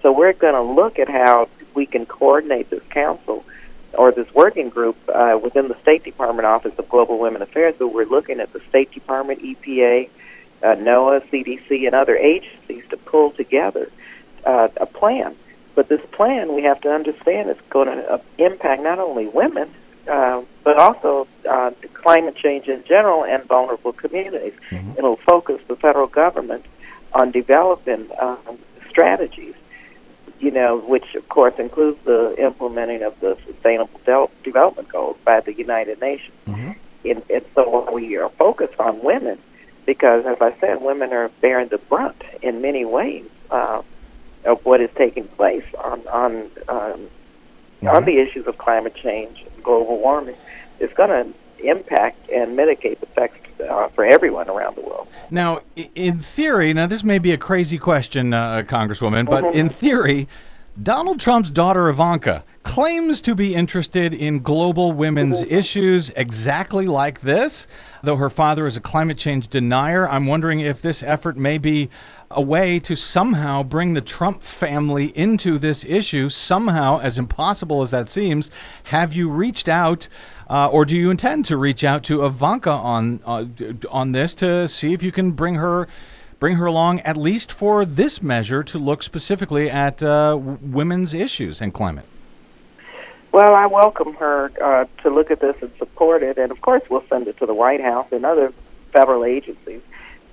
So 0.00 0.12
we're 0.12 0.32
going 0.32 0.54
to 0.54 0.62
look 0.62 1.00
at 1.00 1.08
how 1.08 1.48
we 1.74 1.86
can 1.86 2.06
coordinate 2.06 2.70
this 2.70 2.82
council 2.84 3.44
or 3.94 4.12
this 4.12 4.32
working 4.32 4.68
group 4.68 4.96
uh, 5.08 5.38
within 5.42 5.66
the 5.66 5.74
State 5.80 6.04
Department 6.04 6.46
Office 6.46 6.78
of 6.78 6.88
Global 6.88 7.18
Women 7.18 7.42
Affairs. 7.42 7.74
but 7.78 7.88
we're 7.88 8.04
looking 8.04 8.38
at 8.38 8.52
the 8.52 8.60
State 8.68 8.92
Department, 8.92 9.42
EPA, 9.42 10.08
uh, 10.62 10.66
NOAA, 10.66 11.26
CDC, 11.28 11.86
and 11.86 11.94
other 11.96 12.16
agencies 12.16 12.84
to 12.90 12.96
pull 12.96 13.32
together 13.32 13.90
uh, 14.46 14.68
a 14.76 14.86
plan. 14.86 15.34
But 15.74 15.88
this 15.88 16.04
plan, 16.12 16.54
we 16.54 16.62
have 16.62 16.80
to 16.82 16.92
understand, 16.92 17.50
is 17.50 17.56
going 17.70 17.88
to 17.88 18.12
uh, 18.12 18.18
impact 18.38 18.82
not 18.82 19.00
only 19.00 19.26
women, 19.26 19.68
uh, 20.08 20.42
but 20.64 20.78
also 20.78 21.28
uh, 21.48 21.70
climate 21.94 22.36
change 22.36 22.68
in 22.68 22.82
general 22.84 23.24
and 23.24 23.44
vulnerable 23.44 23.92
communities. 23.92 24.54
Mm-hmm. 24.70 24.98
It'll 24.98 25.16
focus 25.16 25.60
the 25.68 25.76
federal 25.76 26.06
government 26.06 26.64
on 27.12 27.30
developing 27.30 28.08
um, 28.18 28.58
strategies, 28.88 29.54
you 30.40 30.50
know, 30.50 30.78
which 30.78 31.14
of 31.14 31.28
course 31.28 31.54
includes 31.58 31.98
the 32.04 32.34
implementing 32.38 33.02
of 33.02 33.18
the 33.20 33.36
Sustainable 33.46 34.00
Del- 34.04 34.30
Development 34.42 34.88
Goals 34.88 35.16
by 35.24 35.40
the 35.40 35.52
United 35.52 36.00
Nations. 36.00 36.36
Mm-hmm. 36.46 36.72
And, 37.04 37.22
and 37.30 37.44
so 37.54 37.92
we 37.92 38.16
are 38.16 38.28
focused 38.30 38.78
on 38.78 39.02
women 39.02 39.38
because, 39.86 40.26
as 40.26 40.40
I 40.40 40.52
said, 40.58 40.82
women 40.82 41.12
are 41.12 41.30
bearing 41.40 41.68
the 41.68 41.78
brunt 41.78 42.22
in 42.42 42.60
many 42.60 42.84
ways 42.84 43.24
uh, 43.50 43.82
of 44.44 44.64
what 44.64 44.80
is 44.80 44.90
taking 44.96 45.26
place 45.28 45.64
on 45.82 46.06
on 46.08 46.50
um, 46.68 47.08
on 47.86 48.04
the 48.04 48.18
issues 48.18 48.46
of 48.46 48.58
climate 48.58 48.94
change, 48.94 49.44
global 49.62 49.98
warming. 49.98 50.36
is 50.80 50.92
going 50.94 51.08
to 51.10 51.66
impact 51.66 52.30
and 52.30 52.54
mitigate 52.54 53.00
the 53.00 53.06
effects 53.06 53.60
uh, 53.68 53.88
for 53.88 54.04
everyone 54.04 54.48
around 54.48 54.76
the 54.76 54.80
world. 54.80 55.08
Now, 55.28 55.60
in 55.96 56.20
theory, 56.20 56.72
now 56.72 56.86
this 56.86 57.02
may 57.02 57.18
be 57.18 57.32
a 57.32 57.36
crazy 57.36 57.78
question, 57.78 58.32
uh, 58.32 58.62
Congresswoman, 58.64 59.26
but 59.26 59.42
Mhm. 59.42 59.54
in 59.54 59.68
theory, 59.68 60.28
Donald 60.80 61.18
Trump's 61.18 61.50
daughter 61.50 61.88
Ivanka 61.88 62.44
claims 62.68 63.22
to 63.22 63.34
be 63.34 63.54
interested 63.54 64.12
in 64.12 64.40
global 64.40 64.92
women's 64.92 65.42
issues 65.48 66.10
exactly 66.10 66.86
like 66.86 67.22
this. 67.22 67.66
Though 68.02 68.16
her 68.16 68.28
father 68.28 68.66
is 68.66 68.76
a 68.76 68.80
climate 68.80 69.16
change 69.16 69.48
denier, 69.48 70.06
I'm 70.06 70.26
wondering 70.26 70.60
if 70.60 70.82
this 70.82 71.02
effort 71.02 71.38
may 71.38 71.56
be 71.56 71.88
a 72.30 72.42
way 72.42 72.78
to 72.80 72.94
somehow 72.94 73.62
bring 73.62 73.94
the 73.94 74.02
Trump 74.02 74.42
family 74.42 75.06
into 75.16 75.58
this 75.58 75.82
issue, 75.86 76.28
somehow, 76.28 77.00
as 77.00 77.16
impossible 77.16 77.80
as 77.80 77.90
that 77.92 78.10
seems. 78.10 78.50
Have 78.84 79.14
you 79.14 79.30
reached 79.30 79.70
out, 79.70 80.06
uh, 80.50 80.68
or 80.68 80.84
do 80.84 80.94
you 80.94 81.10
intend 81.10 81.46
to 81.46 81.56
reach 81.56 81.84
out 81.84 82.04
to 82.04 82.26
Ivanka 82.26 82.70
on 82.70 83.20
uh, 83.24 83.46
on 83.90 84.12
this 84.12 84.34
to 84.36 84.68
see 84.68 84.92
if 84.92 85.02
you 85.02 85.10
can 85.10 85.32
bring 85.32 85.54
her? 85.54 85.88
bring 86.38 86.54
her 86.54 86.66
along 86.66 87.00
at 87.00 87.16
least 87.16 87.50
for 87.50 87.84
this 87.84 88.22
measure 88.22 88.62
to 88.62 88.78
look 88.78 89.02
specifically 89.02 89.68
at 89.68 90.04
uh, 90.04 90.38
women's 90.40 91.12
issues 91.12 91.60
and 91.60 91.74
climate. 91.74 92.04
Well, 93.38 93.54
I 93.54 93.66
welcome 93.66 94.14
her 94.14 94.50
uh, 94.60 94.86
to 95.04 95.10
look 95.10 95.30
at 95.30 95.38
this 95.38 95.54
and 95.62 95.70
support 95.78 96.24
it, 96.24 96.38
and 96.38 96.50
of 96.50 96.60
course, 96.60 96.82
we'll 96.90 97.04
send 97.08 97.28
it 97.28 97.36
to 97.36 97.46
the 97.46 97.54
White 97.54 97.80
House 97.80 98.08
and 98.10 98.26
other 98.26 98.52
federal 98.92 99.24
agencies. 99.24 99.80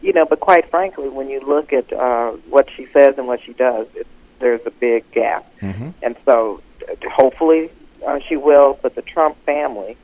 You 0.01 0.11
know, 0.11 0.25
but 0.25 0.39
quite 0.39 0.71
frankly, 0.71 1.07
when 1.09 1.29
you 1.29 1.39
look 1.39 1.71
at 1.71 1.93
uh, 1.93 2.31
what 2.49 2.67
she 2.75 2.87
says 2.87 3.19
and 3.19 3.27
what 3.27 3.43
she 3.43 3.53
does, 3.53 3.85
it, 3.93 4.07
there's 4.39 4.65
a 4.65 4.71
big 4.71 5.11
gap. 5.11 5.45
Mm-hmm. 5.61 5.89
And 6.01 6.15
so, 6.25 6.63
hopefully, 7.11 7.69
uh, 8.07 8.21
she 8.27 8.37
will. 8.37 8.79
But 8.81 8.95
the 8.95 9.03
Trump 9.03 9.37
family 9.45 9.97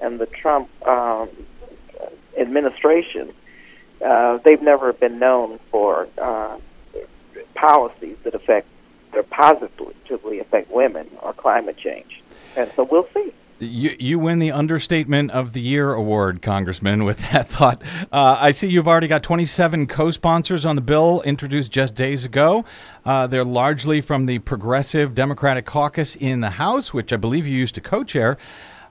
and 0.00 0.18
the 0.18 0.24
Trump 0.24 0.70
um, 0.88 1.28
administration, 2.38 3.34
uh, 4.02 4.38
they've 4.38 4.62
never 4.62 4.94
been 4.94 5.18
known 5.18 5.58
for 5.70 6.08
uh, 6.16 6.56
policies 7.54 8.16
that 8.22 8.34
affect 8.34 8.66
or 9.12 9.24
positively 9.24 10.38
affect 10.38 10.70
women 10.70 11.06
or 11.20 11.34
climate 11.34 11.76
change. 11.76 12.22
And 12.56 12.70
so 12.74 12.84
we'll 12.84 13.08
see. 13.14 13.32
You, 13.58 13.96
you 13.98 14.18
win 14.18 14.38
the 14.38 14.52
Understatement 14.52 15.30
of 15.30 15.54
the 15.54 15.62
Year 15.62 15.94
award, 15.94 16.42
Congressman, 16.42 17.04
with 17.04 17.18
that 17.32 17.48
thought. 17.50 17.82
Uh, 18.12 18.36
I 18.38 18.50
see 18.50 18.66
you've 18.66 18.88
already 18.88 19.08
got 19.08 19.22
27 19.22 19.86
co 19.86 20.10
sponsors 20.10 20.66
on 20.66 20.76
the 20.76 20.82
bill 20.82 21.22
introduced 21.22 21.70
just 21.70 21.94
days 21.94 22.26
ago. 22.26 22.66
Uh, 23.06 23.26
they're 23.26 23.44
largely 23.44 24.02
from 24.02 24.26
the 24.26 24.40
Progressive 24.40 25.14
Democratic 25.14 25.64
Caucus 25.64 26.16
in 26.16 26.40
the 26.40 26.50
House, 26.50 26.92
which 26.92 27.12
I 27.12 27.16
believe 27.16 27.46
you 27.46 27.56
used 27.56 27.74
to 27.76 27.80
co 27.80 28.04
chair. 28.04 28.36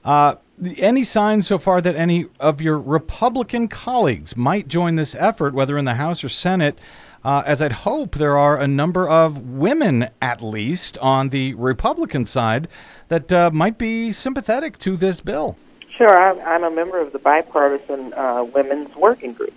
Uh, 0.04 0.36
any 0.78 1.04
signs 1.04 1.46
so 1.46 1.58
far 1.58 1.80
that 1.80 1.94
any 1.94 2.26
of 2.40 2.60
your 2.60 2.78
Republican 2.78 3.68
colleagues 3.68 4.36
might 4.36 4.68
join 4.68 4.96
this 4.96 5.14
effort, 5.16 5.54
whether 5.54 5.76
in 5.78 5.84
the 5.84 5.94
House 5.94 6.24
or 6.24 6.28
Senate? 6.28 6.78
Uh, 7.26 7.42
as 7.44 7.60
I'd 7.60 7.72
hope 7.72 8.14
there 8.14 8.38
are 8.38 8.56
a 8.56 8.68
number 8.68 9.08
of 9.08 9.48
women, 9.48 10.10
at 10.22 10.42
least, 10.42 10.96
on 10.98 11.30
the 11.30 11.54
Republican 11.54 12.24
side 12.24 12.68
that 13.08 13.32
uh, 13.32 13.50
might 13.52 13.78
be 13.78 14.12
sympathetic 14.12 14.78
to 14.78 14.96
this 14.96 15.18
bill. 15.18 15.56
Sure, 15.88 16.16
I'm, 16.16 16.62
a 16.62 16.70
member 16.70 17.00
of 17.00 17.12
the 17.12 17.18
bipartisan 17.18 18.14
uh, 18.14 18.44
women's 18.44 18.94
working 18.94 19.32
group, 19.32 19.52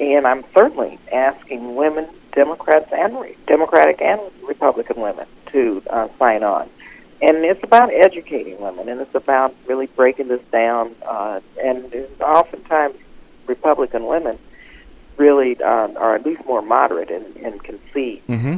and 0.00 0.26
I'm 0.26 0.42
certainly 0.52 0.98
asking 1.12 1.76
women, 1.76 2.08
Democrats 2.32 2.92
and 2.92 3.20
re- 3.20 3.36
Democratic 3.46 4.02
and 4.02 4.20
Republican 4.42 5.00
women, 5.00 5.28
to 5.52 5.84
uh, 5.90 6.08
sign 6.18 6.42
on. 6.42 6.68
And 7.22 7.44
it's 7.44 7.62
about 7.62 7.92
educating 7.92 8.60
women, 8.60 8.88
and 8.88 9.00
it's 9.00 9.14
about 9.14 9.54
really 9.68 9.86
breaking 9.86 10.26
this 10.26 10.42
down. 10.50 10.96
Uh, 11.06 11.38
and 11.62 11.94
oftentimes, 12.20 12.96
Republican 13.46 14.06
women 14.06 14.36
really 15.16 15.60
uh, 15.62 15.88
are 15.96 16.14
at 16.14 16.24
least 16.26 16.44
more 16.46 16.62
moderate 16.62 17.10
and, 17.10 17.36
and 17.36 17.62
can 17.62 17.78
see 17.92 18.22
Mm-hmm. 18.28 18.56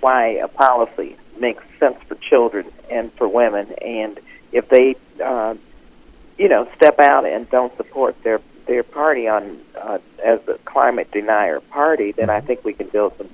why 0.00 0.26
a 0.28 0.48
policy 0.48 1.16
makes 1.40 1.64
sense 1.80 1.96
for 2.06 2.14
children 2.16 2.66
and 2.90 3.12
for 3.14 3.26
women. 3.28 3.72
And 3.82 4.18
if 4.52 4.68
they, 4.68 4.96
uh, 5.22 5.54
you 6.38 6.48
know, 6.48 6.68
step 6.76 7.00
out 7.00 7.24
and 7.26 7.48
don't 7.50 7.74
support 7.76 8.20
their 8.22 8.40
their 8.66 8.82
party 8.82 9.28
on 9.28 9.58
uh, 9.80 9.98
as 10.24 10.40
a 10.48 10.54
climate 10.64 11.10
denier 11.10 11.60
party, 11.60 12.12
then 12.12 12.30
I 12.30 12.40
think 12.40 12.64
we 12.64 12.72
can 12.72 12.88
build 12.88 13.16
some 13.18 13.28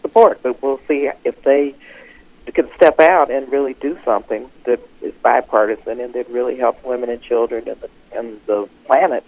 support. 0.00 0.42
But 0.42 0.62
we'll 0.62 0.80
see 0.88 1.10
if 1.24 1.42
they 1.42 1.74
can 2.54 2.68
step 2.74 2.98
out 2.98 3.30
and 3.30 3.50
really 3.52 3.74
do 3.74 3.98
something 4.04 4.50
that 4.64 4.80
is 5.00 5.12
bipartisan 5.22 6.00
and 6.00 6.12
that 6.14 6.28
really 6.30 6.56
helps 6.56 6.82
women 6.84 7.08
and 7.10 7.20
children 7.22 7.68
and 7.68 7.80
the 7.80 7.90
and 8.12 8.40
the 8.46 8.68
planet. 8.86 9.24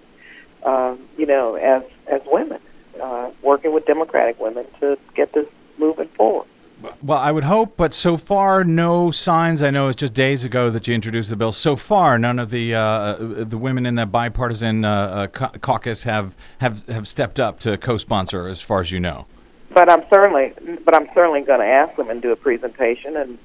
Uh, 0.62 0.96
you 1.18 1.26
know, 1.26 1.54
as 1.56 1.82
as 2.06 2.22
women, 2.26 2.60
uh, 3.00 3.30
working 3.42 3.72
with 3.72 3.86
Democratic 3.86 4.38
women 4.40 4.66
to 4.80 4.98
get 5.14 5.32
this 5.32 5.46
moving 5.78 6.08
forward. 6.08 6.46
Well, 7.02 7.18
I 7.18 7.30
would 7.30 7.44
hope, 7.44 7.76
but 7.76 7.94
so 7.94 8.16
far, 8.16 8.62
no 8.64 9.10
signs. 9.10 9.62
I 9.62 9.70
know 9.70 9.88
it's 9.88 9.96
just 9.96 10.12
days 10.12 10.44
ago 10.44 10.70
that 10.70 10.86
you 10.86 10.94
introduced 10.94 11.30
the 11.30 11.36
bill. 11.36 11.52
So 11.52 11.76
far, 11.76 12.18
none 12.18 12.38
of 12.38 12.50
the 12.50 12.74
uh, 12.74 13.16
the 13.18 13.56
women 13.56 13.86
in 13.86 13.94
that 13.94 14.12
bipartisan 14.12 14.84
uh, 14.84 15.28
uh, 15.40 15.48
caucus 15.58 16.02
have, 16.02 16.34
have 16.58 16.86
have 16.88 17.08
stepped 17.08 17.40
up 17.40 17.58
to 17.60 17.78
co-sponsor, 17.78 18.48
as 18.48 18.60
far 18.60 18.80
as 18.80 18.90
you 18.90 19.00
know. 19.00 19.26
But 19.70 19.88
I'm 19.88 20.04
certainly, 20.10 20.52
but 20.84 20.94
I'm 20.94 21.08
certainly 21.14 21.40
going 21.40 21.60
to 21.60 21.66
ask 21.66 21.96
them 21.96 22.10
and 22.10 22.20
do 22.20 22.32
a 22.32 22.36
presentation 22.36 23.16
and 23.16 23.38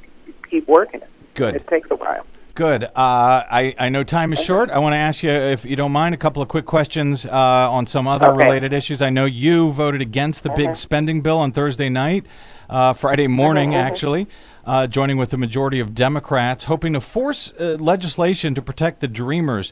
keep 0.50 0.68
working 0.68 1.02
it. 1.02 1.10
Good. 1.34 1.56
It 1.56 1.68
takes 1.68 1.90
a 1.92 1.96
while. 1.96 2.26
Good. 2.60 2.84
Uh, 2.84 2.90
I, 2.94 3.74
I 3.80 3.88
know 3.88 4.04
time 4.04 4.34
is 4.34 4.40
short. 4.40 4.70
I 4.70 4.80
want 4.80 4.92
to 4.92 4.98
ask 4.98 5.24
you, 5.24 5.30
if 5.30 5.64
you 5.64 5.78
don't 5.78 5.94
mind, 5.94 6.14
a 6.14 6.18
couple 6.18 6.42
of 6.42 6.50
quick 6.50 6.66
questions 6.66 7.26
uh, 7.26 7.32
on 7.32 7.88
some 7.88 8.06
other 8.06 8.34
Okay. 8.34 8.46
related 8.46 8.74
issues. 8.74 9.02
I 9.02 9.10
know 9.10 9.24
you 9.24 9.72
voted 9.72 10.02
against 10.02 10.44
the 10.44 10.50
big 10.50 10.76
spending 10.76 11.22
bill 11.22 11.38
on 11.38 11.54
Thursday 11.54 11.88
night, 11.88 12.26
uh, 12.70 12.92
Friday 12.92 13.28
morning, 13.28 13.76
actually, 13.76 14.28
uh, 14.66 14.88
joining 14.88 15.16
with 15.16 15.30
the 15.30 15.38
majority 15.38 15.80
of 15.80 15.96
Democrats, 15.96 16.66
hoping 16.66 16.92
to 16.92 17.00
force 17.00 17.54
uh, 17.62 17.78
legislation 17.80 18.54
to 18.56 18.62
protect 18.62 19.00
the 19.00 19.08
Dreamers. 19.08 19.72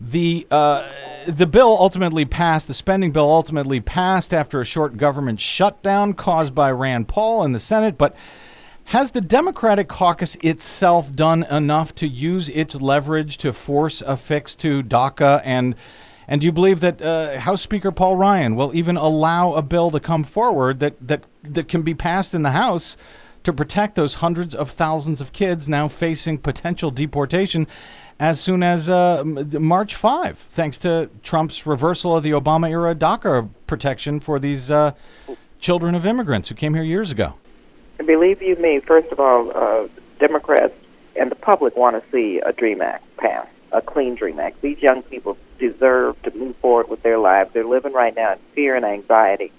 The 0.00 0.46
uh, 0.52 0.86
the 1.26 1.48
bill 1.48 1.76
ultimately 1.80 2.26
passed. 2.26 2.68
The 2.68 2.74
spending 2.74 3.10
bill 3.10 3.28
ultimately 3.28 3.80
passed 3.80 4.32
after 4.32 4.60
a 4.60 4.64
short 4.64 4.96
government 4.96 5.40
shutdown 5.40 6.12
caused 6.12 6.54
by 6.54 6.70
Rand 6.70 7.08
Paul 7.08 7.42
in 7.42 7.50
the 7.50 7.58
Senate, 7.60 7.98
but. 7.98 8.14
Has 8.90 9.12
the 9.12 9.20
Democratic 9.20 9.86
caucus 9.86 10.36
itself 10.42 11.14
done 11.14 11.44
enough 11.44 11.94
to 11.94 12.08
use 12.08 12.48
its 12.48 12.74
leverage 12.74 13.38
to 13.38 13.52
force 13.52 14.02
a 14.04 14.16
fix 14.16 14.56
to 14.56 14.82
DACA? 14.82 15.42
And 15.44 15.76
and 16.26 16.40
do 16.40 16.44
you 16.44 16.50
believe 16.50 16.80
that 16.80 17.00
uh, 17.00 17.38
House 17.38 17.62
Speaker 17.62 17.92
Paul 17.92 18.16
Ryan 18.16 18.56
will 18.56 18.74
even 18.74 18.96
allow 18.96 19.52
a 19.52 19.62
bill 19.62 19.92
to 19.92 20.00
come 20.00 20.24
forward 20.24 20.80
that, 20.80 20.96
that 21.06 21.24
that 21.44 21.68
can 21.68 21.82
be 21.82 21.94
passed 21.94 22.34
in 22.34 22.42
the 22.42 22.50
House 22.50 22.96
to 23.44 23.52
protect 23.52 23.94
those 23.94 24.14
hundreds 24.14 24.56
of 24.56 24.72
thousands 24.72 25.20
of 25.20 25.32
kids 25.32 25.68
now 25.68 25.86
facing 25.86 26.36
potential 26.38 26.90
deportation 26.90 27.68
as 28.18 28.40
soon 28.40 28.64
as 28.64 28.88
uh, 28.88 29.22
March 29.24 29.94
5, 29.94 30.36
thanks 30.50 30.78
to 30.78 31.08
Trump's 31.22 31.64
reversal 31.64 32.16
of 32.16 32.24
the 32.24 32.32
Obama 32.32 32.68
era 32.68 32.96
DACA 32.96 33.50
protection 33.68 34.18
for 34.18 34.40
these 34.40 34.68
uh, 34.68 34.94
children 35.60 35.94
of 35.94 36.04
immigrants 36.04 36.48
who 36.48 36.56
came 36.56 36.74
here 36.74 36.82
years 36.82 37.12
ago? 37.12 37.34
And 38.00 38.06
believe 38.06 38.40
you 38.40 38.56
me, 38.56 38.80
first 38.80 39.12
of 39.12 39.20
all, 39.20 39.52
uh, 39.54 39.86
Democrats 40.18 40.72
and 41.16 41.30
the 41.30 41.34
public 41.34 41.76
want 41.76 42.02
to 42.02 42.10
see 42.10 42.38
a 42.38 42.50
Dream 42.50 42.80
Act 42.80 43.04
passed, 43.18 43.50
a 43.72 43.82
clean 43.82 44.14
Dream 44.14 44.40
Act. 44.40 44.62
These 44.62 44.78
young 44.78 45.02
people 45.02 45.36
deserve 45.58 46.20
to 46.22 46.34
move 46.34 46.56
forward 46.56 46.88
with 46.88 47.02
their 47.02 47.18
lives. 47.18 47.52
They're 47.52 47.62
living 47.62 47.92
right 47.92 48.16
now 48.16 48.32
in 48.32 48.38
fear 48.54 48.74
and 48.74 48.86
anxiety, 48.86 49.52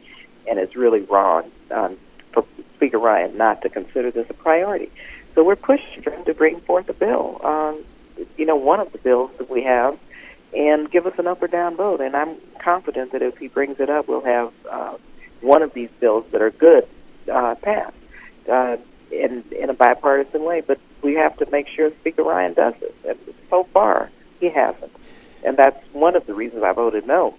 and 0.50 0.58
it's 0.58 0.76
really 0.76 1.02
wrong 1.02 1.52
um, 1.70 1.98
for 2.32 2.44
Speaker 2.78 2.98
Ryan 2.98 3.38
not 3.38 3.62
to 3.62 3.70
consider 3.70 4.10
this 4.10 4.28
a 4.32 4.34
priority. 4.34 4.90
So 5.36 5.44
we're 5.44 5.56
pushing 5.56 6.02
him 6.02 6.26
to 6.26 6.34
bring 6.34 6.62
forth 6.62 6.90
a 6.90 6.94
bill. 6.94 7.40
Um, 7.46 7.84
you 8.40 8.48
know, 8.48 8.56
one 8.56 8.80
of 8.80 8.92
the 8.92 8.98
bills 8.98 9.30
that 9.38 9.52
we 9.52 9.66
have 9.66 10.00
and 10.58 10.90
give 10.90 11.06
us 11.06 11.14
an 11.20 11.28
up 11.28 11.44
or 11.44 11.48
down 11.48 11.76
vote. 11.76 12.02
And 12.02 12.16
I'm 12.16 12.38
confident 12.58 13.12
that 13.12 13.22
if 13.22 13.38
he 13.38 13.50
brings 13.50 13.80
it 13.80 13.92
up, 13.92 14.08
we'll 14.08 14.26
have 14.26 14.52
uh, 14.68 14.98
one 15.42 15.62
of 15.62 15.76
these 15.76 15.92
bills 16.00 16.26
that 16.32 16.42
are 16.42 16.50
good 16.50 16.88
uh, 17.32 17.54
passed 17.54 17.98
uh, 18.50 18.78
in 19.12 19.44
in 19.52 19.70
a 19.70 19.74
bipartisan 19.74 20.44
way. 20.44 20.62
But 20.62 20.80
we 21.02 21.16
have 21.16 21.38
to 21.38 21.50
make 21.52 21.68
sure 21.68 21.92
Speaker 22.00 22.24
Ryan 22.24 22.54
does 22.54 22.76
it. 22.82 22.96
And 23.08 23.18
so 23.50 23.64
far, 23.66 24.10
he 24.40 24.50
hasn't, 24.50 24.92
and 25.44 25.58
that's 25.58 25.82
one 25.94 26.16
of 26.16 26.26
the 26.26 26.34
reasons 26.34 26.64
I 26.64 26.74
voted 26.74 27.08
no, 27.08 27.36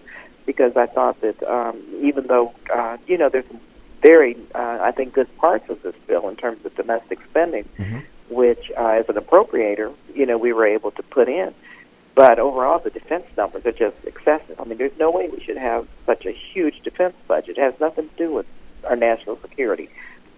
because 0.47 0.77
I 0.77 0.87
thought 0.87 1.21
that 1.21 1.43
um, 1.43 1.81
even 2.01 2.27
though 2.27 2.53
uh, 2.73 2.99
you 3.07 3.19
know 3.19 3.29
there's 3.29 3.47
very 4.01 4.37
uh, 4.55 4.79
I 4.83 4.91
think 4.91 5.15
good 5.15 5.35
parts 5.37 5.69
of 5.71 5.83
this 5.83 5.95
bill 6.07 6.29
in 6.29 6.37
terms 6.37 6.65
of 6.65 6.75
domestic 6.75 7.21
spending, 7.31 7.69
which 8.29 8.71
uh, 8.77 8.89
as 8.89 9.09
an 9.09 9.17
appropriator, 9.17 9.95
you 10.15 10.27
know, 10.27 10.39
we 10.39 10.53
were 10.53 10.67
able 10.67 10.91
to 10.93 11.03
put 11.03 11.29
in. 11.29 11.55
But 12.15 12.39
overall, 12.39 12.79
the 12.79 12.91
defense 12.91 13.25
numbers 13.37 13.65
are 13.65 13.73
just 13.73 13.97
excessive. 14.05 14.61
I 14.61 14.65
mean, 14.65 14.77
there's 14.77 14.99
no 14.99 15.11
way 15.11 15.29
we 15.29 15.41
should 15.41 15.57
have 15.57 15.87
such 16.05 16.27
a 16.27 16.31
huge 16.31 16.83
defense 16.83 17.15
budget. 17.27 17.57
It 17.57 17.61
has 17.61 17.79
nothing 17.81 18.09
to 18.09 18.17
do 18.17 18.35
with 18.35 18.47
our 18.85 18.97
national 18.97 19.39
security. 19.39 19.89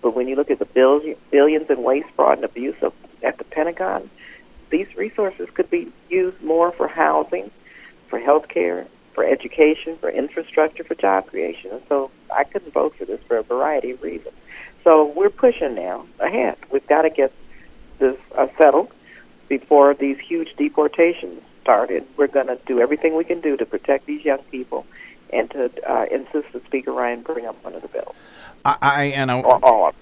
But 0.05 0.15
when 0.15 0.29
you 0.29 0.37
look 0.37 0.51
at 0.51 0.59
the 0.59 0.67
billions, 0.67 1.19
billions 1.31 1.71
in 1.71 1.83
waste, 1.83 2.11
fraud, 2.11 2.37
and 2.37 2.45
abuse 2.45 2.77
of, 2.83 2.93
at 3.23 3.39
the 3.39 3.45
Pentagon, 3.45 4.11
these 4.69 4.95
resources 4.97 5.49
could 5.55 5.71
be 5.71 5.91
used 6.11 6.43
more 6.43 6.73
for 6.73 6.87
housing, 6.87 7.51
for 8.09 8.19
health 8.19 8.49
care, 8.49 8.87
for 9.15 9.25
education, 9.25 9.97
for 9.97 10.11
infrastructure, 10.11 10.85
for 10.85 10.95
job 10.95 11.29
creation. 11.29 11.71
And 11.71 11.81
so 11.89 12.11
I 12.31 12.45
couldn't 12.45 12.71
vote 12.75 12.95
for 12.97 13.07
this 13.07 13.19
for 13.23 13.39
a 13.39 13.43
variety 13.43 13.93
of 13.93 14.03
reasons. 14.03 14.35
So 14.83 15.07
we're 15.07 15.31
pushing 15.31 15.75
now 15.75 16.05
ahead. 16.21 16.59
We've 16.71 16.87
got 16.87 17.03
to 17.03 17.11
get 17.11 17.33
this 17.99 18.19
uh, 18.37 18.49
settled 18.59 18.93
before 19.49 19.95
these 19.95 20.19
huge 20.19 20.55
deportations 20.57 21.41
started. 21.63 22.05
We're 22.19 22.27
going 22.27 22.49
to 22.49 22.59
do 22.67 22.79
everything 22.79 23.17
we 23.17 23.25
can 23.25 23.41
do 23.41 23.57
to 23.57 23.65
protect 23.65 24.05
these 24.05 24.23
young 24.23 24.43
people 24.51 24.85
and 25.33 25.51
to 25.53 25.71
uh, 25.91 26.05
insist 26.11 26.53
that 26.53 26.63
Speaker 26.67 26.93
Ryan 26.93 27.23
bring 27.23 27.47
up 27.47 27.65
one 27.65 27.75
of 27.75 27.81
the 27.81 27.89
bills. 27.89 28.15
I, 28.65 28.77
I 28.81 29.05
and 29.05 29.31
I, 29.31 29.41
Or 29.41 29.65
all. 29.65 29.95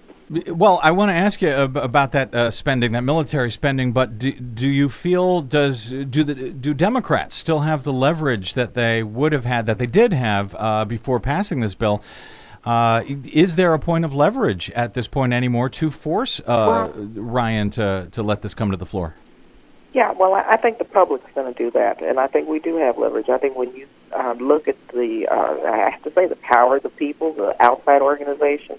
Well, 0.46 0.80
I 0.82 0.92
want 0.92 1.10
to 1.10 1.14
ask 1.14 1.42
you 1.42 1.48
ab- 1.48 1.76
about 1.76 2.12
that 2.12 2.34
uh, 2.34 2.50
spending, 2.50 2.92
that 2.92 3.02
military 3.02 3.50
spending. 3.50 3.92
But 3.92 4.18
do, 4.18 4.32
do 4.32 4.68
you 4.68 4.88
feel 4.88 5.42
does 5.42 5.90
do 5.90 6.24
the 6.24 6.50
do 6.50 6.72
Democrats 6.72 7.34
still 7.34 7.60
have 7.60 7.84
the 7.84 7.92
leverage 7.92 8.54
that 8.54 8.72
they 8.74 9.02
would 9.02 9.32
have 9.32 9.44
had 9.44 9.66
that 9.66 9.78
they 9.78 9.86
did 9.86 10.12
have 10.12 10.56
uh, 10.58 10.84
before 10.86 11.20
passing 11.20 11.60
this 11.60 11.74
bill? 11.74 12.02
Uh, 12.64 13.02
is 13.30 13.56
there 13.56 13.74
a 13.74 13.78
point 13.78 14.04
of 14.04 14.14
leverage 14.14 14.70
at 14.70 14.94
this 14.94 15.08
point 15.08 15.32
anymore 15.32 15.68
to 15.68 15.90
force 15.90 16.40
uh, 16.46 16.90
Ryan 16.94 17.68
to 17.70 18.08
to 18.12 18.22
let 18.22 18.40
this 18.40 18.54
come 18.54 18.70
to 18.70 18.76
the 18.76 18.86
floor? 18.86 19.14
Yeah, 19.92 20.12
well, 20.12 20.34
I 20.34 20.56
think 20.56 20.78
the 20.78 20.84
public's 20.84 21.30
going 21.34 21.52
to 21.52 21.58
do 21.58 21.70
that, 21.72 22.00
and 22.00 22.18
I 22.18 22.26
think 22.26 22.48
we 22.48 22.60
do 22.60 22.76
have 22.76 22.96
leverage. 22.96 23.28
I 23.28 23.36
think 23.36 23.56
when 23.56 23.74
you 23.76 23.86
um, 24.14 24.38
look 24.38 24.66
at 24.66 24.76
the, 24.88 25.28
uh, 25.28 25.70
I 25.70 25.90
have 25.90 26.02
to 26.04 26.12
say, 26.12 26.26
the 26.26 26.36
power 26.36 26.76
of 26.76 26.82
the 26.82 26.88
people, 26.88 27.34
the 27.34 27.54
outside 27.62 28.00
organizations, 28.00 28.78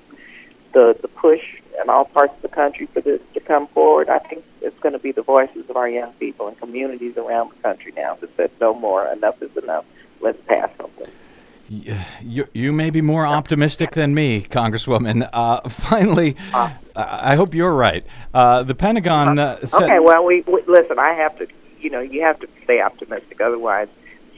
the 0.73 0.97
the 0.99 1.07
push 1.07 1.61
in 1.79 1.89
all 1.89 2.05
parts 2.05 2.35
of 2.35 2.41
the 2.41 2.47
country 2.47 2.87
for 2.87 3.01
this 3.01 3.21
to 3.35 3.39
come 3.39 3.67
forward, 3.67 4.09
I 4.09 4.19
think 4.19 4.43
it's 4.61 4.79
going 4.79 4.93
to 4.93 4.99
be 4.99 5.11
the 5.11 5.21
voices 5.21 5.69
of 5.69 5.77
our 5.77 5.87
young 5.87 6.13
people 6.13 6.47
and 6.47 6.57
communities 6.57 7.15
around 7.15 7.51
the 7.51 7.61
country 7.61 7.93
now 7.95 8.15
that 8.15 8.35
said 8.35 8.49
no 8.59 8.73
more, 8.73 9.05
enough 9.07 9.39
is 9.43 9.55
enough. 9.55 9.85
Let's 10.19 10.41
pass 10.47 10.71
something. 10.77 11.11
You, 11.69 12.47
you 12.53 12.73
may 12.73 12.89
be 12.89 13.01
more 13.01 13.25
optimistic 13.25 13.91
than 13.91 14.13
me, 14.13 14.43
Congresswoman. 14.43 15.29
Uh, 15.31 15.67
finally, 15.69 16.35
I 16.53 16.75
I 16.95 17.35
hope 17.35 17.53
you're 17.53 17.73
right. 17.73 18.05
Uh, 18.33 18.63
the 18.63 18.75
Pentagon 18.75 19.39
uh, 19.39 19.65
said. 19.65 19.83
Okay, 19.83 19.99
well, 19.99 20.23
we, 20.25 20.41
we 20.41 20.61
listen. 20.67 20.99
I 20.99 21.13
have 21.13 21.37
to, 21.39 21.47
you 21.79 21.89
know, 21.89 22.01
you 22.01 22.21
have 22.21 22.39
to 22.41 22.49
stay 22.63 22.81
optimistic. 22.81 23.41
Otherwise, 23.41 23.87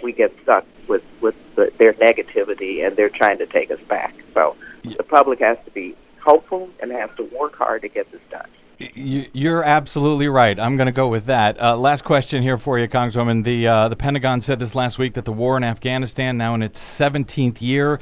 we 0.03 0.13
get 0.13 0.33
stuck 0.43 0.65
with 0.87 1.03
with 1.21 1.35
the, 1.55 1.71
their 1.77 1.93
negativity, 1.93 2.85
and 2.85 2.95
they're 2.95 3.09
trying 3.09 3.39
to 3.39 3.45
take 3.45 3.71
us 3.71 3.81
back. 3.81 4.13
So 4.33 4.55
the 4.83 5.03
public 5.03 5.39
has 5.39 5.57
to 5.65 5.71
be 5.71 5.95
hopeful 6.21 6.69
and 6.79 6.91
has 6.91 7.09
to 7.17 7.23
work 7.23 7.55
hard 7.55 7.81
to 7.81 7.89
get 7.89 8.11
this 8.11 8.21
done. 8.29 8.49
You- 8.79 9.25
You're 9.33 9.63
absolutely 9.63 10.27
right. 10.27 10.59
I'm 10.59 10.75
going 10.77 10.87
to 10.87 10.91
go 10.91 11.07
with 11.07 11.25
that. 11.27 11.61
Uh, 11.61 11.77
last 11.77 12.03
question 12.03 12.41
here 12.43 12.57
for 12.57 12.77
you, 12.77 12.87
Congresswoman. 12.87 13.43
The 13.43 13.67
uh, 13.67 13.87
the 13.89 13.95
Pentagon 13.95 14.41
said 14.41 14.59
this 14.59 14.75
last 14.75 14.97
week 14.97 15.13
that 15.13 15.25
the 15.25 15.31
war 15.31 15.55
in 15.57 15.63
Afghanistan, 15.63 16.37
now 16.37 16.55
in 16.55 16.61
its 16.61 16.81
17th 16.81 17.61
year, 17.61 17.99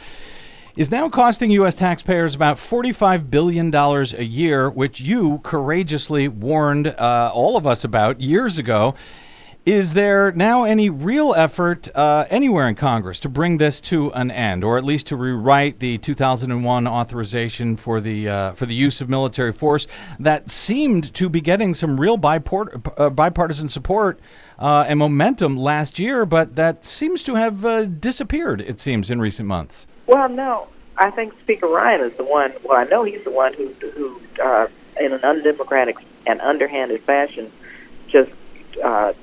is 0.76 0.90
now 0.90 1.08
costing 1.10 1.52
U.S. 1.52 1.76
taxpayers 1.76 2.34
about 2.34 2.58
$45 2.58 3.30
billion 3.30 3.74
a 3.76 4.24
year, 4.24 4.70
which 4.72 5.00
you 5.00 5.40
courageously 5.44 6.28
warned 6.28 6.88
uh, 6.88 7.32
all 7.34 7.56
of 7.58 7.68
us 7.68 7.84
about 7.84 8.20
years 8.20 8.58
ago. 8.58 8.96
Is 9.66 9.94
there 9.94 10.34
now 10.34 10.66
any 10.66 10.90
real 10.90 11.34
effort 11.38 11.88
uh, 11.96 12.26
anywhere 12.30 12.68
in 12.68 12.76
Congress 12.76 13.22
to 13.22 13.30
bring 13.30 13.60
this 13.60 13.80
to 13.82 14.12
an 14.12 14.30
end, 14.30 14.62
or 14.62 14.78
at 14.78 14.84
least 14.84 15.08
to 15.08 15.16
rewrite 15.16 15.80
the 15.80 16.00
2001 16.00 16.86
authorization 16.86 17.78
for 17.78 18.02
the 18.02 18.28
uh, 18.28 18.52
for 18.56 18.66
the 18.66 18.74
use 18.74 19.00
of 19.00 19.08
military 19.08 19.54
force 19.54 19.88
that 20.20 20.52
seemed 20.52 21.14
to 21.14 21.30
be 21.30 21.40
getting 21.40 21.74
some 21.74 21.98
real 21.98 22.18
bipart- 22.18 22.92
uh, 22.98 23.10
bipartisan 23.10 23.70
support 23.70 24.20
uh, 24.60 24.84
and 24.86 25.00
momentum 25.00 25.56
last 25.56 25.98
year, 25.98 26.26
but 26.26 26.58
that 26.58 26.84
seems 26.84 27.24
to 27.24 27.36
have 27.36 27.64
uh, 27.64 27.86
disappeared? 27.86 28.60
It 28.60 28.82
seems 28.82 29.10
in 29.10 29.22
recent 29.22 29.48
months. 29.48 29.88
Well, 30.08 30.28
no, 30.28 30.68
I 30.98 31.10
think 31.10 31.40
Speaker 31.40 31.68
Ryan 31.68 32.02
is 32.02 32.14
the 32.18 32.26
one. 32.26 32.52
Well, 32.66 32.78
I 32.78 32.84
know 32.84 33.06
he's 33.06 33.24
the 33.24 33.32
one 33.32 33.54
who, 33.54 33.70
who 33.70 34.20
uh, 34.44 34.68
in 35.00 35.14
an 35.14 35.24
undemocratic 35.24 35.96
and 36.28 36.42
underhanded 36.42 37.02
fashion, 37.04 37.50
just 38.10 38.32
uh, 38.84 39.14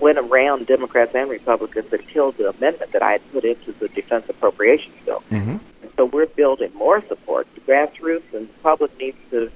went 0.00 0.18
around 0.18 0.66
Democrats 0.66 1.14
and 1.14 1.30
Republicans 1.30 1.92
and 1.92 2.06
killed 2.08 2.36
the 2.36 2.48
amendment 2.48 2.92
that 2.92 3.02
I 3.02 3.12
had 3.12 3.32
put 3.32 3.44
into 3.44 3.72
the 3.72 3.88
defense 3.88 4.28
appropriations 4.28 4.96
bill. 5.04 5.22
Mm-hmm. 5.30 5.56
And 5.82 5.92
so 5.96 6.06
we're 6.06 6.26
building 6.26 6.72
more 6.74 7.04
support. 7.06 7.46
The 7.54 7.60
grassroots 7.60 8.32
and 8.32 8.48
the 8.48 8.52
public 8.62 8.96
needs 8.98 9.18
to 9.30 9.50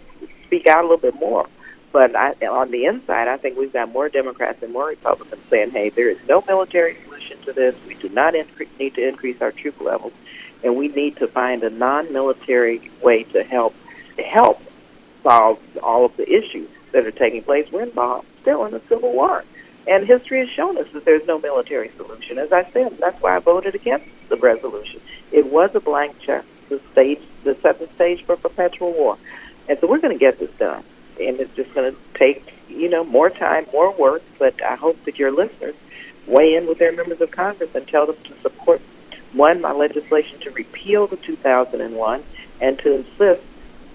speak 0.44 0.66
out 0.66 0.80
a 0.80 0.82
little 0.82 0.98
bit 0.98 1.14
more. 1.14 1.48
But 1.92 2.16
I, 2.16 2.32
on 2.46 2.72
the 2.72 2.86
inside, 2.86 3.28
I 3.28 3.36
think 3.36 3.56
we've 3.56 3.72
got 3.72 3.90
more 3.92 4.08
Democrats 4.08 4.62
and 4.62 4.72
more 4.72 4.88
Republicans 4.88 5.40
saying, 5.48 5.70
"Hey, 5.70 5.90
there 5.90 6.10
is 6.10 6.18
no 6.28 6.42
military 6.46 6.96
solution 7.04 7.40
to 7.42 7.52
this. 7.52 7.76
We 7.86 7.94
do 7.94 8.08
not 8.08 8.34
incre- 8.34 8.66
need 8.80 8.94
to 8.96 9.08
increase 9.08 9.40
our 9.40 9.52
troop 9.52 9.80
levels, 9.80 10.12
and 10.64 10.76
we 10.76 10.88
need 10.88 11.16
to 11.18 11.28
find 11.28 11.62
a 11.62 11.70
non-military 11.70 12.90
way 13.00 13.22
to 13.24 13.44
help 13.44 13.76
help 14.18 14.60
solve 15.22 15.60
all 15.82 16.04
of 16.04 16.16
the 16.16 16.28
issues 16.32 16.68
that 16.90 17.06
are 17.06 17.12
taking 17.12 17.42
place. 17.42 17.70
We're 17.70 17.82
involved 17.82 18.26
still 18.42 18.64
in 18.64 18.74
a 18.74 18.80
civil 18.88 19.12
war, 19.12 19.44
and 19.86 20.06
history 20.06 20.40
has 20.40 20.48
shown 20.48 20.78
us 20.78 20.88
that 20.92 21.04
there's 21.04 21.26
no 21.26 21.38
military 21.38 21.90
solution. 21.96 22.38
As 22.38 22.52
I 22.52 22.64
said, 22.70 22.98
that's 22.98 23.20
why 23.20 23.36
I 23.36 23.38
voted 23.38 23.74
against 23.74 24.06
the 24.28 24.36
resolution. 24.36 25.00
It 25.30 25.46
was 25.46 25.74
a 25.74 25.80
blank 25.80 26.18
check, 26.20 26.44
the 26.68 26.80
stage, 26.92 27.20
the 27.42 27.54
seventh 27.56 27.94
stage 27.94 28.24
for 28.24 28.36
perpetual 28.36 28.92
war, 28.92 29.18
and 29.68 29.78
so 29.78 29.86
we're 29.86 30.00
going 30.00 30.14
to 30.14 30.20
get 30.20 30.38
this 30.38 30.50
done. 30.52 30.84
And 31.20 31.38
it's 31.38 31.54
just 31.54 31.72
going 31.74 31.92
to 31.92 31.98
take, 32.14 32.54
you 32.68 32.88
know, 32.88 33.04
more 33.04 33.30
time, 33.30 33.66
more 33.72 33.92
work. 33.92 34.22
But 34.38 34.60
I 34.62 34.74
hope 34.74 35.04
that 35.04 35.16
your 35.16 35.30
listeners 35.30 35.76
weigh 36.26 36.56
in 36.56 36.66
with 36.66 36.78
their 36.78 36.92
members 36.92 37.20
of 37.20 37.30
Congress 37.30 37.74
and 37.74 37.86
tell 37.86 38.06
them 38.06 38.16
to 38.24 38.34
support 38.40 38.80
one 39.32 39.60
my 39.60 39.72
legislation 39.72 40.38
to 40.40 40.50
repeal 40.50 41.06
the 41.06 41.16
2001 41.16 42.22
and 42.60 42.78
to 42.78 42.94
insist 42.96 43.42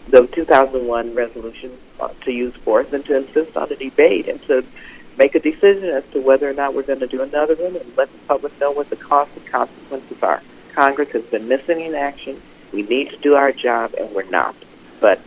the 0.09 0.27
2001 0.27 1.15
resolution 1.15 1.71
uh, 1.99 2.09
to 2.21 2.31
use 2.31 2.53
force 2.55 2.91
and 2.93 3.05
to 3.05 3.17
insist 3.17 3.55
on 3.55 3.71
a 3.71 3.75
debate 3.75 4.27
and 4.27 4.41
to 4.43 4.65
make 5.19 5.35
a 5.35 5.39
decision 5.39 5.89
as 5.89 6.03
to 6.13 6.21
whether 6.21 6.49
or 6.49 6.53
not 6.53 6.73
we're 6.73 6.81
going 6.81 7.01
to 7.01 7.07
do 7.07 7.21
another 7.21 7.53
one 7.55 7.75
and 7.75 7.97
let 7.97 8.11
the 8.11 8.17
public 8.19 8.57
know 8.59 8.71
what 8.71 8.89
the 8.89 8.95
cost 8.95 9.29
and 9.35 9.45
consequences 9.45 10.23
are. 10.23 10.41
Congress 10.73 11.09
has 11.09 11.23
been 11.23 11.47
missing 11.47 11.81
in 11.81 11.93
action. 11.93 12.41
We 12.71 12.83
need 12.83 13.09
to 13.09 13.17
do 13.17 13.35
our 13.35 13.51
job, 13.51 13.93
and 13.99 14.09
we're 14.15 14.29
not. 14.29 14.55
But 15.01 15.19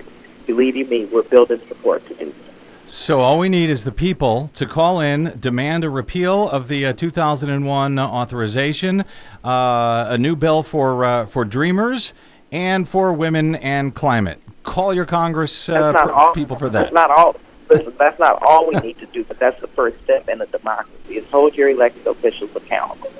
believe 0.46 0.76
you 0.76 0.86
me, 0.86 1.04
we're 1.04 1.22
building 1.22 1.60
support 1.68 2.06
to 2.08 2.14
do 2.14 2.32
so. 2.32 2.52
So 2.86 3.20
all 3.20 3.38
we 3.38 3.48
need 3.48 3.68
is 3.68 3.84
the 3.84 3.92
people 3.92 4.50
to 4.54 4.66
call 4.66 5.00
in, 5.00 5.36
demand 5.38 5.84
a 5.84 5.90
repeal 5.90 6.48
of 6.48 6.68
the 6.68 6.86
uh, 6.86 6.92
2001 6.94 7.98
authorization, 7.98 9.04
uh, 9.44 10.06
a 10.08 10.18
new 10.18 10.34
bill 10.34 10.62
for 10.62 11.04
uh, 11.04 11.26
for 11.26 11.44
Dreamers, 11.44 12.12
and 12.50 12.88
for 12.88 13.12
women 13.12 13.56
and 13.56 13.94
climate. 13.94 14.40
Call 14.62 14.94
your 14.94 15.06
Congress 15.06 15.68
uh, 15.68 15.92
per- 15.92 16.10
all, 16.10 16.32
people 16.32 16.56
for 16.56 16.70
That's 16.70 16.88
that. 16.88 16.94
not 16.94 17.10
all. 17.10 17.36
Listen, 17.72 17.94
that's 17.98 18.18
not 18.18 18.42
all 18.42 18.68
we 18.68 18.74
need 18.76 18.98
to 18.98 19.06
do, 19.06 19.24
but 19.24 19.38
that's 19.38 19.58
the 19.60 19.66
first 19.66 20.02
step 20.04 20.28
in 20.28 20.40
a 20.42 20.46
democracy. 20.46 21.16
Is 21.16 21.26
hold 21.30 21.56
your 21.56 21.70
elected 21.70 22.06
officials 22.06 22.54
accountable. 22.54 23.10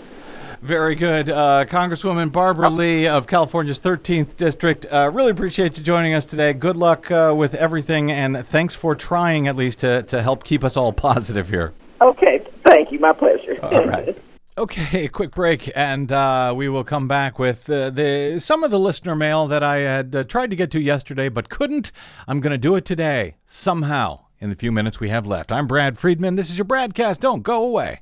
Very 0.60 0.94
good, 0.94 1.28
uh, 1.28 1.64
Congresswoman 1.64 2.30
Barbara 2.30 2.70
Lee 2.70 3.08
of 3.08 3.26
California's 3.26 3.80
13th 3.80 4.36
district. 4.36 4.86
Uh, 4.90 5.10
really 5.12 5.30
appreciate 5.30 5.76
you 5.76 5.82
joining 5.82 6.14
us 6.14 6.24
today. 6.24 6.52
Good 6.52 6.76
luck 6.76 7.10
uh, 7.10 7.34
with 7.36 7.54
everything, 7.54 8.12
and 8.12 8.46
thanks 8.46 8.74
for 8.74 8.94
trying 8.94 9.48
at 9.48 9.56
least 9.56 9.80
to 9.80 10.02
to 10.04 10.22
help 10.22 10.44
keep 10.44 10.62
us 10.64 10.76
all 10.76 10.92
positive 10.92 11.48
here. 11.48 11.72
Okay, 12.00 12.44
thank 12.62 12.92
you. 12.92 12.98
My 12.98 13.12
pleasure. 13.12 13.58
All 13.62 13.86
right. 13.86 14.16
Okay, 14.58 15.08
quick 15.08 15.30
break, 15.30 15.72
and 15.74 16.12
uh, 16.12 16.52
we 16.54 16.68
will 16.68 16.84
come 16.84 17.08
back 17.08 17.38
with 17.38 17.70
uh, 17.70 17.88
the 17.88 18.38
some 18.38 18.62
of 18.62 18.70
the 18.70 18.78
listener 18.78 19.16
mail 19.16 19.48
that 19.48 19.62
I 19.62 19.78
had 19.78 20.14
uh, 20.14 20.24
tried 20.24 20.50
to 20.50 20.56
get 20.56 20.70
to 20.72 20.80
yesterday 20.80 21.30
but 21.30 21.48
couldn't. 21.48 21.90
I'm 22.28 22.40
going 22.40 22.50
to 22.50 22.58
do 22.58 22.76
it 22.76 22.84
today 22.84 23.36
somehow 23.46 24.20
in 24.42 24.50
the 24.50 24.56
few 24.56 24.72
minutes 24.72 24.98
we 24.98 25.08
have 25.08 25.24
left. 25.24 25.52
I'm 25.52 25.68
Brad 25.68 25.96
Friedman. 25.96 26.34
This 26.34 26.50
is 26.50 26.58
your 26.58 26.64
BradCast. 26.64 27.20
Don't 27.20 27.44
go 27.44 27.62
away. 27.62 28.00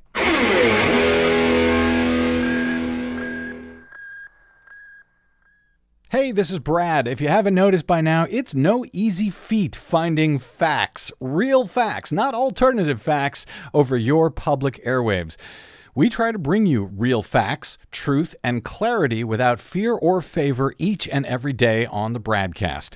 Hey, 6.09 6.31
this 6.31 6.49
is 6.49 6.57
Brad. 6.57 7.07
If 7.07 7.21
you 7.21 7.27
haven't 7.27 7.53
noticed 7.53 7.85
by 7.85 8.01
now, 8.01 8.25
it's 8.27 8.55
no 8.55 8.83
easy 8.91 9.29
feat 9.29 9.75
finding 9.75 10.39
facts, 10.39 11.11
real 11.19 11.67
facts, 11.67 12.11
not 12.11 12.33
alternative 12.33 12.99
facts, 12.99 13.45
over 13.73 13.95
your 13.95 14.31
public 14.31 14.83
airwaves. 14.83 15.37
We 15.93 16.09
try 16.09 16.31
to 16.31 16.39
bring 16.39 16.65
you 16.65 16.85
real 16.85 17.21
facts, 17.21 17.77
truth, 17.91 18.35
and 18.43 18.63
clarity 18.63 19.23
without 19.23 19.59
fear 19.59 19.93
or 19.93 20.21
favor 20.21 20.73
each 20.79 21.07
and 21.07 21.25
every 21.27 21.53
day 21.53 21.85
on 21.85 22.13
the 22.13 22.19
BradCast. 22.19 22.95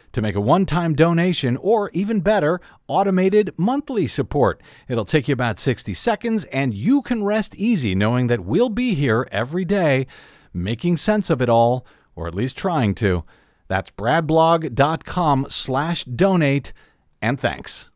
to 0.13 0.21
make 0.21 0.35
a 0.35 0.41
one-time 0.41 0.95
donation 0.95 1.57
or 1.57 1.89
even 1.93 2.21
better, 2.21 2.59
automated 2.87 3.53
monthly 3.57 4.07
support. 4.07 4.61
It'll 4.87 5.05
take 5.05 5.27
you 5.27 5.33
about 5.33 5.59
60 5.59 5.93
seconds, 5.93 6.45
and 6.45 6.73
you 6.73 7.01
can 7.01 7.23
rest 7.23 7.55
easy 7.55 7.95
knowing 7.95 8.27
that 8.27 8.41
we'll 8.41 8.69
be 8.69 8.93
here 8.93 9.27
every 9.31 9.65
day 9.65 10.07
making 10.53 10.97
sense 10.97 11.29
of 11.29 11.41
it 11.41 11.49
all, 11.49 11.85
or 12.15 12.27
at 12.27 12.35
least 12.35 12.57
trying 12.57 12.95
to. 12.95 13.23
That's 13.67 13.91
bradblog.com 13.91 15.47
slash 15.49 16.03
donate, 16.03 16.73
and 17.21 17.39
thanks. 17.39 17.89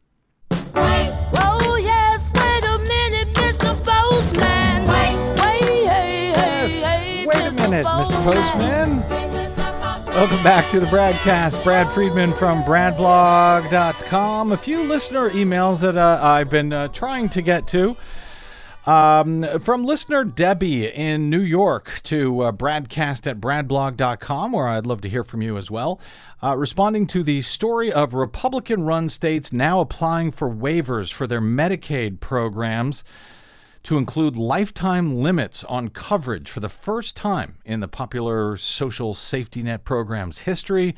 Oh, 0.51 1.77
yes, 1.81 2.31
wait 2.33 2.63
a 2.63 2.77
minute, 2.77 3.33
Mr. 3.33 3.75
Postman. 3.83 4.85
Wait, 4.85 5.39
wait, 5.41 5.87
hey, 5.87 6.31
hey, 6.33 6.69
hey, 6.69 7.25
Wait 7.25 7.37
a 7.37 7.51
minute, 7.61 7.85
Mr. 7.85 8.23
Postman. 8.23 9.24
Welcome 10.15 10.43
back 10.43 10.69
to 10.69 10.79
the 10.79 10.85
BradCast. 10.85 11.61
Brad 11.61 11.91
Friedman 11.91 12.31
from 12.31 12.63
bradblog.com. 12.63 14.53
A 14.53 14.57
few 14.57 14.83
listener 14.83 15.29
emails 15.31 15.81
that 15.81 15.97
uh, 15.97 16.21
I've 16.23 16.49
been 16.49 16.71
uh, 16.71 16.87
trying 16.87 17.27
to 17.31 17.41
get 17.41 17.67
to. 17.67 17.97
Um, 18.85 19.45
from 19.59 19.83
listener 19.83 20.23
Debbie 20.23 20.87
in 20.87 21.29
New 21.29 21.41
York 21.41 21.99
to 22.03 22.43
uh, 22.43 22.51
BradCast 22.53 23.27
at 23.27 23.41
bradblog.com, 23.41 24.53
where 24.53 24.69
I'd 24.69 24.87
love 24.87 25.01
to 25.01 25.09
hear 25.09 25.25
from 25.25 25.41
you 25.41 25.57
as 25.57 25.69
well. 25.69 25.99
Uh, 26.41 26.55
responding 26.55 27.07
to 27.07 27.21
the 27.21 27.41
story 27.41 27.91
of 27.91 28.13
Republican 28.13 28.83
run 28.83 29.09
states 29.09 29.51
now 29.51 29.81
applying 29.81 30.31
for 30.31 30.49
waivers 30.49 31.11
for 31.11 31.27
their 31.27 31.41
Medicaid 31.41 32.21
programs 32.21 33.03
to 33.85 33.97
include 33.99 34.35
lifetime 34.35 35.21
limits 35.21 35.63
on 35.65 35.89
coverage 35.89 36.49
for 36.49 36.59
the 36.59 36.69
first 36.69 37.15
time 37.15 37.59
in 37.65 37.81
the 37.81 37.87
popular 37.87 38.57
social 38.57 39.13
safety 39.13 39.61
net 39.61 39.85
program's 39.85 40.39
history 40.39 40.95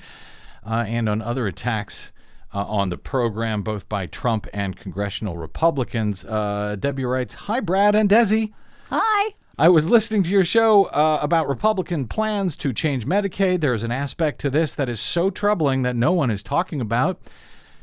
uh, 0.66 0.86
and 0.88 1.10
on 1.10 1.22
other 1.22 1.48
attacks 1.48 2.12
uh, 2.54 2.64
on 2.64 2.88
the 2.88 2.98
program, 2.98 3.62
both 3.62 3.90
by 3.90 4.06
Trump 4.06 4.48
and 4.54 4.78
congressional 4.78 5.36
Republicans. 5.38 6.24
Uh, 6.24 6.78
Debbie 6.80 7.04
writes 7.04 7.34
Hi, 7.34 7.60
Brad 7.60 7.94
and 7.94 8.10
Desi. 8.10 8.54
Hi. 8.90 9.34
I 9.58 9.68
was 9.68 9.90
listening 9.90 10.24
to 10.24 10.32
your 10.32 10.46
show 10.46 10.86
uh, 10.86 11.20
about 11.22 11.50
Republican 11.50 12.08
plans 12.08 12.56
to 12.58 12.72
change 12.72 13.06
Medicaid. 13.06 13.60
There 13.60 13.74
is 13.74 13.84
an 13.84 13.92
aspect 13.92 14.40
to 14.42 14.50
this 14.50 14.76
that 14.76 14.88
is 14.88 15.02
so 15.02 15.30
troubling 15.30 15.82
that 15.82 15.98
no 15.98 16.14
one 16.14 16.32
is 16.32 16.42
talking 16.42 16.80
about. 16.80 17.20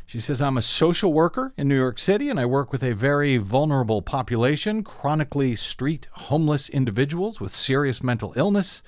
She 0.07 0.21
says, 0.21 0.43
I'm 0.43 0.59
a 0.59 0.63
social 0.63 1.13
worker 1.13 1.53
in 1.57 1.67
New 1.69 1.77
York 1.77 1.99
City 1.99 2.29
and 2.29 2.39
I 2.39 2.47
work 2.47 2.73
with 2.73 2.83
a 2.83 2.95
very 2.95 3.37
vulnerable 3.39 4.03
population, 4.03 4.85
chronically 4.85 5.55
street 5.55 6.07
homeless 6.13 6.69
individuals 6.69 7.41
with 7.41 7.55
serious 7.55 8.03
mental 8.03 8.35
illness. 8.37 8.83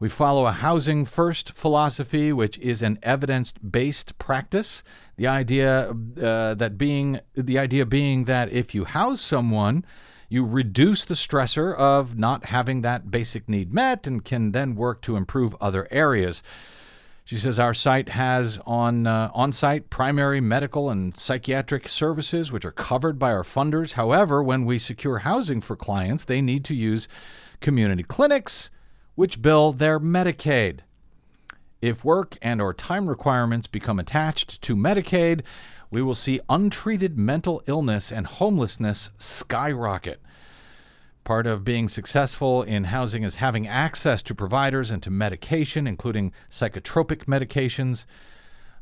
We 0.00 0.08
follow 0.08 0.46
a 0.46 0.52
housing 0.52 1.04
first 1.04 1.52
philosophy, 1.52 2.32
which 2.32 2.58
is 2.58 2.82
an 2.82 2.98
evidence 3.02 3.52
based 3.52 4.18
practice. 4.18 4.82
The 5.16 5.26
idea 5.26 5.90
uh, 5.90 6.54
that 6.54 6.76
being 6.76 7.20
the 7.34 7.58
idea 7.58 7.86
being 7.86 8.24
that 8.24 8.50
if 8.50 8.74
you 8.74 8.84
house 8.84 9.20
someone, 9.20 9.84
you 10.28 10.44
reduce 10.44 11.04
the 11.04 11.14
stressor 11.14 11.74
of 11.76 12.18
not 12.18 12.46
having 12.46 12.82
that 12.82 13.10
basic 13.10 13.48
need 13.48 13.72
met 13.72 14.06
and 14.06 14.24
can 14.24 14.52
then 14.52 14.74
work 14.74 15.00
to 15.02 15.16
improve 15.16 15.54
other 15.60 15.86
areas. 15.90 16.42
She 17.26 17.38
says 17.38 17.58
our 17.58 17.72
site 17.72 18.10
has 18.10 18.58
on 18.66 19.06
uh, 19.06 19.30
on-site 19.32 19.88
primary 19.88 20.42
medical 20.42 20.90
and 20.90 21.16
psychiatric 21.16 21.88
services 21.88 22.52
which 22.52 22.66
are 22.66 22.70
covered 22.70 23.18
by 23.18 23.32
our 23.32 23.42
funders. 23.42 23.92
However, 23.92 24.42
when 24.42 24.66
we 24.66 24.76
secure 24.78 25.20
housing 25.20 25.62
for 25.62 25.74
clients, 25.74 26.24
they 26.24 26.42
need 26.42 26.66
to 26.66 26.74
use 26.74 27.08
community 27.62 28.02
clinics 28.02 28.70
which 29.14 29.40
bill 29.40 29.72
their 29.72 29.98
Medicaid. 29.98 30.80
If 31.80 32.04
work 32.04 32.36
and 32.42 32.60
or 32.60 32.74
time 32.74 33.08
requirements 33.08 33.68
become 33.68 33.98
attached 33.98 34.60
to 34.60 34.76
Medicaid, 34.76 35.44
we 35.90 36.02
will 36.02 36.14
see 36.14 36.40
untreated 36.50 37.16
mental 37.16 37.62
illness 37.66 38.12
and 38.12 38.26
homelessness 38.26 39.10
skyrocket. 39.16 40.20
Part 41.24 41.46
of 41.46 41.64
being 41.64 41.88
successful 41.88 42.62
in 42.62 42.84
housing 42.84 43.22
is 43.22 43.36
having 43.36 43.66
access 43.66 44.22
to 44.22 44.34
providers 44.34 44.90
and 44.90 45.02
to 45.02 45.10
medication, 45.10 45.86
including 45.86 46.32
psychotropic 46.50 47.24
medications. 47.24 48.04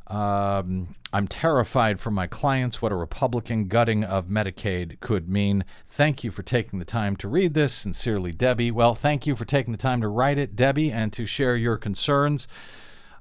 Um, 0.09 0.97
I'm 1.13 1.29
terrified 1.29 2.01
for 2.01 2.11
my 2.11 2.27
clients 2.27 2.83
what 2.83 2.91
a 2.91 2.97
Republican 2.97 3.69
gutting 3.69 4.03
of 4.03 4.27
Medicaid 4.27 4.99
could 4.99 5.29
mean. 5.29 5.65
Thank 5.89 6.25
you 6.25 6.33
for 6.33 6.43
taking 6.43 6.81
the 6.81 6.85
time 6.85 7.15
to 7.17 7.29
read 7.29 7.55
this. 7.55 7.73
Sincerely, 7.73 8.33
Debbie. 8.33 8.73
Well, 8.73 8.97
thank 8.97 9.25
you 9.25 9.37
for 9.37 9.45
taking 9.45 9.71
the 9.71 9.79
time 9.79 10.01
to 10.01 10.09
write 10.09 10.37
it, 10.37 10.57
Debbie, 10.57 10.91
and 10.91 11.13
to 11.13 11.25
share 11.25 11.57
your 11.57 11.77
concerns, 11.77 12.49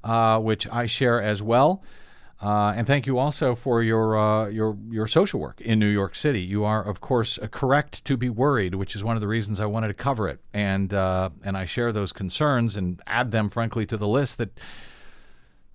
uh, 0.04 0.40
which 0.40 0.68
I 0.68 0.88
share 0.88 1.22
as 1.22 1.44
well. 1.44 1.84
Uh, 2.42 2.74
and 2.76 2.88
thank 2.88 3.06
you 3.06 3.20
also 3.20 3.54
for 3.54 3.84
your 3.84 4.18
uh, 4.18 4.48
your 4.48 4.76
your 4.90 5.06
social 5.06 5.40
work 5.40 5.62
in 5.62 5.78
New 5.78 5.86
York 5.88 6.16
City. 6.16 6.42
You 6.42 6.64
are, 6.64 6.84
of 6.84 7.00
course, 7.00 7.38
uh, 7.38 7.48
correct 7.48 8.04
to 8.06 8.18
be 8.18 8.30
worried, 8.30 8.74
which 8.74 8.96
is 8.96 9.04
one 9.04 9.16
of 9.16 9.22
the 9.22 9.28
reasons 9.28 9.60
I 9.60 9.68
wanted 9.68 9.90
to 9.90 9.94
cover 9.94 10.28
it. 10.28 10.40
And 10.52 10.92
uh, 10.92 11.30
and 11.44 11.56
I 11.56 11.66
share 11.66 11.92
those 11.92 12.12
concerns 12.12 12.78
and 12.78 13.00
add 13.06 13.32
them, 13.32 13.50
frankly, 13.50 13.86
to 13.86 13.98
the 13.98 14.08
list 14.08 14.40
that 14.40 14.60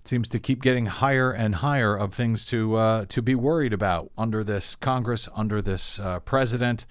seems 0.03 0.27
to 0.29 0.39
keep 0.39 0.61
getting 0.61 0.87
higher 0.87 1.31
and 1.31 1.55
higher 1.55 1.95
of 1.95 2.13
things 2.13 2.43
to 2.45 2.75
uh, 2.75 3.05
to 3.09 3.21
be 3.21 3.33
worried 3.33 3.71
about 3.71 4.11
under 4.17 4.43
this 4.43 4.75
Congress, 4.75 5.29
under 5.35 5.61
this 5.61 5.99
uh, 5.99 6.19
president. 6.19 6.85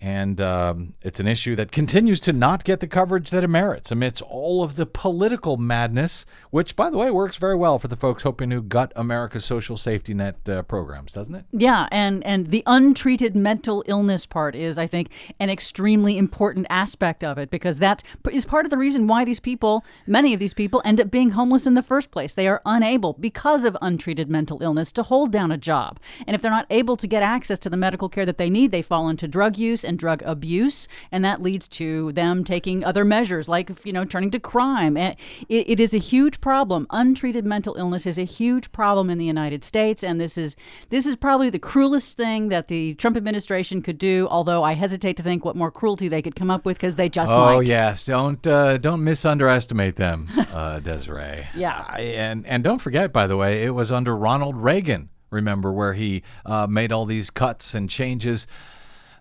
And 0.00 0.40
um, 0.40 0.94
it's 1.02 1.18
an 1.18 1.26
issue 1.26 1.56
that 1.56 1.72
continues 1.72 2.20
to 2.20 2.32
not 2.32 2.62
get 2.62 2.78
the 2.78 2.86
coverage 2.86 3.30
that 3.30 3.42
it 3.42 3.48
merits 3.48 3.90
amidst 3.90 4.22
all 4.22 4.62
of 4.62 4.76
the 4.76 4.86
political 4.86 5.56
madness, 5.56 6.24
which, 6.50 6.76
by 6.76 6.88
the 6.88 6.96
way, 6.96 7.10
works 7.10 7.36
very 7.36 7.56
well 7.56 7.80
for 7.80 7.88
the 7.88 7.96
folks 7.96 8.22
hoping 8.22 8.50
to 8.50 8.62
gut 8.62 8.92
America's 8.94 9.44
social 9.44 9.76
safety 9.76 10.14
net 10.14 10.48
uh, 10.48 10.62
programs, 10.62 11.12
doesn't 11.12 11.34
it? 11.34 11.46
Yeah, 11.50 11.88
and 11.90 12.24
and 12.24 12.48
the 12.48 12.62
untreated 12.66 13.34
mental 13.34 13.82
illness 13.88 14.24
part 14.24 14.54
is, 14.54 14.78
I 14.78 14.86
think, 14.86 15.10
an 15.40 15.50
extremely 15.50 16.16
important 16.16 16.68
aspect 16.70 17.24
of 17.24 17.36
it 17.36 17.50
because 17.50 17.80
that 17.80 18.04
is 18.30 18.44
part 18.44 18.66
of 18.66 18.70
the 18.70 18.78
reason 18.78 19.08
why 19.08 19.24
these 19.24 19.40
people, 19.40 19.84
many 20.06 20.32
of 20.32 20.38
these 20.38 20.54
people, 20.54 20.80
end 20.84 21.00
up 21.00 21.10
being 21.10 21.30
homeless 21.30 21.66
in 21.66 21.74
the 21.74 21.82
first 21.82 22.12
place. 22.12 22.34
They 22.34 22.46
are 22.46 22.62
unable, 22.64 23.14
because 23.14 23.64
of 23.64 23.76
untreated 23.82 24.30
mental 24.30 24.62
illness, 24.62 24.92
to 24.92 25.02
hold 25.02 25.32
down 25.32 25.50
a 25.50 25.58
job, 25.58 25.98
and 26.24 26.36
if 26.36 26.42
they're 26.42 26.52
not 26.52 26.66
able 26.70 26.96
to 26.96 27.08
get 27.08 27.24
access 27.24 27.58
to 27.60 27.70
the 27.70 27.76
medical 27.76 28.08
care 28.08 28.26
that 28.26 28.38
they 28.38 28.48
need, 28.48 28.70
they 28.70 28.82
fall 28.82 29.08
into 29.08 29.26
drug 29.26 29.58
use 29.58 29.84
and 29.88 29.98
drug 29.98 30.22
abuse, 30.24 30.86
and 31.10 31.24
that 31.24 31.42
leads 31.42 31.66
to 31.68 32.12
them 32.12 32.44
taking 32.44 32.84
other 32.84 33.04
measures 33.04 33.48
like 33.48 33.70
you 33.84 33.92
know 33.92 34.04
turning 34.04 34.30
to 34.30 34.38
crime. 34.38 34.96
And 34.96 35.16
it, 35.48 35.68
it 35.70 35.80
is 35.80 35.92
a 35.94 35.98
huge 35.98 36.40
problem. 36.40 36.86
Untreated 36.90 37.44
mental 37.44 37.74
illness 37.76 38.06
is 38.06 38.18
a 38.18 38.24
huge 38.24 38.70
problem 38.70 39.10
in 39.10 39.18
the 39.18 39.24
United 39.24 39.64
States, 39.64 40.04
and 40.04 40.20
this 40.20 40.38
is 40.38 40.54
this 40.90 41.06
is 41.06 41.16
probably 41.16 41.50
the 41.50 41.58
cruelest 41.58 42.16
thing 42.16 42.48
that 42.50 42.68
the 42.68 42.94
Trump 42.94 43.16
administration 43.16 43.82
could 43.82 43.98
do. 43.98 44.28
Although 44.30 44.62
I 44.62 44.74
hesitate 44.74 45.16
to 45.16 45.22
think 45.22 45.44
what 45.44 45.56
more 45.56 45.70
cruelty 45.70 46.08
they 46.08 46.22
could 46.22 46.36
come 46.36 46.50
up 46.50 46.64
with 46.64 46.76
because 46.76 46.94
they 46.96 47.08
just 47.08 47.32
Oh 47.32 47.56
might. 47.58 47.66
yes, 47.66 48.04
don't 48.04 48.46
uh, 48.46 48.76
don't 48.78 49.00
misunderestimate 49.00 49.96
them, 49.96 50.28
uh, 50.52 50.78
Desiree. 50.88 51.46
Yeah. 51.56 51.84
I- 51.88 52.00
and 52.18 52.46
and 52.46 52.62
don't 52.62 52.78
forget, 52.80 53.12
by 53.12 53.26
the 53.26 53.36
way, 53.36 53.64
it 53.64 53.70
was 53.70 53.90
under 53.90 54.14
Ronald 54.16 54.56
Reagan. 54.56 55.08
Remember 55.30 55.72
where 55.72 55.92
he 55.94 56.22
uh, 56.46 56.66
made 56.66 56.90
all 56.90 57.04
these 57.06 57.30
cuts 57.30 57.74
and 57.74 57.88
changes 57.90 58.46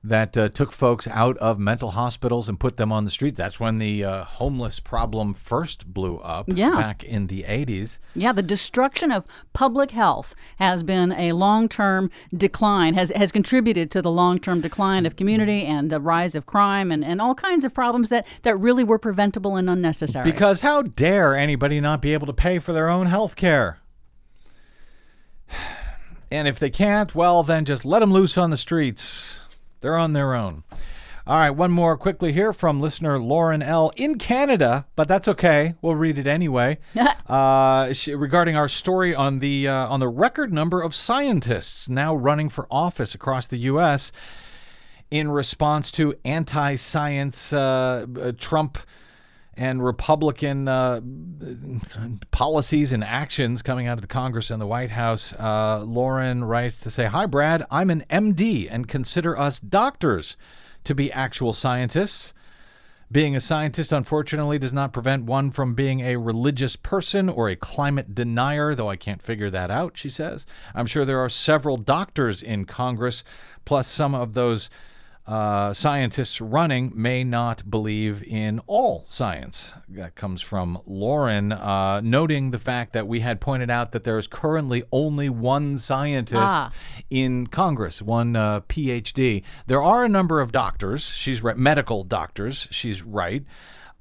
that 0.04 0.38
uh, 0.38 0.50
took 0.50 0.72
folks 0.72 1.08
out 1.08 1.38
of 1.38 1.60
mental 1.60 1.92
hospitals 1.92 2.48
and 2.50 2.60
put 2.60 2.78
them 2.78 2.92
on 2.92 3.06
the 3.06 3.12
streets. 3.12 3.38
That's 3.38 3.60
when 3.60 3.80
the 3.80 4.04
uh, 4.04 4.24
homeless 4.24 4.80
problem 4.80 5.34
first 5.34 5.88
blew 5.94 6.18
up 6.18 6.46
Yeah. 6.48 6.72
back 6.72 7.04
in 7.04 7.28
the 7.28 7.44
80s. 7.44 8.00
Yeah, 8.16 8.32
the 8.32 8.44
destruction 8.44 9.12
of 9.12 9.26
public 9.54 9.92
health 9.92 10.36
has 10.58 10.84
been 10.84 11.12
a 11.12 11.32
long-term 11.34 12.10
decline, 12.36 12.94
has 12.94 13.12
has 13.16 13.32
contributed 13.32 13.92
to 13.92 14.02
the 14.02 14.12
long-term 14.12 14.62
decline 14.62 15.06
of 15.06 15.16
community 15.16 15.66
and 15.66 15.90
the 15.90 16.00
rise 16.00 16.36
of 16.36 16.46
crime 16.46 16.92
and, 16.92 17.04
and 17.04 17.20
all 17.22 17.36
kinds 17.36 17.66
of 17.66 17.74
problems 17.74 18.10
that, 18.10 18.26
that 18.44 18.56
really 18.58 18.84
were 18.84 19.00
preventable 19.00 19.56
and 19.56 19.70
unnecessary. 19.70 20.24
Because 20.24 20.62
how 20.62 20.82
dare 20.82 21.36
anybody 21.36 21.80
not 21.82 22.02
be 22.02 22.14
able 22.14 22.28
to 22.28 22.34
pay 22.34 22.60
for 22.60 22.74
their 22.74 22.90
own 22.90 23.08
health 23.08 23.36
care? 23.36 23.80
And 26.30 26.46
if 26.46 26.60
they 26.60 26.70
can't, 26.70 27.16
well, 27.16 27.42
then 27.42 27.64
just 27.64 27.86
let 27.86 28.00
them 28.00 28.12
loose 28.12 28.38
on 28.38 28.50
the 28.50 28.58
streets. 28.58 29.40
They're 29.80 29.98
on 29.98 30.14
their 30.14 30.34
own. 30.34 30.64
All 31.28 31.36
right, 31.38 31.50
one 31.50 31.72
more 31.72 31.98
quickly 31.98 32.32
here 32.32 32.54
from 32.54 32.80
listener 32.80 33.20
Lauren 33.20 33.62
L. 33.62 33.92
in 33.98 34.18
Canada, 34.18 34.86
but 34.96 35.10
that's 35.10 35.28
okay. 35.28 35.76
We'll 35.82 35.96
read 35.96 36.18
it 36.18 36.26
anyway. 36.26 36.78
uh, 37.28 37.92
she, 37.92 38.16
regarding 38.16 38.56
our 38.56 38.70
story 38.70 39.14
on 39.14 39.40
the 39.40 39.68
uh, 39.68 39.88
on 39.88 40.00
the 40.00 40.08
record 40.08 40.54
number 40.54 40.82
of 40.82 40.96
scientists 40.96 41.90
now 41.90 42.16
running 42.16 42.48
for 42.48 42.66
office 42.72 43.14
across 43.14 43.48
the 43.48 43.58
U.S. 43.58 44.14
in 45.12 45.30
response 45.30 45.92
to 45.92 46.16
anti-science 46.24 47.52
uh, 47.52 48.06
uh, 48.22 48.32
Trump 48.38 48.78
and 49.58 49.84
Republican 49.84 50.68
uh, 50.68 51.02
policies 52.30 52.92
and 52.92 53.04
actions 53.04 53.64
coming 53.64 53.88
out 53.88 53.98
of 53.98 54.02
the 54.02 54.08
Congress 54.08 54.52
and 54.52 54.62
the 54.62 54.68
White 54.68 54.92
House. 54.92 55.34
Uh, 55.34 55.84
Lauren 55.84 56.44
writes 56.44 56.80
to 56.82 56.92
say, 56.92 57.06
Hi, 57.06 57.26
Brad. 57.26 57.66
I'm 57.72 57.90
an 57.90 58.06
MD 58.10 58.68
and 58.70 58.88
consider 58.88 59.38
us 59.38 59.60
doctors 59.60 60.38
to 60.84 60.94
be 60.94 61.12
actual 61.12 61.54
scientists. 61.54 62.34
Being 63.12 63.36
a 63.36 63.42
scientist, 63.42 63.92
unfortunately, 63.92 64.60
does 64.60 64.74
not 64.74 64.94
prevent 64.94 65.24
one 65.24 65.50
from 65.50 65.74
being 65.74 66.02
a 66.02 66.18
religious 66.18 66.76
person 66.76 67.30
or 67.30 67.48
a 67.48 67.56
climate 67.56 68.14
denier, 68.14 68.76
though 68.76 68.90
I 68.90 68.98
can't 68.98 69.22
figure 69.22 69.50
that 69.50 69.72
out, 69.72 69.98
she 69.98 70.10
says. 70.10 70.46
I'm 70.76 70.86
sure 70.86 71.06
there 71.06 71.20
are 71.20 71.30
several 71.30 71.78
doctors 71.78 72.44
in 72.44 72.66
Congress, 72.66 73.24
plus 73.64 73.88
some 73.88 74.14
of 74.14 74.34
those 74.34 74.70
uh, 75.28 75.74
scientists 75.74 76.40
running 76.40 76.92
may 76.96 77.22
not 77.24 77.70
believe 77.70 78.24
in 78.24 78.62
all 78.66 79.04
science. 79.08 79.74
That 79.90 80.16
comes 80.16 80.42
from 80.42 80.80
Lauren, 80.86 81.52
uh, 81.52 82.00
noting 82.00 82.52
the 82.52 82.58
fact 82.58 82.94
that 82.94 83.08
we 83.08 83.20
had 83.20 83.42
pointed 83.42 83.70
out 83.70 83.92
that 83.92 84.06
there 84.06 84.18
is 84.18 84.26
currently 84.28 84.84
only 84.92 85.30
one 85.30 85.78
scientist 85.80 86.40
Ah. 86.42 86.72
in 87.10 87.48
Congress, 87.48 88.02
one 88.02 88.38
uh, 88.38 88.62
PhD. 88.62 89.44
There 89.66 89.84
are 89.84 90.06
a 90.06 90.10
number 90.10 90.40
of 90.40 90.54
doctors. 90.54 91.04
She's 91.04 91.44
right, 91.44 91.58
medical 91.58 92.06
doctors. 92.06 92.68
She's 92.72 93.02
right. 93.02 93.44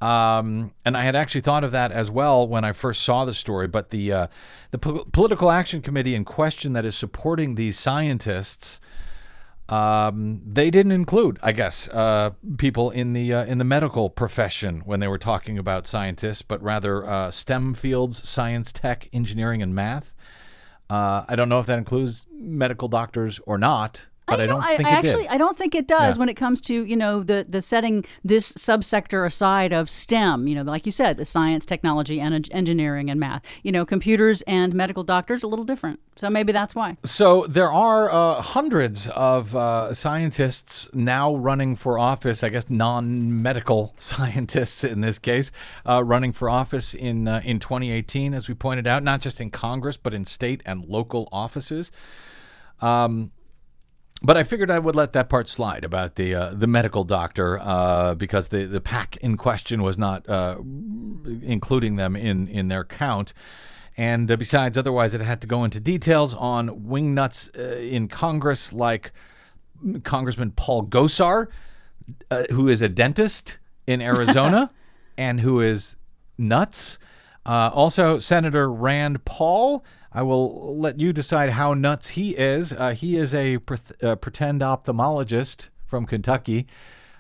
Um, 0.01 0.73
and 0.85 0.97
I 0.97 1.03
had 1.05 1.17
actually 1.17 1.41
thought 1.41 1.65
of 1.65 1.73
that 1.73 1.91
as 1.91 2.11
well 2.11 2.47
when 2.47 2.65
I 2.65 2.73
first 2.73 3.03
saw 3.03 3.25
the 3.25 3.33
story. 3.35 3.67
But 3.67 3.91
the 3.91 4.13
uh, 4.13 4.27
the 4.71 4.79
po- 4.79 5.07
political 5.11 5.51
action 5.51 5.81
committee 5.81 6.15
in 6.15 6.25
question 6.25 6.75
that 6.75 6.85
is 6.85 6.95
supporting 6.95 7.55
these 7.55 7.79
scientists 7.79 8.79
um, 9.69 10.43
they 10.47 10.71
didn't 10.71 10.93
include, 10.93 11.39
I 11.43 11.53
guess, 11.53 11.89
uh, 11.89 12.31
people 12.57 12.91
in 12.91 13.13
the 13.13 13.35
uh, 13.35 13.45
in 13.45 13.59
the 13.59 13.65
medical 13.65 14.09
profession 14.09 14.83
when 14.85 15.01
they 15.01 15.09
were 15.09 15.19
talking 15.19 15.59
about 15.59 15.89
scientists, 15.89 16.43
but 16.43 16.63
rather 16.63 17.05
uh, 17.05 17.31
STEM 17.31 17.75
fields: 17.75 18.29
science, 18.29 18.71
tech, 18.71 19.09
engineering, 19.13 19.63
and 19.63 19.75
math. 19.75 20.13
Uh, 20.89 21.25
I 21.29 21.35
don't 21.35 21.49
know 21.49 21.59
if 21.59 21.67
that 21.67 21.79
includes 21.79 22.27
medical 22.31 22.87
doctors 22.87 23.41
or 23.45 23.59
not, 23.59 24.07
but 24.27 24.41
I, 24.41 24.47
know, 24.47 24.55
don't 24.55 24.65
think 24.65 24.85
I 24.87 24.91
it 24.91 24.93
actually, 24.95 25.23
did. 25.25 25.31
I 25.33 25.39
don't 25.39 25.57
think 25.57 25.75
it 25.75 25.87
does 25.87 26.17
Yeah. 26.17 26.21
when 26.21 26.29
it 26.29 26.35
comes 26.35 26.61
to 26.63 26.85
you 26.85 26.97
know 26.97 27.23
the 27.23 27.47
the 27.49 27.63
setting 27.63 28.05
this 28.25 28.53
subsector 28.53 29.25
aside 29.27 29.73
of 29.73 29.89
STEM. 29.89 30.47
You 30.49 30.57
know, 30.57 30.63
like 30.63 30.85
you 30.87 30.93
said, 30.93 31.17
the 31.17 31.25
science, 31.25 31.65
technology, 31.65 32.21
and 32.21 32.49
engineering 32.53 33.11
and 33.11 33.21
math. 33.21 33.43
You 33.63 33.73
know, 33.73 33.85
computers 33.87 34.43
and 34.43 34.75
medical 34.75 35.05
doctors 35.05 35.43
a 35.43 35.47
little 35.49 35.65
different. 35.65 36.01
So 36.17 36.31
maybe 36.31 36.51
that's 36.53 36.75
why. 36.75 36.97
So 37.05 37.47
there 37.47 37.71
are 37.71 38.11
uh, 38.11 38.41
hundreds 38.41 39.07
of 39.09 39.55
uh, 39.55 39.93
scientists 39.95 40.89
now 40.95 41.35
running 41.37 41.77
for 41.77 41.99
office. 41.99 42.43
I 42.43 42.49
guess 42.49 42.65
non-medical 42.69 43.95
scientists 43.99 44.83
in 44.83 45.01
this 45.03 45.19
case, 45.19 45.53
uh, 45.89 46.03
running 46.03 46.33
for 46.33 46.49
office 46.51 46.95
in 46.95 47.29
uh, 47.29 47.41
in 47.45 47.59
2018, 47.61 48.35
as 48.35 48.49
we 48.49 48.55
pointed 48.55 48.87
out, 48.87 49.03
not 49.03 49.21
just 49.21 49.41
in 49.41 49.51
Congress 49.51 49.97
but 49.97 50.15
in 50.15 50.25
state 50.25 50.63
and 50.67 50.85
local 50.87 51.29
offices. 51.33 51.93
Um, 52.81 53.33
but 54.23 54.37
I 54.37 54.45
figured 54.45 54.71
I 54.71 54.79
would 54.79 54.97
let 54.97 55.13
that 55.13 55.29
part 55.29 55.49
slide 55.49 55.85
about 55.85 56.15
the 56.15 56.35
uh, 56.35 56.51
the 56.55 56.67
medical 56.67 57.05
doctor 57.05 57.59
uh, 57.61 58.15
because 58.15 58.49
the 58.49 58.65
the 58.65 58.81
PAC 58.81 59.17
in 59.19 59.37
question 59.37 59.83
was 59.83 59.99
not 59.99 60.29
uh, 60.29 60.57
including 61.43 61.97
them 61.97 62.17
in 62.17 62.49
in 62.49 62.69
their 62.69 62.85
count. 62.85 63.33
And 63.97 64.31
uh, 64.31 64.37
besides, 64.37 64.77
otherwise, 64.77 65.15
it 65.15 65.23
had 65.23 65.41
to 65.41 65.47
go 65.47 65.65
into 65.65 65.81
details 65.81 66.35
on 66.35 66.69
wingnuts 66.87 67.49
uh, 67.59 67.77
in 67.77 68.09
Congress, 68.09 68.73
like 68.73 69.13
Congressman 70.05 70.51
Paul 70.51 70.87
Gosar, 70.87 71.49
uh, 72.31 72.45
who 72.51 72.69
is 72.69 72.83
a 72.83 72.89
dentist 72.89 73.59
in 73.87 74.03
Arizona 74.03 74.71
and 75.19 75.41
who 75.41 75.61
is 75.61 75.97
nuts. 76.37 76.99
Uh, 77.47 77.71
also, 77.73 78.19
Senator 78.19 78.71
Rand 78.71 79.25
Paul. 79.25 79.85
I 80.17 80.23
will 80.23 80.79
let 80.79 80.99
you 80.99 81.13
decide 81.13 81.51
how 81.51 81.75
nuts 81.75 82.09
he 82.09 82.31
is. 82.31 82.73
Uh, 82.73 82.93
he 82.95 83.17
is 83.19 83.35
a 83.35 83.59
pre- 83.59 83.77
uh, 84.03 84.17
pretend 84.17 84.63
ophthalmologist 84.63 85.69
from 85.85 86.07
Kentucky. 86.07 86.67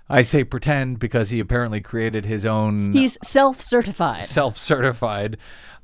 I 0.08 0.22
say 0.22 0.44
pretend 0.44 0.98
because 0.98 1.28
he 1.28 1.38
apparently 1.38 1.82
created 1.82 2.24
his 2.24 2.46
own 2.46 2.94
He's 2.94 3.18
self-certified. 3.22 4.24
self 4.24 4.56
certified. 4.56 5.36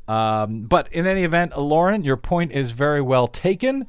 Um, 0.09 0.63
but 0.63 0.91
in 0.91 1.07
any 1.07 1.25
event, 1.25 1.59
Lauren, 1.59 2.03
your 2.03 2.17
point 2.17 2.51
is 2.53 2.71
very 2.71 3.03
well 3.03 3.29
taken 3.29 3.87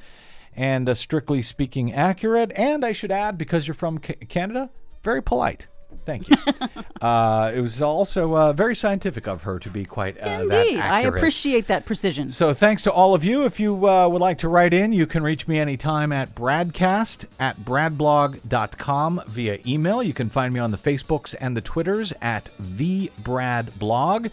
and 0.53 0.89
uh, 0.89 0.93
strictly 0.93 1.41
speaking 1.41 1.93
accurate. 1.93 2.51
And 2.57 2.83
I 2.83 2.91
should 2.91 3.11
add, 3.11 3.37
because 3.37 3.67
you're 3.67 3.73
from 3.73 3.99
Ca- 3.99 4.15
Canada, 4.27 4.69
very 5.01 5.23
polite. 5.23 5.67
Thank 6.05 6.29
you. 6.29 6.37
uh, 7.01 7.51
it 7.55 7.61
was 7.61 7.81
also 7.81 8.35
uh, 8.35 8.53
very 8.53 8.75
scientific 8.75 9.27
of 9.27 9.43
her 9.43 9.59
to 9.59 9.69
be 9.69 9.85
quite 9.85 10.17
uh, 10.19 10.45
that 10.45 10.67
Indeed, 10.67 10.79
I 10.79 11.01
appreciate 11.01 11.67
that 11.67 11.85
precision. 11.85 12.31
So 12.31 12.53
thanks 12.53 12.81
to 12.83 12.91
all 12.91 13.13
of 13.13 13.23
you. 13.23 13.45
If 13.45 13.59
you 13.59 13.87
uh, 13.87 14.07
would 14.07 14.21
like 14.21 14.39
to 14.39 14.49
write 14.49 14.73
in, 14.73 14.93
you 14.93 15.07
can 15.07 15.23
reach 15.23 15.47
me 15.47 15.59
anytime 15.59 16.11
at 16.11 16.35
bradcast 16.35 17.25
at 17.39 17.63
bradblog.com 17.63 19.23
via 19.27 19.59
email. 19.65 20.03
You 20.03 20.13
can 20.13 20.29
find 20.29 20.53
me 20.53 20.59
on 20.59 20.71
the 20.71 20.77
Facebooks 20.77 21.35
and 21.39 21.55
the 21.55 21.61
Twitters 21.61 22.13
at 22.21 22.49
the 22.59 23.11
Brad 23.19 23.77
Blog. 23.79 24.27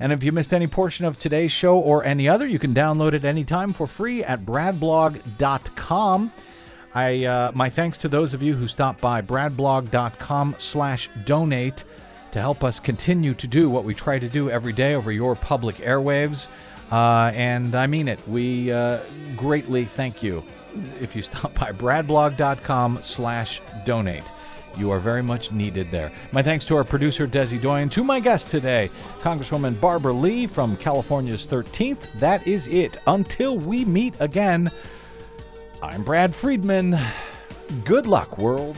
And 0.00 0.12
if 0.12 0.24
you 0.24 0.32
missed 0.32 0.52
any 0.52 0.66
portion 0.66 1.04
of 1.04 1.18
today's 1.18 1.52
show 1.52 1.78
or 1.78 2.04
any 2.04 2.28
other, 2.28 2.46
you 2.46 2.58
can 2.58 2.74
download 2.74 3.12
it 3.12 3.24
anytime 3.24 3.72
for 3.72 3.86
free 3.86 4.24
at 4.24 4.40
bradblog.com. 4.40 6.32
I 6.94 7.24
uh, 7.24 7.52
my 7.54 7.70
thanks 7.70 7.98
to 7.98 8.08
those 8.08 8.34
of 8.34 8.42
you 8.42 8.54
who 8.54 8.68
stopped 8.68 9.00
by 9.00 9.22
bradblog.com 9.22 10.56
slash 10.58 11.08
donate 11.24 11.84
to 12.32 12.40
help 12.40 12.64
us 12.64 12.80
continue 12.80 13.34
to 13.34 13.46
do 13.46 13.70
what 13.70 13.84
we 13.84 13.94
try 13.94 14.18
to 14.18 14.28
do 14.28 14.50
every 14.50 14.72
day 14.72 14.94
over 14.94 15.12
your 15.12 15.36
public 15.36 15.76
airwaves. 15.76 16.48
Uh, 16.90 17.30
and 17.34 17.74
I 17.74 17.86
mean 17.86 18.08
it. 18.08 18.26
We 18.28 18.72
uh, 18.72 19.00
greatly 19.36 19.84
thank 19.84 20.22
you 20.22 20.42
if 21.00 21.16
you 21.16 21.22
stop 21.22 21.54
by 21.54 21.72
bradblog.com 21.72 23.00
slash 23.02 23.62
donate. 23.84 24.24
You 24.78 24.90
are 24.90 25.00
very 25.00 25.22
much 25.22 25.52
needed 25.52 25.90
there. 25.90 26.10
My 26.32 26.42
thanks 26.42 26.64
to 26.66 26.76
our 26.76 26.84
producer, 26.84 27.26
Desi 27.26 27.60
Doyen, 27.60 27.90
to 27.90 28.02
my 28.02 28.20
guest 28.20 28.50
today, 28.50 28.90
Congresswoman 29.20 29.78
Barbara 29.78 30.14
Lee 30.14 30.46
from 30.46 30.78
California's 30.78 31.44
13th. 31.44 32.10
That 32.20 32.46
is 32.46 32.68
it. 32.68 32.96
Until 33.06 33.58
we 33.58 33.84
meet 33.84 34.14
again, 34.18 34.70
I'm 35.82 36.04
Brad 36.04 36.32
Friedman. 36.32 36.96
Good 37.84 38.06
luck, 38.06 38.38
world. 38.38 38.76